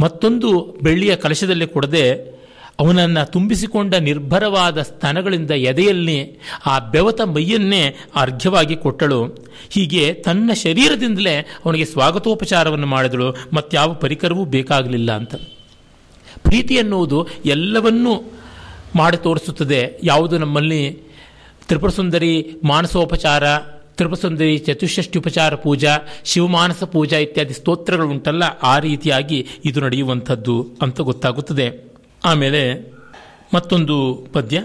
[0.00, 2.40] ಮತ್ತೊಂದು ಬೆಳ್ಳಿಯ ಕಲಶದಲ್ಲಿ ಕೊಡದೆ
[2.80, 9.24] ಅವನನ್ನು ತುಂಬಿಸಿಕೊಂಡ ನಿರ್ಭರವಾದ ಸ್ತನಗಳಿಂದ ಎದೆಯಲ್ಲಿ ಆ ಬೆವತ ಮೈಯನ್ನೇ ಅರ್ಘ್ಯವಾಗಿ ಕೊಟ್ಟಳು.
[9.70, 13.36] ಹೀಗೆ ತನ್ನ ಶರೀರದಿಂದಲೇ ಅವನಿಗೆ ಸ್ವಾಗತೋಪಚಾರವನ್ನು ಮಾಡಿದಳು.
[13.52, 15.34] ಮತ್ತಾವ ಪರಿಕರವೂ ಬೇಕಾಗಲಿಲ್ಲ ಅಂತ.
[16.42, 18.32] ಪ್ರೀತಿ ಎನ್ನುವುದು ಎಲ್ಲವನ್ನೂ
[18.96, 20.00] ಮಾಡಿ ತೋರಿಸುತ್ತದೆ.
[20.02, 20.92] ಯಾವುದು ನಮ್ಮಲ್ಲಿ
[21.68, 23.44] ತ್ರಿಪುರ ಸುಂದರಿ ಮಾನಸೋಪಚಾರ
[24.00, 31.92] ತ್ರಿಪುರ ಚತುಷ್ಠಿ ಉಪಚಾರ ಪೂಜಾ, ಶಿವಮಾನಸ ಪೂಜಾ ಇತ್ಯಾದಿ ಸ್ತೋತ್ರಗಳು ಉಂಟಲ್ಲ ಆ ರೀತಿಯಾಗಿ ಇದು ನಡೆಯುವಂಥದ್ದು ಅಂತ ಗೊತ್ತಾಗುತ್ತದೆ.
[32.24, 32.92] ಆಮೇಲೆ
[33.54, 34.62] ಮತ್ತೊಂದು ಪದ್ಯ.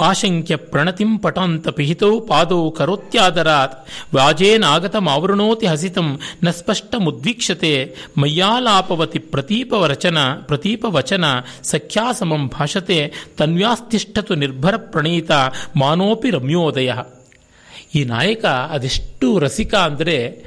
[0.00, 11.24] ಆಶಂಕ್ಯ ಪ್ರಣತಿಂ ಪಟಾಂತ ಪಿಹಿತೌ ಪಾದೌ ಕರೋತ್ಯಾದರಾತ್ ವ್ಯಾಜೇನಾಗತಮಾವೃಣೋತಿ ಹಸಿತಂ, ನ ಸ್ಪಷ್ಟ ಮುದ್ವೀಕ್ಷತೆ ಮಯ್ಯಾಲಾಪವತಿ ಪ್ರತೀಪವರಚನ, ಪ್ರತೀಪವಚನ,
[11.62, 15.30] ಸಖ್ಯಾಸಮಂ ಭಾಷತೆ, ತನ್ವ್ಯಾಸ್ತಿಷ್ಠತು ನಿರ್ಭರ ಪ್ರಣೀತ
[15.76, 16.92] ಮಾನೋಪಿ ರಮ್ಯೋದಯ.
[17.94, 20.44] ಈ ನಾಯಕ ಅದೆಷ್ಟು ರಸಿಕ ಅಂದರೆ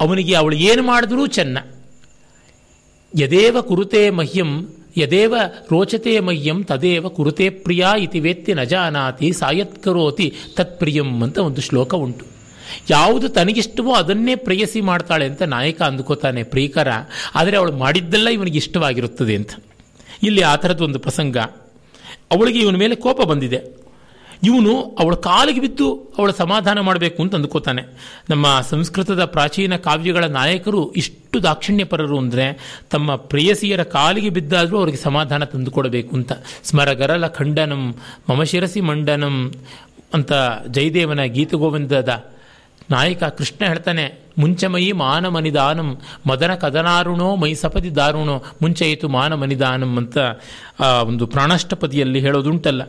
[0.00, 1.58] ಅವನಿಗೆ ಅವಳು ಏನು ಮಾಡಿದ್ರೂ ಚೆನ್ನ.
[3.18, 5.34] ಯದೇವ ಕುರುತೆ ಮಹ್ಯಂ, ಯದೇವ
[5.70, 12.26] ರೋಚತೆ ಮಹ್ಯಂ, ತದೇವ ಕುರುತೆ ಪ್ರಿಯ ಇತಿ ವೇತ್ತಿ ನ ಜಾನಾತಿ ಸಾಯತ್ಕರೋತಿ ತತ್ಪ್ರಿಯಂ ಅಂತ ಒಂದು ಶ್ಲೋಕ ಉಂಟು.
[12.90, 16.88] ಯಾವುದು ತನಗಿಷ್ಟವೋ ಅದನ್ನೇ ಪ್ರೇಯಸಿ ಮಾಡ್ತಾಳೆ ಅಂತ ನಾಯಕ ಅಂದುಕೋತಾನೆ ಪ್ರೀಕರ.
[17.34, 19.50] ಆದರೆ ಅವಳು ಮಾಡಿದ್ದೆಲ್ಲ ಇವನಿಗೆ ಇಷ್ಟವಾಗಿರುತ್ತದೆ ಅಂತ.
[20.22, 21.36] ಇಲ್ಲಿ ಆ ಥರದ್ದು ಒಂದು ಪ್ರಸಂಗ.
[22.30, 23.79] ಅವಳಿಗೆ ಇವನ ಮೇಲೆ ಕೋಪ ಬಂದಿದೆ.
[24.42, 25.86] ಇವನು ಅವಳ ಕಾಲಿಗೆ ಬಿದ್ದು
[26.18, 27.82] ಅವಳ ಸಮಾಧಾನ ಮಾಡಬೇಕು ಅಂತ ಅಂದ್ಕೋತಾನೆ.
[28.30, 32.46] ನಮ್ಮ ಸಂಸ್ಕೃತದ ಪ್ರಾಚೀನ ಕಾವ್ಯಗಳ ನಾಯಕರು ಇಷ್ಟು ದಾಕ್ಷಿಣ್ಯಪರರು ಅಂದರೆ
[32.92, 36.32] ತಮ್ಮ ಪ್ರೇಯಸಿಯರ ಕಾಲಿಗೆ ಬಿದ್ದಾದರೂ ಅವರಿಗೆ ಸಮಾಧಾನ ತಂದುಕೊಡಬೇಕು ಅಂತ.
[36.68, 37.82] ಸ್ಮರಗರಲ ಖಂಡನಂ,
[38.30, 39.36] ಮಮ ಶಿರಸಿ ಮಂಡನಂ
[40.18, 40.32] ಅಂತ
[40.76, 42.14] ಜಯದೇವನ ಗೀತಗೋವಿಂದದ
[42.94, 44.04] ನಾಯಕ ಕೃಷ್ಣ ಹೇಳ್ತಾನೆ
[44.38, 45.88] ಮುಂಚಮಯಿ ಮಾನ ಮನಿದಾನಂ,
[46.28, 50.18] ಮದನ ಕದನಾರುಣೋ ಮೈ ಸಪದಿ ದಾರುಣೋ ಮುಂಚೆಯಿತು ಮಾನ ಮನಿದಾನಂ ಅಂತ
[51.10, 52.82] ಒಂದು ಪ್ರಾಣಾಷ್ಟಪದಿಯಲ್ಲಿ ಹೇಳೋದುಂಟಲ್ಲ.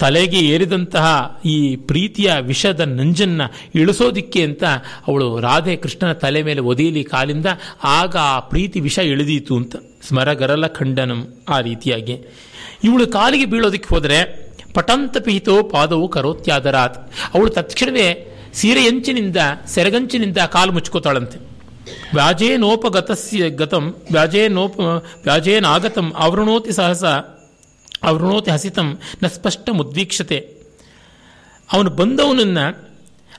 [0.00, 1.06] ತಲೆಗೆ ಏರಿದಂತಹ
[1.44, 3.42] ಈ ಪ್ರೀತಿಯ ವಿಷದ ನಂಜನ್ನ
[3.74, 4.64] ಇಳಿಸೋದಿಕ್ಕೆ ಅಂತ
[5.08, 7.46] ಅವಳು ರಾಧೆ ಕೃಷ್ಣನ ತಲೆ ಮೇಲೆ ಒದೀಲಿ ಕಾಲಿಂದ
[7.84, 9.76] ಆಗ ಆ ಪ್ರೀತಿ ವಿಷ ಇಳಿದೀತು ಅಂತ.
[10.08, 12.14] ಸ್ಮರಗರಲ ಖಂಡನಂ ಆ ರೀತಿಯಾಗಿ.
[12.84, 16.98] ಇವಳು ಕಾಲಿಗೆ ಬೀಳೋದಕ್ಕೆ ಹೋದರೆ ಪಟಂತ ಪಿಹಿತೋ ಪಾದವು ಕರೋತ್ಯಾದರಾತ್.
[17.34, 18.08] ಅವಳು ತಕ್ಷಣವೇ
[18.54, 19.36] ಸೀರೆಯಂಚಿನಿಂದ,
[19.66, 21.38] ಸೆರಗಂಚಿನಿಂದ ಕಾಲು ಮುಚ್ಕೋತಾಳಂತೆ.
[22.14, 24.80] ವ್ಯಾಜೇನೋಪಗತಸ್ಯ ಗತಂ, ವ್ಯಾಜೇನೋಪ
[25.24, 27.04] ವ್ಯಾಜೇನಾಗತಂ ಆವೃಣೋತಿ ಸಹಸ
[28.02, 28.88] ಅವೃಣೋತಿ ಹಸಿತಂ
[29.22, 30.38] ನ ಸ್ಪಷ್ಟ ಮುದ್ವೀಕ್ಷತೆ
[31.72, 32.58] ಅವನು ಬಂದವನನ್ನ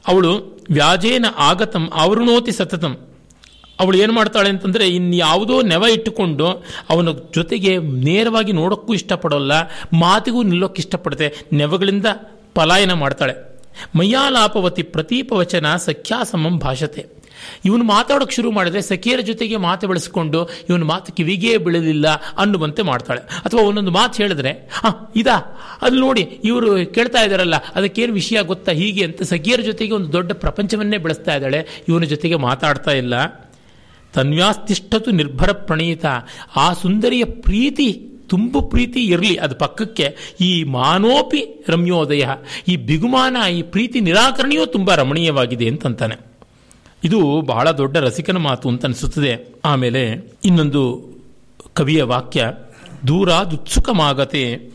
[0.07, 0.31] ಅವಳು
[0.71, 2.93] ವ್ಯಾಜೇನ ಆಗತಂ ಅವೃಣೋತಿ ಸತತಂ.
[3.79, 6.47] ಅವಳು ಏನು ಮಾಡ್ತಾಳೆ ಅಂತಂದರೆ ಇನ್ಯಾವುದೋ ನೆವ ಇಟ್ಟುಕೊಂಡು
[6.89, 9.53] ಅವನ ಜೊತೆಗೆ ನೇರವಾಗಿ ನೋಡೋಕ್ಕೂ ಇಷ್ಟಪಡೋಲ್ಲ,
[9.93, 12.05] ಮಾತಿಗೂ ನಿಲ್ಲೋಕ್ಕೆ ಇಷ್ಟಪಡುತ್ತೆ, ನೆವಗಳಿಂದ
[12.53, 13.33] ಪಲಾಯನ ಮಾಡ್ತಾಳೆ.
[13.95, 17.20] ಮಯ್ಯಾಲಾಪವತಿ ಪ್ರತೀಪವಚನ ಸಖ್ಯಾಸಮಂ ಭಾಷತೆ.
[17.65, 23.19] ಇವನು ಮಾತಾಡೋಕೆ ಶುರು ಮಾಡಿದ್ರೆ ಸಖಿಯರ ಜೊತೆಗೆ ಮಾತು ಬೆಳೆಸ್ಕೊಂಡು ಇವನು ಮಾತು ಕಿವಿಗೇ ಬೀಳಲಿಲ್ಲ ಅನ್ನುವಂತೆ ಮಾಡ್ತಾಳೆ.
[23.19, 25.59] ಅಥವಾ ಒಂದೊಂದು ಮಾತು ಹೇಳಿದ್ರೆ, ಹಾ, ಇದಾ?
[25.81, 28.71] ಅಲ್ಲಿ ನೋಡಿ, ಇವರು ಕೇಳ್ತಾ ಇದ್ದಾರಲ್ಲ ಅದಕ್ಕೇನು ವಿಷಯ ಗೊತ್ತಾ?
[28.71, 31.83] ಹೀಗೆ ಅಂತ ಸಖಿಯರ ಜೊತೆಗೆ ಒಂದು ದೊಡ್ಡ ಪ್ರಪಂಚವನ್ನೇ ಬೆಳೆಸ್ತಾ ಇದ್ದಾಳೆ.
[31.89, 33.13] ಇವನ ಜೊತೆಗೆ ಮಾತಾಡ್ತಾ ಇಲ್ಲ.
[34.13, 36.05] ತನ್ವ್ಯಾಸ್ತಿಷ್ಠತು ನಿರ್ಭರ ಪ್ರಣೀತ.
[36.55, 40.17] ಆ ಸುಂದರಿಯ ಪ್ರೀತಿ, ತುಂಬು ಪ್ರೀತಿ ಇರಲಿ ಅದು ಪಕ್ಕಕ್ಕೆ.
[40.41, 42.25] ಈ ಮಾನೋಪಿ ರಮ್ಯೋದಯ,
[42.67, 46.30] ಈ ಬಿಗುಮಾನ, ಈ ಪ್ರೀತಿ ನಿರಾಕರಣೆಯೂ ತುಂಬ ರಮಣೀಯವಾಗಿದೆ ಅಂತಂತಾನೆ.
[47.03, 49.47] ಇದು ಬಹಳ ದೊಡ್ಡ ರಸಿಕನ ಮಾತು ಅಂತ ಅನಿಸುತ್ತದೆ.
[49.65, 50.81] ಆಮೇಲೆ ಇನ್ನೊಂದು
[51.73, 52.51] ಕವಿಯ ವಾಕ್ಯ,
[53.07, 54.71] ದೂರಾದುತ್ಸುಕಮಾಗತೆ,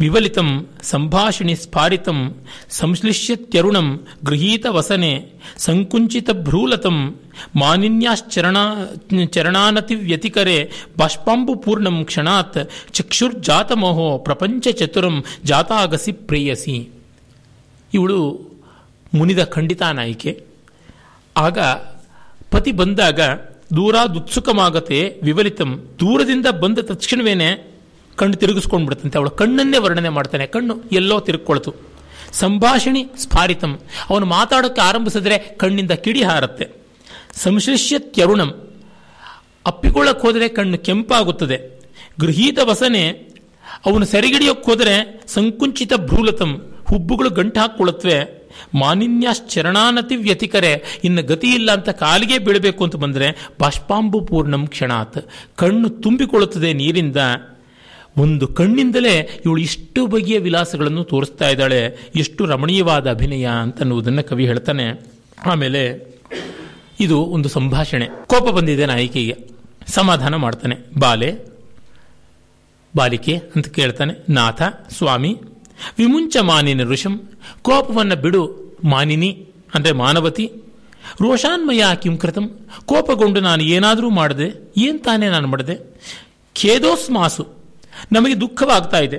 [0.00, 2.34] ವಿವಲಿತಂ ಸಂಭಾಷಿಣಿ ಸ್ಫಾರಿತಂ,
[2.70, 5.26] ಸಂಶ್ಲಿಷ್ಯತ್ಯರುಣಂ ಗೃಹೀತ ವಸನೆ,
[5.56, 7.16] ಸಂಕುಂಚಿತ ಭ್ರೂಲತಂ,
[7.56, 8.56] ಮಾನಿನ್ಯಾಶ್ಚರಣ,
[9.30, 12.58] ಚರಣಾನತಿ ವ್ಯತಿಕರೆ, ಬಾಷ್ಪಾಂಬು ಪೂರ್ಣಂ ಕ್ಷಣಾತ್,
[12.92, 16.88] ಚಕ್ಷುರ್ಜಾತಮೋಹೋ ಪ್ರಪಂಚ ಚತುರಂ ಜಾತಾಗಸಿ ಪ್ರೇಯಸಿ.
[17.94, 18.20] ಇವಳು
[19.14, 20.51] ಮುನಿದ ಖಂಡಿತ ನಾಯಿಕೆ
[21.36, 21.58] ಆಗ
[22.50, 23.20] ಪತಿ ಬಂದಾಗ,
[23.76, 27.72] ದೂರಾದುತ್ಸುಕಮಾಗತೆ ವಿವಲಿತಂ, ದೂರದಿಂದ ಬಂದ ತಕ್ಷಣವೇನೆ
[28.16, 30.46] ಕಣ್ಣು ತಿರುಗಿಸ್ಕೊಂಡು ಬಿಡುತ್ತಂತೆ ಅವಳು ಕಣ್ಣನ್ನೇ ವರ್ಣನೆ ಮಾಡ್ತಾನೆ.
[30.46, 31.74] ಕಣ್ಣು ಎಲ್ಲೋ ತಿರುಗ್ಕೊಳ್ತು.
[32.32, 33.78] ಸಂಭಾಷಣಿ ಸ್ಫಾರಿತಂ.
[34.10, 36.68] ಅವನು ಮಾತಾಡೋಕ್ಕೆ ಆರಂಭಿಸಿದ್ರೆ ಕಣ್ಣಿಂದ ಕಿಡಿ ಹಾರತ್ತೆ.
[37.34, 38.68] ಸಂಶ್ಲಿಷ್ಯ ತ್ಯರುಣಂ.
[39.66, 41.82] ಅಪ್ಪಿಕೊಳ್ಳಕ್ಕೆ ಹೋದರೆ ಕಣ್ಣು ಕೆಂಪಾಗುತ್ತದೆ.
[42.20, 43.08] ಗೃಹೀತ ವಸನೆ.
[43.86, 46.74] ಅವನು ಸೆರೆಗಿಡಿಯೋಕ್ಕೆ ಹೋದರೆ ಸಂಕುಂಚಿತ ಭ್ರೂಲತಂ.
[46.88, 48.41] ಹುಬ್ಬುಗಳು ಗಂಟು ಹಾಕ್ಕೊಳ್ಳುತ್ತವೆ.
[48.74, 51.00] ಮಾನಿನ್ಯಾಶ್ಚರಣಾನತಿ ವ್ಯತಿಕರೆ.
[51.04, 55.18] ಇನ್ನು ಗತಿ ಇಲ್ಲ ಅಂತ ಕಾಲಿಗೆ ಬೀಳಬೇಕು ಅಂತ ಬಂದರೆ ಬಾಷ್ಪಾಂಬು ಪೂರ್ಣಂ ಕ್ಷಣಾತ್.
[55.56, 57.16] ಕಣ್ಣು ತುಂಬಿಕೊಳ್ಳುತ್ತದೆ ನೀರಿಂದ.
[58.16, 62.10] ಒಂದು ಕಣ್ಣಿಂದಲೇ ಇವಳು ಇಷ್ಟು ಬಗೆಯ ವಿಲಾಸಗಳನ್ನು ತೋರಿಸ್ತಾ ಇದ್ದಾಳೆ.
[62.16, 65.06] ಎಷ್ಟು ರಮಣೀಯವಾದ ಅಭಿನಯ ಅಂತನ್ನುವುದನ್ನು ಕವಿ ಹೇಳ್ತಾನೆ.
[65.46, 66.12] ಆಮೇಲೆ
[67.00, 68.08] ಇದು ಒಂದು ಸಂಭಾಷಣೆ.
[68.26, 69.36] ಕೋಪ ಬಂದಿದೆ ನಾಯಕಿಗೆ.
[69.86, 70.76] ಸಮಾಧಾನ ಮಾಡ್ತಾನೆ.
[70.98, 71.52] ಬಾಲೆ.
[72.96, 74.24] ಬಾಲಿಕೆ ಅಂತ ಕೇಳ್ತಾನೆ.
[74.28, 75.40] ನಾಥ, ಸ್ವಾಮಿ
[75.98, 77.14] ವಿಮುಂಚ ಮಾನಿನ ಋಷಂ,
[77.62, 78.42] ಕೋಪವನ್ನು ಬಿಡು
[78.84, 79.30] ಮಾನಿನಿ
[79.74, 80.46] ಅಂದರೆ ಮಾನವತಿ.
[81.20, 82.46] ರೋಷಾನ್ಮಯ ಕಿಂ ಕೃತಂ,
[82.84, 84.46] ಕೋಪಗೊಂಡು ನಾನು ಏನಾದರೂ ಮಾಡಿದೆ
[84.76, 85.76] ಏನು ತಾನೇ ನಾನು ಮಾಡಿದೆ?
[86.54, 87.44] ಖೇದೋಸ್ಮಾಸು,
[88.12, 89.18] ನಮಗೆ ದುಃಖವಾಗ್ತಾ ಇದೆ.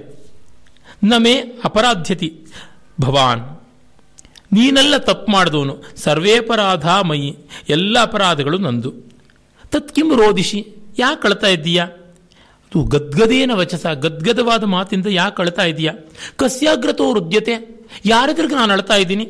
[1.03, 2.29] ನಮೇ ಅಪರಾಧ್ಯತಿ,
[3.01, 3.43] ಭವಾನ್.
[4.53, 7.29] ನೀನೆಲ್ಲ ತಪ್ಪು ಮಾಡಿದವನು ಸರ್ವೇಪರಾಧ ಮಯಿ
[7.69, 8.91] ಎಲ್ಲ ಅಪರಾಧಗಳು ನಂದು.
[9.71, 10.59] ತತ್ಕಿಂ ರೋಧಿಸಿ
[10.99, 11.85] ಯಾಕೆ ಕಳ್ತಾ ಇದ್ದೀಯಾ?
[12.73, 15.93] ಅದು ಗದ್ಗದೇನ ವಚಸ, ಗದ್ಗದವಾದ ಮಾತಿಂದ ಯಾಕೆ ಅಳ್ತಾ ಇದೆಯಾ?
[16.35, 19.27] ಕಸ್ಯಾಗ್ರತೋ ಹೃದ್ಯತೆ ಯಾರೆದ್ರಿಗೆ ನಾನು ಅಳ್ತಾ ಇದ್ದೀನಿ?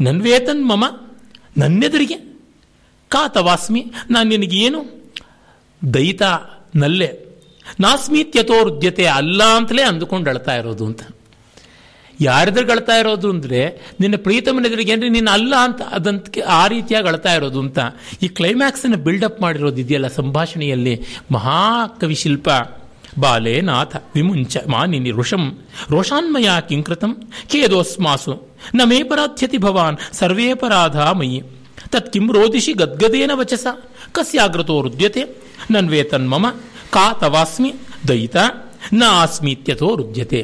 [0.00, 0.84] ನನ್ನ ವೇತನ್ ಮಮ,
[1.58, 2.38] ನನ್ನೆದುರಿಗೆ?
[3.08, 5.10] ಕಾ ತವಾಸ್ಮಿ, ನಾನು ನಿನಗೇನು?
[5.94, 6.22] ದಯಿತ
[6.76, 7.26] ನಲ್ಲೆ
[7.80, 11.00] ನಾಸ್ಮೀತ್ಯತೋ ಹೃದ್ಯತೆ ಅಲ್ಲ ಅಂತಲೇ ಅಂದುಕೊಂಡು ಅಳ್ತಾ ಇರೋದು ಅಂತ.
[12.20, 13.60] ಯಾರೆದುರಿಗೆ ಗಳ್ತಾ ಇರೋದು ಅಂದರೆ
[14.00, 17.78] ನಿನ್ನ ಪ್ರೀತಮನ ಎದುರಿಗೆ ಅಂದರೆ ನೀನು ಅಲ್ಲ ಅಂತ, ಅದಂತ ಆ ರೀತಿಯಾಗಿ ಅಳ್ತಾ ಇರೋದು ಅಂತ.
[18.24, 20.94] ಈ ಕ್ಲೈಮ್ಯಾಕ್ಸನ್ನು ಬಿಲ್ಡಪ್ ಮಾಡಿರೋದು ಇದೆಯಲ್ಲ ಸಂಭಾಷಣೆಯಲ್ಲಿ?
[21.36, 22.48] ಮಹಾಕವಿ ಶಿಲ್ಪ
[23.24, 25.44] ಬಾಲೇ ನಾಥ ವಿಮುಂಚ, ಮಾನಿನಿ, ಋಷಂ,
[25.92, 27.12] ರೋಷಾನ್ಮಯ ಕಿಂಕೃತಂ
[27.52, 28.34] ಖೇದೋಸ್ಮಾಸು
[28.78, 31.40] ನ ಮೇ ಪರಾಧ್ಯತಿ ಭವಾನ್, ಸರ್ವೇ ಪರಾಧ ಮಯಿ
[31.92, 33.66] ತತ್ ಕಿಂ ರೋದಿಷಿ ಗದ್ಗದೇನ ವಚಸ,
[34.16, 35.22] ಕಸ್ಯಾಗ್ರತೋ ರುದ್ಯತೆ
[35.74, 36.46] ನನ್ವೇತನ್ಮಮ
[36.94, 37.70] ಕಾ ತವಾಸ್ಮಿ
[38.08, 38.36] ದಯಿತ
[38.92, 40.40] ನ ಆಸ್ಮೀತ್ಯಥೋ ರುದ್ಯತೆ.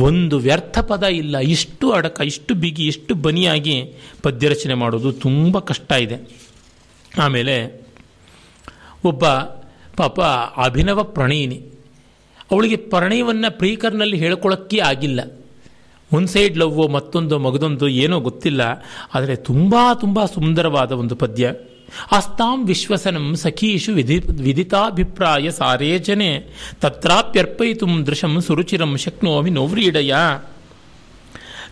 [0.00, 1.38] ಒಂದು ವ್ಯರ್ಥ ಪದ ಇಲ್ಲ.
[1.38, 6.36] ಇಷ್ಟು ಅಡಕ, ಇಷ್ಟು ಬಿಗಿ, ಇಷ್ಟು ಬನಿಯಾಗಿ ಪದ್ಯರಚನೆ ಮಾಡೋದು ತುಂಬ ಕಷ್ಟ ಇದೆ.
[7.18, 7.86] ಆಮೇಲೆ
[9.04, 9.28] ಒಬ್ಬ
[9.96, 10.20] ಪಾಪ
[10.64, 11.66] ಅಭಿನವ ಪ್ರಣಯಿನಿ.
[12.50, 15.20] ಅವಳಿಗೆ ಪ್ರಣಯವನ್ನು ಪ್ರೀಕರ್ನಲ್ಲಿ ಹೇಳ್ಕೊಳ್ಳೋಕ್ಕೆ ಆಗಿಲ್ಲ.
[16.12, 18.60] ಒಂದು ಸೈಡ್ ಲವ್ವೋ, ಮತ್ತೊಂದು, ಮಗದೊಂದು ಏನೋ ಗೊತ್ತಿಲ್ಲ.
[19.14, 21.52] ಆದರೆ ತುಂಬ ತುಂಬ ಸುಂದರವಾದ ಒಂದು ಪದ್ಯ.
[22.12, 26.44] ಅಸ್ತಾಂ ವಿಶ್ವಸನಂ ಸಖೀಷು ವಿಧಿ ವಿದಿತಾಭಿಪ್ರಾಯ ಸಾರೇ ಜನೆ.
[26.80, 30.14] ತತ್ರಾಪ್ಯರ್ಪಯಿತು ದೃಶಂ ಸುರುಚಿರಂ ಶಕ್ನೋಮಿ ನೋವ್ರೀಡಯ.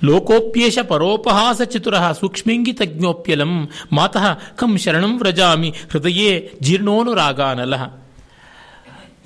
[0.05, 3.68] ಲೋಕೋಪ್ಯೇಷ ಪರೋಪಹಾಸ ಚತುರ ಸೂಕ್ಷ್ಮಿಂಗಿತಜ್ಞೋಪ್ಯಲಂ.
[3.93, 7.90] ಮಾತಃ ಕಂ ಶರಣಂ ವ್ರಜಾಮಿ ಹೃದಯೇ ಜೀರ್ಣೋನುರಾಗಾನಲಃ.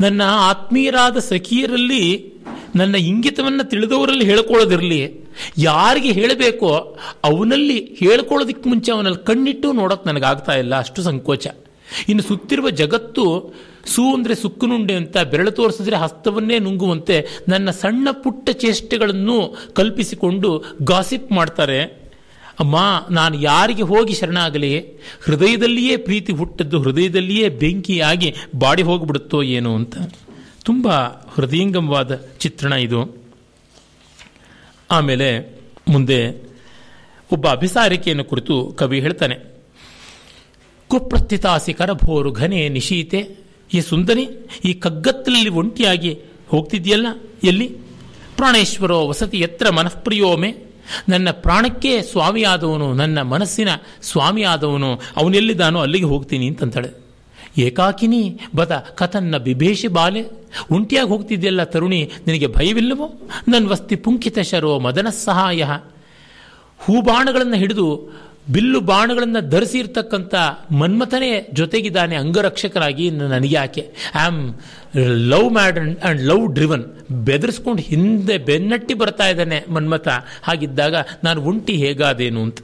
[0.01, 2.35] ನನ್ನ ಆತ್ಮೀಯರಾದ ಸಖಿಯರಲ್ಲಿ
[2.77, 5.25] ನನ್ನ ಇಂಗಿತವನ್ನು ತಿಳಿದವರಲ್ಲಿ ಹೇಳ್ಕೊಳ್ಳೋದಿರಲಿ.
[5.59, 10.79] ಯಾರಿಗೆ ಹೇಳಬೇಕೋ ಅವನಲ್ಲಿ ಹೇಳ್ಕೊಳ್ಳೋದಕ್ಕೆ ಮುಂಚೆ ಅವನಲ್ಲಿ ಕಣ್ಣಿಟ್ಟು ನೋಡೋಕೆ ನನಗಾಗ್ತಾ ಇಲ್ಲ.
[10.79, 11.47] ಅಷ್ಟು ಸಂಕೋಚ.
[12.09, 13.55] ಇನ್ನು ಸುತ್ತಿರುವ ಜಗತ್ತು
[13.87, 21.81] ಸೂ ಅಂದರೆ ಸುಕ್ಕುನುಂಡೆ ಅಂತ ಬೆರಳು ತೋರಿಸಿದ್ರೆ ಹಸ್ತವನ್ನೇ ನುಂಗುವಂತೆ ನನ್ನ ಸಣ್ಣ ಪುಟ್ಟ ಚೇಷ್ಟೆಗಳನ್ನು ಕಲ್ಪಿಸಿಕೊಂಡು ಗಾಸಿಪ್ ಮಾಡ್ತಾರೆ.
[22.61, 22.77] ಅಮ್ಮ,
[23.11, 24.79] ನಾನು ಯಾರಿಗೆ ಹೋಗಿ ಶರಣಾಗಲಿ?
[25.25, 29.97] ಹೃದಯದಲ್ಲಿಯೇ ಪ್ರೀತಿ ಹುಟ್ಟದ್ದು, ಹೃದಯದಲ್ಲಿಯೇ ಬೆಂಕಿಯಾಗಿ ಬಾಡಿ ಹೋಗಿಬಿಡುತ್ತೋ ಏನೋ ಅಂತ.
[30.65, 30.89] ತುಂಬ
[31.35, 33.17] ಹೃದಯಂಗಮವಾದ ಚಿತ್ರಣ ಇದು.
[34.91, 35.59] ಆಮೇಲೆ
[35.89, 36.51] ಮುಂದೆ
[37.33, 39.37] ಒಬ್ಬ ಅಭಿಸಾರಿಕೆಯನ್ನು ಕುರಿತು ಕವಿ ಹೇಳ್ತಾನೆ.
[40.89, 43.37] ಕುಪ್ರಸ್ಥಿತಾಸಿ ಕರಭೋರು ಘನೆ ನಿಶೀತೆ,
[43.75, 44.29] ಈ ಸುಂದರಿ,
[44.65, 47.07] ಈ ಕಗ್ಗತ್ತಲಲ್ಲಿ ಒಂಟಿಯಾಗಿ ಹೋಗ್ತಿದ್ಯಲ್ಲ
[47.45, 47.69] ಎಲ್ಲಿ?
[48.37, 50.55] ಪ್ರಾಣೇಶ್ವರೋ ವಸತಿ ಎತ್ರ ಮನಃಪ್ರಿಯೋಮೆ,
[51.09, 53.69] ನನ್ನ ಪ್ರಾಣಕ್ಕೆ ಸ್ವಾಮಿಯಾದವನು, ನನ್ನ ಮನಸ್ಸಿನ
[54.03, 57.10] ಸ್ವಾಮಿಯಾದವನು ಅವನೆಲ್ಲಿದ್ದಾನೋ ಅಲ್ಲಿಗೆ ಹೋಗ್ತೀನಿ ಅಂತಂತಾಳೆ.
[57.59, 60.23] ಏಕಾಕಿನಿ, ಬದ ಕಥನ್ನ ಬಿಭೇಷಿ ಬಾಲೆ,
[60.73, 63.21] ಉಂಟಿಯಾಗಿ ಹೋಗ್ತಿದ್ದೆಲ್ಲ ತರುಣಿ, ನಿನಗೆ ಭಯವಿಲ್ಲವೋ?
[63.49, 65.65] ನನ್ನ ವಸ್ತಿ ಪುಂಕಿತ ಶರೋ ಮದನ ಸಹಾಯ.
[66.79, 68.11] ಹೂಬಾಣಗಳನ್ನು ಹಿಡಿದು,
[68.51, 70.35] ಬಿಲ್ಲು ಬಾಣಗಳನ್ನು ಧರಿಸಿರ್ತಕ್ಕಂಥ
[70.73, 74.55] ಮನ್ಮಥನೇ ಜೊತೆಗಿದ್ದಾನೆ ಅಂಗರಕ್ಷಕರಾಗಿ ನನಗೆ ಆಕೆ I am
[75.05, 76.85] love mad and love driven.
[77.11, 80.09] ಬೆದರಿಸ್ಕೊಂಡು ಹಿಂದೆ ಬೆನ್ನಟ್ಟಿ ಬರ್ತಾ ಇದ್ದಾನೆ ಮನ್ಮಥ.
[80.43, 80.95] ಹಾಗಿದ್ದಾಗ
[81.25, 82.59] ನಾನು ಒಂಟಿ ಹೇಗಾದೇನು ಅಂತ.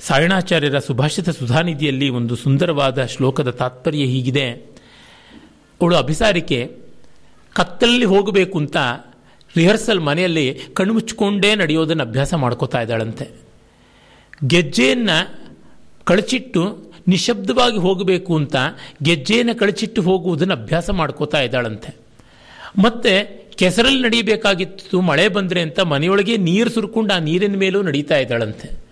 [0.00, 4.50] ಸಾಯಣಾಚಾರ್ಯರ ಸುಭಾಷಿತ ಸುಧಾನಿಧಿಯಲ್ಲಿ ಒಂದು ಸುಂದರವಾದ ಶ್ಲೋಕದ ತಾತ್ಪರ್ಯ ಹೀಗಿದೆ.
[5.80, 6.72] ಅವಳು ಅಭಿಸಾರಿಕೆ,
[7.52, 8.76] ಕತ್ತಲಲ್ಲಿ ಹೋಗಬೇಕು ಅಂತ
[9.56, 13.28] ರಿಹರ್ಸಲ್ ಮನೆಯಲ್ಲಿ ಕಣ್ಮುಚ್ಕೊಂಡೇ ನಡೆಯೋದನ್ನು ಅಭ್ಯಾಸ ಮಾಡ್ಕೋತಾ ಇದ್ದಾಳಂತೆ.
[14.46, 15.38] ಗೆಜ್ಜೆಯನ್ನು
[16.04, 18.56] ಕಳಚಿಟ್ಟು ನಿಶಬ್ದವಾಗಿ ಹೋಗಬೇಕು ಅಂತ
[19.02, 21.96] ಗೆಜ್ಜೆಯನ್ನು ಕಳಚಿಟ್ಟು ಹೋಗುವುದನ್ನು ಅಭ್ಯಾಸ ಮಾಡ್ಕೋತಾ ಇದ್ದಾಳಂತೆ.
[22.78, 23.24] ಮತ್ತೆ
[23.56, 28.87] ಕೆಸರಲ್ಲಿ ನಡೀಬೇಕಾಗಿತ್ತು ಮಳೆ ಬಂದರೆ ಅಂತ ಮನೆಯೊಳಗೆ ನೀರು ಸುರ್ಕೊಂಡು ಆ ನೀರಿನ ಮೇಲೂ ನಡೀತಾ ಇದ್ದಾಳಂತೆ.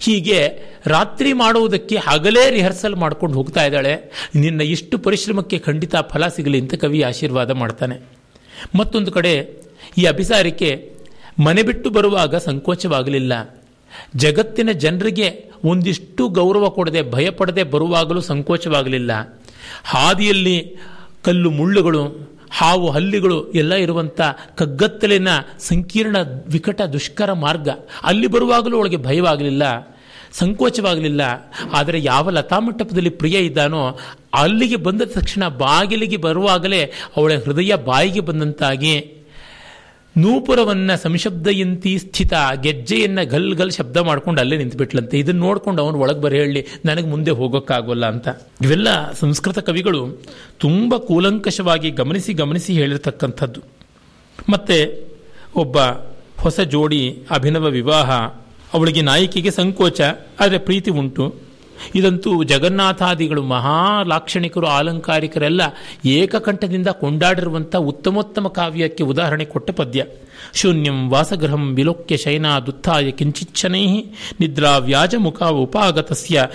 [0.00, 4.12] ಹೀಗೆ ರಾತ್ರಿ ಮಾಡುವುದಕ್ಕೆ ಹಗಲೇ ರಿಹರ್ಸಲ್ ಮಾಡ್ಕೊಂಡು ಹೋಗ್ತಾ ಇದ್ದಾಳೆ.
[4.34, 7.96] ನಿನ್ನ ಇಷ್ಟು ಪರಿಶ್ರಮಕ್ಕೆ ಖಂಡಿತ ಫಲ ಸಿಗಲಿ ಅಂತ ಕವಿ ಆಶೀರ್ವಾದ ಮಾಡ್ತಾನೆ.
[8.78, 9.62] ಮತ್ತೊಂದು ಕಡೆ,
[9.98, 10.92] ಈ ಅಭಿಸಾರಿಕೆ
[11.38, 13.56] ಮನೆ ಬಿಟ್ಟು ಬರುವಾಗ ಸಂಕೋಚವಾಗಲಿಲ್ಲ.
[14.16, 19.40] ಜಗತ್ತಿನ ಜನರಿಗೆ ಒಂದಿಷ್ಟು ಗೌರವ ಕೊಡದೆ ಭಯಪಡದೆ ಬರುವಾಗಲೂ ಸಂಕೋಚವಾಗಲಿಲ್ಲ.
[19.84, 20.76] ಹಾದಿಯಲ್ಲಿ
[21.22, 24.20] ಕಲ್ಲು ಮುಳ್ಳುಗಳು ಹಾವು ಹಲ್ಲಿಗಳು ಎಲ್ಲ ಇರುವಂಥ
[24.56, 25.28] ಕಗ್ಗತ್ತಲಿನ
[25.60, 26.16] ಸಂಕೀರ್ಣ
[26.46, 27.68] ವಿಕಟ ದುಷ್ಕರ ಮಾರ್ಗ.
[28.02, 29.64] ಅಲ್ಲಿ ಬರುವಾಗಲೂ ಅವಳಿಗೆ ಭಯವಾಗಲಿಲ್ಲ,
[30.32, 31.22] ಸಂಕೋಚವಾಗಲಿಲ್ಲ.
[31.72, 33.84] ಆದರೆ ಯಾವ ಲತಾಮಂಟಪದಲ್ಲಿ ಪ್ರಿಯ ಇದ್ದಾನೋ,
[34.34, 36.82] ಅಲ್ಲಿಗೆ ಬಂದ ತಕ್ಷಣ ಬಾಗಿಲಿಗೆ ಬರುವಾಗಲೇ
[37.16, 38.94] ಅವಳ ಹೃದಯ ಬಾಯಿಗೆ ಬಂದಂತಾಗಿ
[40.16, 42.32] ನೂಪುರವನ್ನ ಸಂಶಬ್ದಯಂತಿ ಸ್ಥಿತ
[42.62, 45.18] ಗೆಜ್ಜೆಯನ್ನು ಗಲ್ ಗಲ್ ಶಬ್ದ ಮಾಡ್ಕೊಂಡು ಅಲ್ಲೇ ನಿಂತುಬಿಟ್ಲಂತೆ.
[45.18, 48.28] ಇದನ್ನು ನೋಡ್ಕೊಂಡು ಅವನು ಒಳಗೆ ಬರ ಹೇಳಿ, ನನಗೆ ಮುಂದೆ ಹೋಗೋಕ್ಕಾಗೋಲ್ಲ ಅಂತ.
[48.62, 50.22] ಇವೆಲ್ಲ ಸಂಸ್ಕೃತ ಕವಿಗಳು
[50.58, 53.60] ತುಂಬ ಕೂಲಂಕಷವಾಗಿ ಗಮನಿಸಿ ಗಮನಿಸಿ ಹೇಳಿರ್ತಕ್ಕಂಥದ್ದು.
[54.48, 55.08] ಮತ್ತೆ
[55.56, 55.78] ಒಬ್ಬ
[56.38, 58.10] ಹೊಸ ಜೋಡಿ ಅಭಿನವ ವಿವಾಹ,
[58.74, 60.00] ಅವಳಿಗೆ ನಾಯಕಿಗೆ ಸಂಕೋಚ,
[60.40, 61.49] ಆದರೆ ಪ್ರೀತಿ ಉಂಟು.
[61.94, 65.62] ಇದಂತೂ ಜಗನ್ನಾಥಾದಿಗಳು ಮಹಾಲಾಕ್ಷಣಿಕರು ಆಲಂಕಾರಿಕರೆಲ್ಲ
[66.04, 70.04] ಏಕಕಂಠದಿಂದ ಕೊಂಡಾಡಿರುವಂಥ ಉತ್ತಮೋತ್ತಮ ಕಾವ್ಯಕ್ಕೆ ಉದಾಹರಣೆ ಕೊಟ್ಟ ಪದ್ಯ.
[70.54, 73.86] ಶೂನ್ಯಂ ವಾಸಗೃಹಂ ವಿಲೋಕ್ಯ ಶಯನಾದುತ್ಥಾಯ ಕಿಂಚಿಚ್ಛನೈ
[74.40, 76.46] ನಿದ್ರಾ ವ್ಯಾಜಮುಖ ಉಪಾಗತಸ್ಯ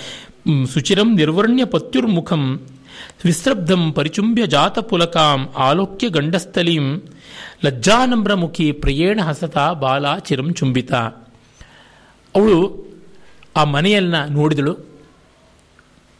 [0.73, 2.61] ಸುಚಿರಂ ನಿರ್ವರ್ಣ್ಯ ಪತ್ಯುರ್ಮುಖಂ
[3.26, 7.02] ವಿಸ್ರಬ್ಧಂ ಪರಿಚುಂಬ್ಯ ಜಾತಪುಲಕಾಂ ಆಲೋಕ್ಯ ಗಂಡಸ್ಥಲೀಂ
[7.65, 10.93] ಲಜ್ಜಾನಮ್ರಮುಖಿ ಪ್ರಿಯೇಣ ಹಸತ ಬಾಲ ಚಿರಂ ಚುಂಬಿತ.
[12.35, 12.60] ಅವಳು
[13.56, 14.94] ಆ ಮನೆಯನ್ನ ನೋಡಿದಳು.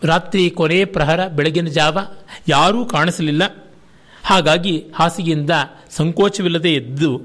[0.06, 1.98] ರಾತ್ರಿ ಕೊನೆ ಪ್ರಹರ ಬೆಳಗಿನ ಜಾವ
[2.48, 3.44] ಯಾರೂ ಕಾಣಿಸಲಿಲ್ಲ.
[4.26, 5.50] ಹಾಗಾಗಿ ಹಾಸಿಗೆಯಿಂದ
[5.90, 7.22] ಸಂಕೋಚವಿಲ್ಲದೆ ಎದ್ದು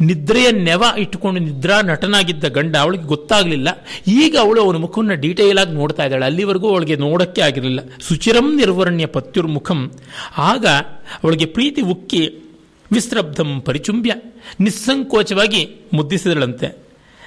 [0.00, 3.68] ನಿದ್ರೆಯ ನೆವ ಇಟ್ಟುಕೊಂಡು ನಿದ್ರಾ ನಟನಾಗಿದ್ದ ಗಂಡ ಅವಳಿಗೆ ಗೊತ್ತಾಗಲಿಲ್ಲ.
[4.06, 6.26] ಈಗ ಅವಳು ಅವನ ಮುಖವನ್ನು ಡೀಟೇಲ್ ಆಗಿ ನೋಡ್ತಾ ಇದ್ದಾಳೆ.
[6.26, 7.80] ಅಲ್ಲಿವರೆಗೂ ಅವಳಿಗೆ ನೋಡಕ್ಕೆ ಆಗಿರಲಿಲ್ಲ.
[8.08, 9.92] ಸುಚಿರಂ ನಿರ್ವರ್ಣ್ಯ ಪತ್ಯುರ್ಮುಖಂ.
[10.38, 10.66] ಆಗ
[11.24, 12.54] ಅವಳಿಗೆ ಪ್ರೀತಿ ಉಕ್ಕಿ
[12.92, 14.14] ವಿಸ್ರಬ್ಧಂ ಪರಿಚುಂಬ್ಯ.
[14.60, 16.85] ನಿಸ್ಸಂಕೋಚವಾಗಿ ಮುದ್ದಿಸಿದಳಂತೆ.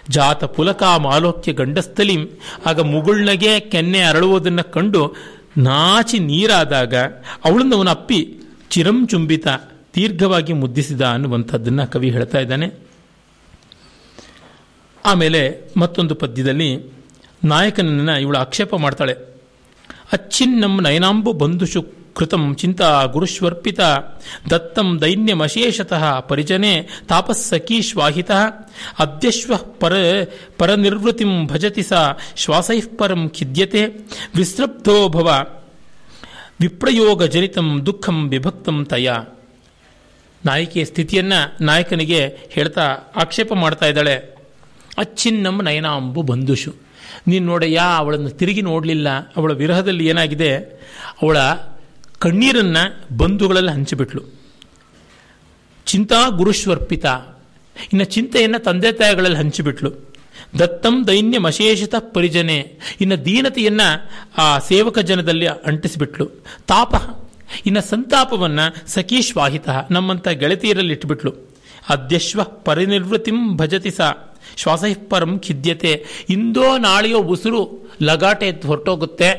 [0.10, 2.18] ಜಾತ ಪುಲಕ ಮಾಲೋಕ್ಯ ಗಂಡಸ್ಥಲಿ.
[2.66, 5.16] ಆಗ ಮುಗುಳ್ನಗೆ ಕೆನ್ನೆ ಅರಳುವುದನ್ನು ಕಂಡು
[5.58, 6.96] ನಾಚಿ ನೀರಾದಾಗ
[7.46, 8.38] ಅವಳನ್ನು ಅವನ ಅಪ್ಪಿ
[8.70, 9.48] ಚಿರಂ ಚುಂಬಿತ
[9.96, 12.72] ದೀರ್ಘವಾಗಿ ಮುದ್ದಿಸಿದ ಅನ್ನುವಂಥದ್ದನ್ನು ಕವಿ ಹೇಳ್ತಾ ಇದ್ದಾನೆ.
[15.06, 16.94] ಆಮೇಲೆ ಮತ್ತೊಂದು ಪದ್ಯದಲ್ಲಿ
[17.44, 19.14] ನಾಯಕನನ್ನು ಇವಳು ಆಕ್ಷೇಪ ಮಾಡ್ತಾಳೆ.
[20.14, 23.80] ಅಚ್ಚಿನ್ನಂ ನಯನಾಂಬು ಬಂಧುಷು ಕೃತಂ ಚಿಂತಾ ಗುರುಶ್ವರ್ಪಿತ
[24.50, 28.32] ದತ್ತಂ ದೈನ್ಯಮಶೇಷತಃ ಪರಿಜನೆ ತಾಪಸ್ಸಖೀಶ್ವಾಹಿತ
[29.00, 29.94] ಅದ್ಯಶ್ವ ಪರ,
[30.58, 31.94] ಪರನಿರ್ವೃತಿಂ ಭಜತಿ ಸ,
[32.36, 33.86] ಶ್ವಾಸೈಃ ಪರಂ ಖಿದ್ಯತೆ
[34.36, 35.10] ವಿಸ್ರಬ್ಧೋ
[36.62, 39.12] ವಿಪ್ರಯೋಗ ಜನಿತಂ ದುಃಖಂ ವಿಭಕ್ತಂ ತಯ.
[40.46, 44.16] ನಾಯಕಿಯ ಸ್ಥಿತಿಯನ್ನ ನಾಯಕನಿಗೆ ಹೇಳ್ತಾ ಆಕ್ಷೇಪ ಮಾಡ್ತಾ ಇದ್ದಾಳೆ.
[44.98, 46.76] ಅಚ್ಚಿನ್ನಂ ನಯನಾಂಬು ಬಂಧುಷು.
[47.28, 49.10] ನೀನು ನೋಡಯ್ಯ ಅವಳನ್ನು ತಿರುಗಿ ನೋಡಲಿಲ್ಲ.
[49.10, 50.56] ಅವಳ ವಿರಹದಲ್ಲಿ ಏನಾಗಿದೆ?
[51.24, 51.38] ಅವಳ
[52.20, 52.78] ಕಣ್ಣೀರನ್ನ
[53.18, 54.22] ಬಂಧುಗಳಲ್ಲಿ ಹಂಚಿಬಿಟ್ಲು.
[55.86, 57.06] ಚಿಂತಾ ಗುರುಶ್ವರ್ಪಿತ.
[57.94, 60.14] ಇನ್ನು ಚಿಂತೆಯನ್ನು ತಂದೆ ತಾಯಿಗಳಲ್ಲಿ ಹಂಚಿಬಿಟ್ಲು.
[60.60, 62.80] ದತ್ತಂ ದೈನ್ಯ ಮಶೇಷಿತ ಪರಿಜನೆ.
[63.02, 66.26] ಇನ್ನು ದೀನತೆಯನ್ನು ಆ ಸೇವಕ ಜನದಲ್ಲಿ ಅಂಟಿಸಿಬಿಟ್ಲು.
[66.68, 66.96] ತಾಪ.
[67.66, 71.56] ಇನ್ನು ಸಂತಾಪವನ್ನು ಸಖೀಶ್ವಾಹಿತ ನಮ್ಮಂಥ ಗೆಳತಿಯರಲ್ಲಿ ಇಟ್ಬಿಟ್ಲು.
[71.90, 74.02] ಅದ್ಯಶ್ವ ಪರಿನಿರ್ವೃತಿಂ ಭಜತಿ ಸ.
[75.10, 76.06] ಪರಂ ಖಿದ್ಯತೆ.
[76.30, 79.30] ಇಂದೋ ನಾಳೆಯೋ ಉಸಿರು ಲಗಾಟೆ ಎದ್ದು ಹೊರಟೋಗುತ್ತೆ.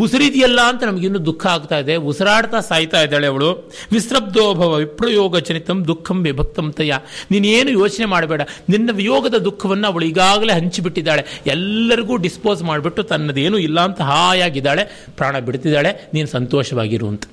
[0.00, 1.96] ಉಸಿರಿದೆಯಲ್ಲ ಅಂತ ನಮಗಿನ್ನೂ ದುಃಖ ಆಗ್ತಾ ಇದೆ.
[1.96, 3.72] ಉಸಿರಾಡ್ತಾ ಸಾಯ್ತಾ ಇದ್ದಾಳೆ ಅವಳು.
[3.92, 6.92] ವಿಸ್ರಬ್ಧೋಭವ ವಿಪ್ರಯೋಗ ಜನಿತಂ ದುಃಖಂ ವಿಭಕ್ತಂ ತಯ.
[7.30, 8.42] ನೀನೇನು ಯೋಚನೆ ಮಾಡಬೇಡ.
[8.68, 11.24] ನಿನ್ನ ವಿಯೋಗದ ದುಃಖವನ್ನು ಅವಳು ಈಗಾಗಲೇ ಹಂಚಿಬಿಟ್ಟಿದ್ದಾಳೆ.
[11.46, 15.06] ಎಲ್ಲರಿಗೂ ಡಿಸ್ಪೋಸ್ ಮಾಡಿಬಿಟ್ಟು ತನ್ನದೇನು ಇಲ್ಲ ಅಂತ ಹಾಯಾಗಿದ್ದಾಳೆ.
[15.16, 16.10] ಪ್ರಾಣ ಬಿಡ್ತಿದ್ದಾಳೆ.
[16.14, 17.24] ನೀನು ಸಂತೋಷವಾಗಿರು ಅಂತ.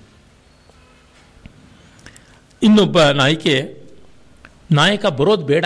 [2.64, 3.88] ಇನ್ನೊಬ್ಬ ನಾಯಕಿ,
[4.72, 5.66] ನಾಯಕ ಬರೋದು ಬೇಡ.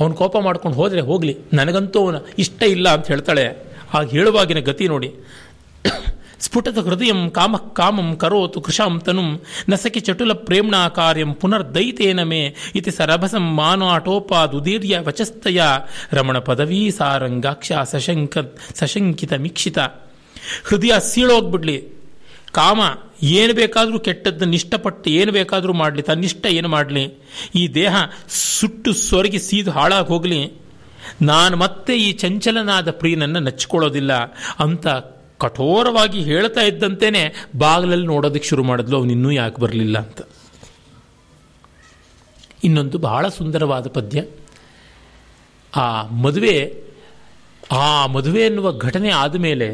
[0.00, 1.36] ಅವನು ಕೋಪ ಮಾಡ್ಕೊಂಡು ಹೋದರೆ ಹೋಗಲಿ.
[1.52, 3.65] ನನಗಂತೂ ಅವನ ಇಷ್ಟ ಇಲ್ಲ ಅಂತ ಹೇಳ್ತಾಳೆ.
[3.94, 5.10] ಆಗ ಹೇಳುವಾಗಿನ ಗತಿ ನೋಡಿ.
[6.44, 9.28] ಸ್ಫುಟದ ಹೃದಯಂ ಕಾಮ ಕಾಮಂ ಕರೋತು ಕೃಶಾಂ ತನುಂ
[9.68, 12.40] ನಸಕಿ ಚಟುಲ ಪ್ರೇಮ್ಣಾ ಕಾರ್ಯಂ ಪುನರ್ದೈತೇನ ಮೇ
[12.74, 15.60] ಇತಿ ಸರಭಸಂ ಮಾನಾಟೋಪಾದುದೀರ್ಯ ವಚಸ್ತಯ
[16.12, 18.38] ರಮಣ ಪದವೀ ಸಾರಂಗಾಕ್ಷ ಸಶಂಕ
[18.80, 19.78] ಸಶಂಕಿತ ಮಿಕ್ಷಿತ.
[20.64, 21.78] ಹೃದಯ ಸೀಳೋಗ್ಬಿಡ್ಲಿ
[22.52, 22.80] ಕಾಮ
[23.22, 27.04] ಏನು ಬೇಕಾದರೂ ಕೆಟ್ಟದ್ದನ್ನು ಇಷ್ಟಪಟ್ಟು ಏನು ಬೇಕಾದರೂ ಮಾಡಲಿ ತನ್ನಿಷ್ಟ ಏನು ಮಾಡಲಿ.
[27.54, 27.96] ಈ ದೇಹ
[28.28, 30.40] ಸುಟ್ಟು ಸೊರಗಿ ಸೀದು ಹಾಳಾಗಿ ಹೋಗಲಿ.
[31.22, 34.12] ನಾನು ಮತ್ತೆ ಈ ಚಂಚಲನಾದ ಪ್ರಿಯನನ್ನು ನಚ್ಕೊಳ್ಳೋದಿಲ್ಲ
[34.58, 34.86] ಅಂತ
[35.38, 37.22] ಕಠೋರವಾಗಿ ಹೇಳ್ತಾ ಇದ್ದಂತೇನೆ
[37.56, 40.20] ಬಾಗಿಲಲ್ಲಿ ನೋಡೋದಕ್ಕೆ ಶುರು ಮಾಡಿದ್ಲು, ಅವನು ಇನ್ನೂ ಯಾಕೆ ಬರಲಿಲ್ಲ ಅಂತ.
[42.64, 44.24] ಇನ್ನೊಂದು ಬಹಳ ಸುಂದರವಾದ ಪದ್ಯ.
[45.76, 46.56] ಆ ಮದುವೆ
[47.72, 49.68] ಆ ಮದುವೆ ಎನ್ನುವ ಘಟನೆ ಆದಮೇಲೆ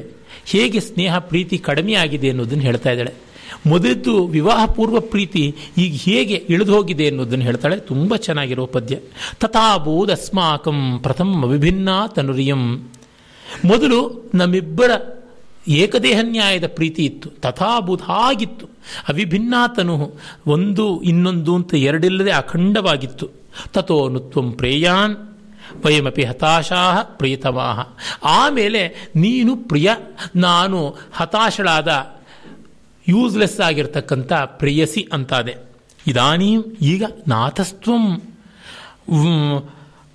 [0.44, 3.31] ಹೇಗೆ ಸ್ನೇಹ, ಪ್ರೀತಿ ಕಡಿಮೆ ಆಗಿದೆ ಅನ್ನೋದನ್ನು ಹೇಳ್ತಾ ಇದ್ದಾಳೆ.
[3.66, 7.76] ಮೊದಲದ್ದು ವಿವಾಹ ಪೂರ್ವ ಪ್ರೀತಿ ಈಗ ಹೇಗೆ ಇಳಿದು ಹೋಗಿದೆ ಅನ್ನೋದನ್ನು ಹೇಳ್ತಾಳೆ.
[7.76, 8.98] ತುಂಬ ಚೆನ್ನಾಗಿರೋ ಪದ್ಯ.
[9.40, 12.90] ತಥಾಬೋದ್ ಅಸ್ಮಾಕಂ ಪ್ರಥಮ ವಿಭಿನ್ನ ತನುರಿಯಂ.
[13.64, 14.90] ಮೊದಲು ನಮ್ಮಿಬ್ಬರ
[15.68, 17.30] ಏಕದೇಹ ನ್ಯಾಯದ ಪ್ರೀತಿ ಇತ್ತು.
[17.30, 18.66] ತಥಾಬೂದ್ ಆಗಿತ್ತು
[19.08, 20.14] ಅವಿಭಿನ್ನ ತನು
[20.46, 23.28] ಒಂದು ಇನ್ನೊಂದು ಅಂತ ಎರಡಿಲ್ಲದೆ ಅಖಂಡವಾಗಿತ್ತು.
[23.72, 25.16] ತಥೋ ನುತ್ವಂ ಪ್ರೇಯಾನ್
[25.86, 27.80] ವಯಮಪಿ ಹತಾಶಾ ಪ್ರಿಯತಮಾಹ
[28.24, 29.90] ಆಮೇಲೆ ನೀನು ಪ್ರಿಯ,
[30.36, 31.88] ನಾನು ಹತಾಶಳಾದ
[33.08, 35.56] ಯೂಸ್ಲೆಸ್ ಆಗಿರ್ತಕ್ಕಂಥ ಪ್ರೇಯಸಿ ಅಂತಾದೆ.
[36.06, 38.22] ಇದಾನೀ ಈಗ ನಾಥಸ್ತ್ವಂ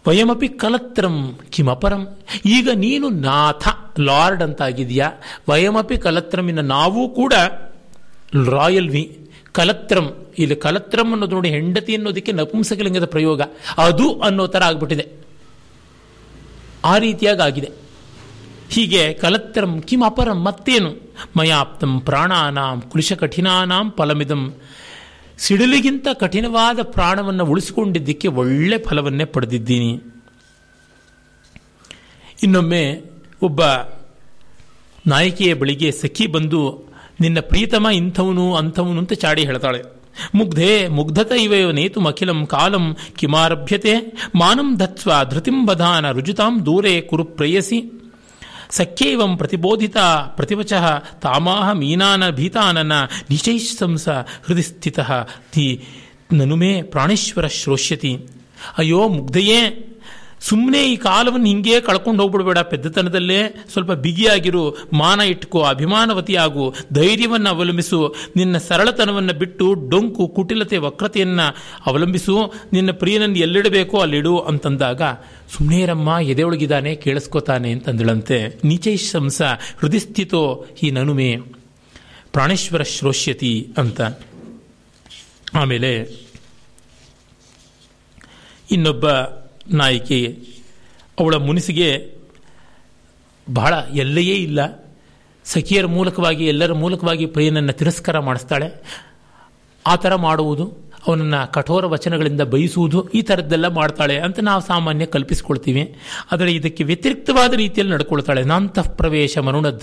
[0.07, 2.07] ವಯಮಪಿ ಕಲತ್ರಂ ಕಿಮಪರಂ.
[2.45, 3.67] ಈಗ ನೀನು ನಾಥ,
[3.99, 5.11] ಲಾರ್ಡ್ ಅಂತಾಗಿದೆಯಾ
[5.49, 7.33] ವಯಮಪಿ ಕಲತ್ರಮಿನ ನಾವೂ ಕೂಡ
[8.49, 10.27] ರಾಯಲ್ ವಿ, ಕಲತ್ರಂ.
[10.39, 13.41] ಇಲ್ಲಿ ಕಲತ್ರಂ ಅನ್ನೋದು ನೋಡಿ ಹೆಂಡತಿ ಅನ್ನೋದಕ್ಕೆ ನಪುಂಸಕಲಿಂಗದ ಪ್ರಯೋಗ.
[13.77, 15.07] ಅದು ಅನ್ನೋ ಥರ ಆಗ್ಬಿಟ್ಟಿದೆ.
[16.85, 17.71] ಆ ರೀತಿಯಾಗಿ ಆಗಿದೆ.
[18.69, 20.91] ಹೀಗೆ ಕಲತ್ರಂ ಕಿಂ ಅಪರಂ ಮತ್ತೇನು?
[21.37, 24.55] ಮಯಾಪ್ತಂ ಪ್ರಾಣಾನಾಂ ಕುಲಿಶ ಕಠಿಣಾನಾಂ ಫಲಮಿದಂ.
[25.37, 29.99] ಸಿಡಿಲಿಗಿಂತ ಕಠಿಣವಾದ ಪ್ರಾಣವನ್ನು ಉಳಿಸಿಕೊಂಡಿದ್ದಕ್ಕೆ ಒಳ್ಳೆ ಫಲವನ್ನೇ ಪಡೆದಿದ್ದೀನಿ.
[32.43, 33.01] ಇನ್ನೊಮ್ಮೆ
[33.41, 33.61] ಒಬ್ಬ
[35.07, 36.89] ನಾಯಕಿಯ ಬಳಿಗೆ ಸಖಿ ಬಂದು,
[37.21, 39.83] ನಿನ್ನ ಪ್ರೀತಮ ಇಂಥವನು, ಅಂಥವನು ಅಂತ ಚಾಡಿ ಹೇಳ್ತಾಳೆ.
[40.35, 43.93] ಮುಗ್ಧೆ, ಮುಗ್ಧತ ಇವೆಯೋ ನೇತು ಅಖಿಲಂ ಕಾಲಂ ಕಿಮಾರಭ್ಯತೆ.
[44.35, 47.96] ಮಾನಂ ಧತ್ವ ಧೃತಿಂ ಬಧಾನ ರುಜುತಾಂ ದೂರೇ ಕುರು ಪ್ರೇಯಸಿ
[48.69, 49.97] ಸಖ್ಯೈವಂ ಪ್ರತಿಬೋಧಿತ
[50.35, 50.73] ಪ್ರತಿವಚ
[51.21, 52.91] ತಾಮಾಹ ಮೀನಾನ ಭೀತಾನನ
[53.29, 54.99] ನಿಶೈಸಂಸ ಹೃದಯ ಸ್ಥಿತ
[55.53, 55.85] ತಿ
[56.33, 58.17] ನನುಮೇ ಪ್ರಾಣೇಶ್ವರ ಶ್ರೋಷ್ಯತಿ.
[58.77, 59.86] ಅಯ್ಯೋ ಮುಗ್ಧಯೇ
[60.41, 62.59] ಸುಮ್ಮನೆ ಈ ಕಾಲವನ್ನು ಹಿಂಗೆ ಕಳ್ಕೊಂಡು ಹೋಗ್ಬಿಡ್ಬೇಡ.
[62.59, 71.55] ಪೆದ್ದತನದಲ್ಲೇ ಸ್ವಲ್ಪ ಬಿಗಿಯಾಗಿರು, ಮಾನ ಇಟ್ಕೋ ಅಭಿಮಾನವತಿ ಆಗು ಧೈರ್ಯವನ್ನು ಅವಲಂಬಿಸು, ನಿನ್ನ ಸರಳತನವನ್ನು ಬಿಟ್ಟು ಡೊಂಕು, ಕುಟಿಲತೆ, ವಕ್ರತೆಯನ್ನು
[71.85, 75.01] ಅವಲಂಬಿಸು, ನಿನ್ನ ಪ್ರಿಯನನ್ನು ಎಲ್ಲಿಡಬೇಕೋ ಅಲ್ಲಿಡು ಅಂತಂದಾಗ
[75.57, 78.59] ಸುಮ್ಮನೆ ರಮ್ಮ ಎದೆಯೊಳಗಿದ್ದಾನೆ, ಕೇಳಿಸ್ಕೋತಾನೆ ಅಂತಂದಳಂತೆ.
[78.63, 79.41] ನೀಚೈಶಂಸ
[79.77, 81.37] ಹೃದಯಸ್ಥಿತೋ ಈ ನನುಮೆ,
[82.31, 84.01] ಪ್ರಾಣೇಶ್ವರ ಶ್ರೋಷ್ಯತಿ ಅಂತ.
[85.53, 86.21] ಆಮೇಲೆ,
[88.71, 89.07] ಇನ್ನೊಬ್ಬ
[89.71, 90.39] ನಾಯಕಿ,
[91.19, 92.15] ಅವಳ ಮುನಿಸಿಗೆ
[93.53, 94.87] ಬಹಳ ಎಲ್ಲೆಯೇ ಇಲ್ಲ.
[95.45, 98.83] ಸಖಿಯರ ಮೂಲಕವಾಗಿ, ಎಲ್ಲರ ಮೂಲಕವಾಗಿ ಪ್ರಿಯನನ್ನು ತಿರಸ್ಕಾರ ಮಾಡಿಸ್ತಾಳೆ.
[99.87, 105.95] ಆ ಥರ ಮಾಡುವುದು ಅವನನ್ನು ಕಠೋರ ವಚನಗಳಿಂದ ಬಯಸುವುದು ಈ ಥರದ್ದೆಲ್ಲ ಮಾಡ್ತಾಳೆ ಅಂತ ನಾವು ಸಾಮಾನ್ಯ ಕಲ್ಪಿಸ್ಕೊಳ್ತೀವಿ.
[106.31, 108.43] ಆದರೆ ಇದಕ್ಕೆ ವ್ಯತಿರಿಕ್ತವಾದ ರೀತಿಯಲ್ಲಿ ನಡ್ಕೊಳ್ತಾಳೆ.
[108.43, 109.81] ನಾಂತಃ ಪ್ರವೇಶ ಮರುಣದ್.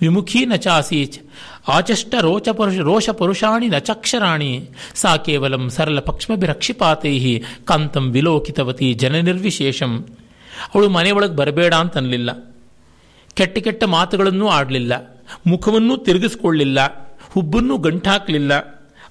[0.00, 1.20] ವಿಮುಖಿ ನ ಚಾಸೀಚ್.
[1.68, 4.70] ಆಚಷ್ಟ ರೋಚ ಪರುಷ ರೋಷ ಪುರುಷಾಣಿ ನಚಕ್ಷರಾಣಿ ಚಕ್ಷರಾಣಿ.
[4.94, 10.06] ಸಾ ಕೇವಲಂ ಸರಳ ಪಕ್ಷ್ಮಭಿರಕ್ಷಿಪಾತೈ ಕಾಂತಂ ವಿಲೋಕಿತವತಿ ಜನನಿರ್ವಿಶೇಷಂ
[10.74, 12.54] ಅವಳು ಮನೆಯೊಳಗೆ ಬರಬೇಡ ಅಂತ ಅನ್ನಲಿಲ್ಲ
[13.34, 15.22] ಕೆಟ್ಟ ಕೆಟ್ಟ ಮಾತುಗಳನ್ನೂ ಆಡಲಿಲ್ಲ.
[15.46, 16.78] ಮುಖವನ್ನೂ ತಿರುಗಿಸ್ಕೊಳ್ಳಿಲ್ಲ.
[17.32, 18.54] ಹುಬ್ಬನ್ನು ಗಂಟಾಕ್ಲಿಲ್ಲ.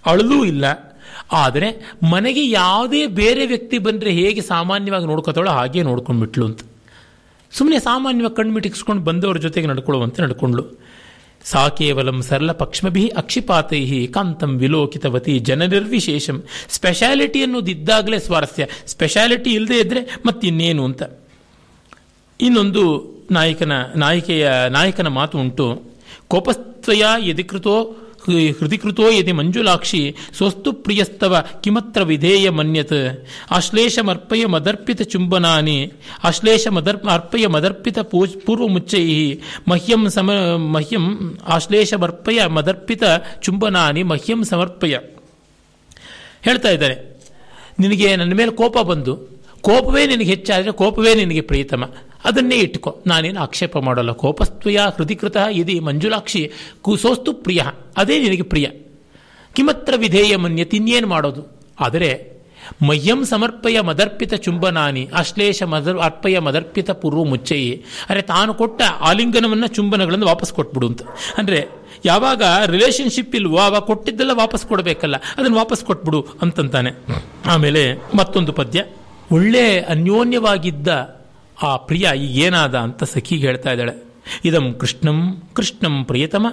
[0.05, 0.92] ಅಳಲೂ ಇಲ್ಲ.
[1.31, 6.59] ಆದರೆ ಮನೆಗೆ ಯಾವುದೇ ಬೇರೆ ವ್ಯಕ್ತಿ ಬಂದರೆ ಹೇಗೆ ಸಾಮಾನ್ಯವಾಗಿ ನೋಡ್ಕೋತಾಳೋ ಹಾಗೆ ನೋಡ್ಕೊಂಡ್ಬಿಟ್ಲು ಅಂತ.
[7.51, 10.83] ಸುಮ್ಮನೆ ಸಾಮಾನ್ಯವಾಗಿ ಕಣ್ಮಿಟಿಕ್ಸ್ಕೊಂಡು ಬಂದವರ ಜೊತೆಗೆ ನಡ್ಕೊಳ್ಳುವಂತೆ ನಡ್ಕೊಂಡ್ಳು.
[11.45, 16.43] ಸಾ ಕೇವಲಂ ಸರಳ ಪಕ್ಷ್ಮಭಿ ಅಕ್ಷಿಪಾತೈ ಕಾಂತಂ ವಿಲೋಕಿತವತಿ ಜನನಿರ್ವಿಶೇಷಂ.
[16.69, 18.67] ಸ್ಪೆಷಾಲಿಟಿ ಅನ್ನೋದಿದ್ದಾಗಲೇ ಸ್ವಾರಸ್ಯ.
[18.87, 21.03] ಸ್ಪೆಷಾಲಿಟಿ ಇಲ್ಲದೇ ಇದ್ರೆ ಮತ್ತಿನ್ನೇನು ಅಂತ.
[22.39, 22.83] ಇನ್ನೊಂದು
[23.31, 25.81] ನಾಯಕನ, ನಾಯಿಕೆಯ, ನಾಯಕನ ಮಾತು ಉಂಟು.
[26.27, 27.95] ಕೋಪಸ್ತ್ವಯ ಯದಿಕೃತೋ
[28.31, 33.25] ಹೃದಿಕೃತೋ ಯದಿ ಮಂಜುಲಾಕ್ಷಿ ಸ್ವಸ್ತು ಪ್ರಿಯಸ್ತವ ಕಿಮತ್ರ ವಿಧೇಯ ಮನ್ಯತ್.
[33.51, 35.91] ಆಶ್ಲೇಷಮರ್ಪಯ ಮದರ್ಪಿತ ಚುಂಬನಾನಿ.
[36.23, 39.37] ಆಶ್ಲೇಷ ಮದರ್ ಅರ್ಪಯ ಮದರ್ಪಿತ ಪೂರ್ವ ಮುಚ್ಚೈ
[39.67, 43.03] ಮಹ್ಯಂ ಸಮ, ಮಹ್ಯಂ ಆಶ್ಲೇಷಮರ್ಪಯ ಮದರ್ಪಿತ
[43.41, 44.97] ಚುಂಬನಾನಿ ಮಹ್ಯಂ ಸಮರ್ಪಯ.
[46.41, 47.21] ಹೇಳ್ತಾ ಇದ್ದಾರೆ.
[47.79, 49.15] ನಿನಗೆ ನನ್ನ ಮೇಲೆ ಕೋಪ ಬಂದು,
[49.61, 51.83] ಕೋಪವೇ ನಿನಗೆ ಹೆಚ್ಚಾದರೆ ಕೋಪವೇ ನಿನಗೆ ಪ್ರಿಯತಮ
[52.25, 53.01] ಅದನ್ನೇ ಇಟ್ಕೋ.
[53.07, 54.11] ನಾನೇನು ಆಕ್ಷೇಪ ಮಾಡಲ್ಲ.
[54.11, 56.51] ಕೋಪಸ್ತ್ವಯ ಹೃದಿಕೃತ ಇದಿ ಮಂಜುಲಾಕ್ಷಿ
[56.81, 57.61] ಕುಸೋಸ್ತು ಪ್ರಿಯ.
[57.97, 58.67] ಅದೇ ನಿನಗೆ ಪ್ರಿಯ.
[59.53, 61.61] ಕಿಮತ್ರ ವಿಧೇಯ ಮನ್ಯ ತಿನ್ನೇನು ಮಾಡೋದು.
[61.79, 62.33] ಆದರೆ,
[62.87, 65.09] ಮಯ್ಯಂ ಸಮರ್ಪಯ ಮದರ್ಪಿತ ಚುಂಬನಾನಿ.
[65.15, 67.83] ಅಶ್ಲೇಷ ಮದರ್ ಅರ್ಪಯ ಮದರ್ಪಿತ ಪೂರ್ವ ಮುಚ್ಚಯಿ.
[68.09, 71.01] ಅರೆ, ತಾನು ಕೊಟ್ಟ ಆಲಿಂಗನವನ್ನು ಚುಂಬನಗಳನ್ನು ವಾಪಸ್ ಕೊಟ್ಬಿಡು ಅಂತ.
[71.37, 71.67] ಅಂದರೆ,
[72.05, 75.15] ಯಾವಾಗ ರಿಲೇಶನ್ಶಿಪ್ ಇಲ್ವೋ ಆವಾಗ ಕೊಟ್ಟಿದ್ದೆಲ್ಲ ವಾಪಸ್ ಕೊಡಬೇಕಲ್ಲ.
[75.17, 76.89] ಅದನ್ನು ವಾಪಸ್ ಕೊಟ್ಬಿಡು ಅಂತಂತಾನೆ.
[77.45, 78.85] ಆಮೇಲೆ ಮತ್ತೊಂದು ಪದ್ಯ.
[79.31, 80.87] ಒಳ್ಳೆ ಅನ್ಯೋನ್ಯವಾಗಿದ್ದ
[81.61, 84.13] ಆ ಪ್ರಿಯ ಈಗೇನಾದ ಅಂತ ಸಖಿಗೆ ಹೇಳ್ತಾ ಇದ್ದಾಳೆ.
[84.45, 86.47] ಇದಂ ಕೃಷ್ಣಂ ಕೃಷ್ಣಂ ಪ್ರಿಯತಮ,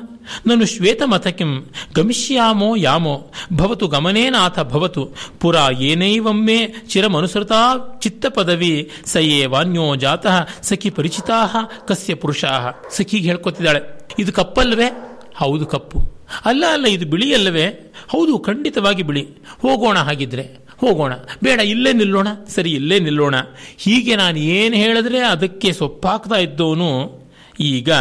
[0.47, 10.49] ನನು ಶ್ವೇತಮಥಕಿಂ ಗಮಿಷ್ಯಾಮೋ ಯಾಮೋ, ಭವತು ಗಮನೇನಾಥ ಭವತು, ಪುರ ಏನೈವಮ್ಮೆ ಚಿರಮನುಸೃತಾ ಚಿತ್ತ ಪದವಿ ಸಯೇ ವಾನ್ಯೋ ಜಾತಃ
[10.63, 12.83] ಸಖಿ ಪರಿಚಿತಾ, ಕಸ್ಯ ಪುರುಷಾ.
[12.91, 14.89] ಸಖಿಗೆ ಹೇಳ್ಕೊತಿದ್ದಾಳೆ, ಇದು ಕಪ್ಪಲ್ವೇ
[15.37, 16.01] ಹೌದು ಕಪ್ಪು.
[16.45, 19.23] ಅಲ್ಲ ಅಲ್ಲ, ಇದು ಬಿಳಿ ಅಲ್ಲವೇ ಹೌದು, ಖಂಡಿತವಾಗಿ ಬಿಳಿ.
[19.63, 20.70] ಹೋಗೋಣ ಹಾಗಿದ್ರೆ.
[20.81, 21.13] ಹೋಗೋಣ.
[21.43, 22.29] ಬೇಡ, ಇಲ್ಲೇ ನಿಲ್ಲೋಣ.
[22.49, 23.35] ಸರಿ, ಇಲ್ಲೇ ನಿಲ್ಲೋಣ.
[23.79, 27.21] ಹೀಗೆ ನಾನು ಏನು ಹೇಳಿದ್ರೆ ಅದಕ್ಕೆ ಸೊಪ್ಪಾಗ್ತಾ ಇದ್ದವನು
[27.61, 27.93] ಈಗ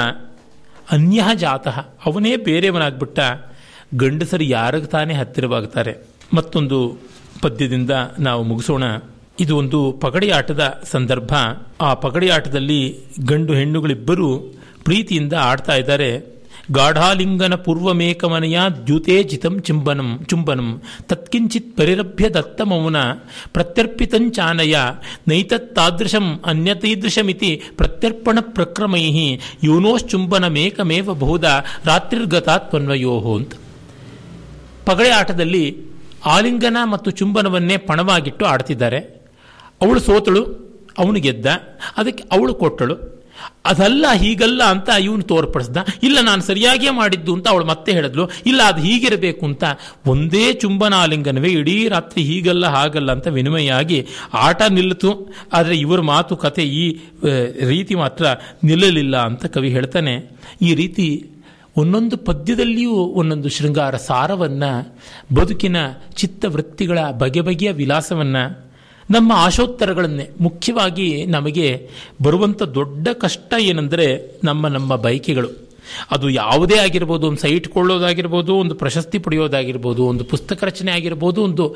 [0.92, 3.20] ಅನ್ಯ ಜಾತಃ ಅವನೇ ಬೇರೆಯವನಾಗ್ಬಿಟ್ಟ.
[3.96, 5.96] ಗಂಡಸರು ಯಾರಿಗೆ ತಾನೇ ಹತ್ತಿರವಾಗ್ತಾರೆ?
[6.34, 6.98] ಮತ್ತೊಂದು
[7.42, 8.84] ಪದ್ಯದಿಂದ ನಾವು ಮುಗಿಸೋಣ.
[9.40, 11.34] ಇದು ಒಂದು ಪಗಡಿ ಆಟದ ಸಂದರ್ಭ.
[11.82, 14.38] ಆ ಪಗಡಿ ಆಟದಲ್ಲಿ ಗಂಡು ಹೆಣ್ಣುಗಳಿಬ್ಬರು
[14.84, 16.39] ಪ್ರೀತಿಯಿಂದ ಆಡ್ತಾ ಇದ್ದಾರೆ.
[16.72, 20.82] ಗಾಢಾಲಿಂಗನ ಪೂರ್ವಮೇಕಮನೆಯ ದ್ಯುತೇಜಿತಂ ಚುಂಬನಂ ಚುಂಬನಂ.
[21.04, 22.96] ತತ್ಕಿಂಚಿತ್ ಪರಿರಭ್ಯ ದತ್ತಮೌನ
[23.54, 24.76] ಪ್ರತ್ಯರ್ಪಿತಂಚಾನಯ
[25.28, 31.44] ನೈತತ್ತಾದೃಶಂ ಅನ್ಯತೀದೃಶಮಿತಿ ಪ್ರತ್ಯರ್ಪಣ ಪ್ರಕ್ರಮೈ ಯೋನೋಶ್ಚುಂಬನಮೇಕಮೇವ ಬಹುದ
[31.86, 33.54] ರಾತ್ರಿರ್ಗತಾತ್ಮನ್ವಯೋ ಅಂತ.
[34.86, 35.78] ಪಗಡೆ ಆಟದಲ್ಲಿ
[36.26, 39.00] ಆಲಿಂಗನ ಮತ್ತು ಚುಂಬನವನ್ನೇ ಪಣವಾಗಿಟ್ಟು ಆಡ್ತಿದ್ದಾರೆ.
[39.82, 40.44] ಅವಳು ಸೋತಳು,
[41.00, 41.46] ಅವನು ಗೆದ್ದ.
[41.98, 43.19] ಅದಕ್ಕೆ ಅವಳು ಕೊಟ್ಟಳು.
[43.66, 45.78] ಅದಲ್ಲ ಹೀಗಲ್ಲ ಅಂತ ಇವನು ತೋರ್ಪಡಿಸ್ದ.
[46.08, 48.26] ಇಲ್ಲ, ನಾನು ಸರಿಯಾಗಿಯೇ ಮಾಡಿದ್ದು ಅಂತ ಅವಳು ಮತ್ತೆ ಹೇಳಿದ್ಲು.
[48.46, 49.64] ಇಲ್ಲ, ಅದು ಹೀಗಿರಬೇಕು ಅಂತ.
[50.14, 54.00] ಒಂದೇ ಚುಂಬನಾಲಿಂಗನವೇ ಇಡೀ ರಾತ್ರಿ ಹೀಗಲ್ಲ, ಹಾಗಲ್ಲ ಅಂತ ವಿನಿಮಯ ಆಗಿ
[54.46, 55.12] ಆಟ ನಿಲ್ಲಿತು
[55.54, 56.86] ಆದರೆ ಇವರ ಮಾತು, ಕತೆ ಈ
[57.74, 58.26] ರೀತಿ ಮಾತ್ರ
[58.70, 60.16] ನಿಲ್ಲಲಿಲ್ಲ ಅಂತ ಕವಿ ಹೇಳ್ತಾನೆ.
[60.62, 61.08] ಈ ರೀತಿ
[61.78, 64.72] ಒಂದೊಂದು ಪದ್ಯದಲ್ಲಿಯೂ ಒಂದೊಂದು ಶೃಂಗಾರ ಸಾರವನ್ನು,
[65.36, 65.78] ಬದುಕಿನ
[66.22, 68.38] ಚಿತ್ತವೃತ್ತಿಗಳ ಬಗೆ ಬಗೆಯ ವಿಲಾಸವನ್ನ
[69.12, 71.90] ನಮ್ಮ ಆಶೋತ್ತರಗಳನ್ನೇ ಮುಖ್ಯವಾಗಿ ನಮಗೆ
[72.24, 75.70] ಬರುವಂಥ ದೊಡ್ಡ ಕಷ್ಟ ಏನೆಂದರೆ ನಮ್ಮ ನಮ್ಮ ಬಯಕೆಗಳು.
[76.12, 81.76] ಅದು ಯಾವುದೇ ಆಗಿರ್ಬೋದು, ಒಂದು ಸೈಟ್ ಕೊಳ್ಳೋದಾಗಿರ್ಬೋದು ಒಂದು ಪ್ರಶಸ್ತಿ ಪಡೆಯೋದಾಗಿರ್ಬೋದು, ಒಂದು ಪುಸ್ತಕ ರಚನೆ ಆಗಿರ್ಬೋದು, ಒಂದು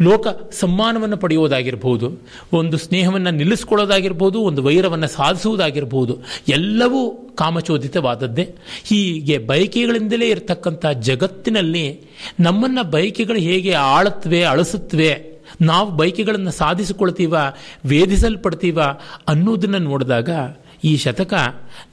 [0.00, 2.20] ಲೋಕ ಸಮ್ಮಾನವನ್ನು ಪಡೆಯೋದಾಗಿರ್ಬೋದು,
[2.52, 6.18] ಒಂದು ಸ್ನೇಹವನ್ನು ನಿಲ್ಲಿಸ್ಕೊಳ್ಳೋದಾಗಿರ್ಬೋದು, ಒಂದು ವೈರವನ್ನು ಸಾಧಿಸುವುದಾಗಿರ್ಬೋದು,
[6.48, 8.54] ಎಲ್ಲವೂ ಕಾಮಚೋದಿತವಾದದ್ದೇ.
[8.84, 12.00] ಹೀಗೆ ಬಯಕೆಗಳಿಂದಲೇ ಇರತಕ್ಕಂಥ ಜಗತ್ತಿನಲ್ಲಿ
[12.40, 17.34] ನಮ್ಮನ್ನು ಬಯಕೆಗಳು ಹೇಗೆ ಆಳುತ್ತವೆ, ಅಳಿಸುತ್ತವೆ ನಾವು ಬೈಕೆಗಳನ್ನು ಸಾಧಿಸಿಕೊಳ್ತೀವ
[17.84, 18.78] ವೇಧಿಸಲ್ಪಡ್ತೀವ
[19.28, 20.30] ಅನ್ನೋದನ್ನು ನೋಡಿದಾಗ
[20.84, 21.34] ಈ ಶತಕ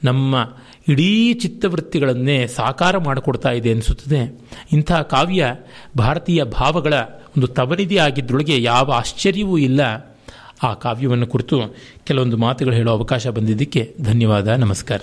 [0.04, 0.54] ನಮ್ಮ
[0.88, 4.40] ಇಡೀ ಚಿತ್ತವೃತ್ತಿಗಳನ್ನೇ ಸಾಕಾರ ಮಾಡಿಕೊಡ್ತಾ ಇದೆ ಅನಿಸುತ್ತದೆ.
[4.72, 5.56] ಇಂಥ ಕಾವ್ಯ
[5.98, 6.94] ಭಾರತೀಯ ಭಾವಗಳ
[7.36, 10.10] ಒಂದು ತವರಿದೆ ಆಗಿದ್ದೊಳಗೆ ಯಾವ ಆಶ್ಚರ್ಯವೂ ಇಲ್ಲ.
[10.62, 11.60] ಆ ಕಾವ್ಯವನ್ನು ಕುರಿತು
[12.04, 15.00] ಕೆಲವೊಂದು ಮಾತುಗಳು ಹೇಳೋ ಅವಕಾಶ ಬಂದಿದ್ದಕ್ಕೆ ಧನ್ಯವಾದ, ನಮಸ್ಕಾರ.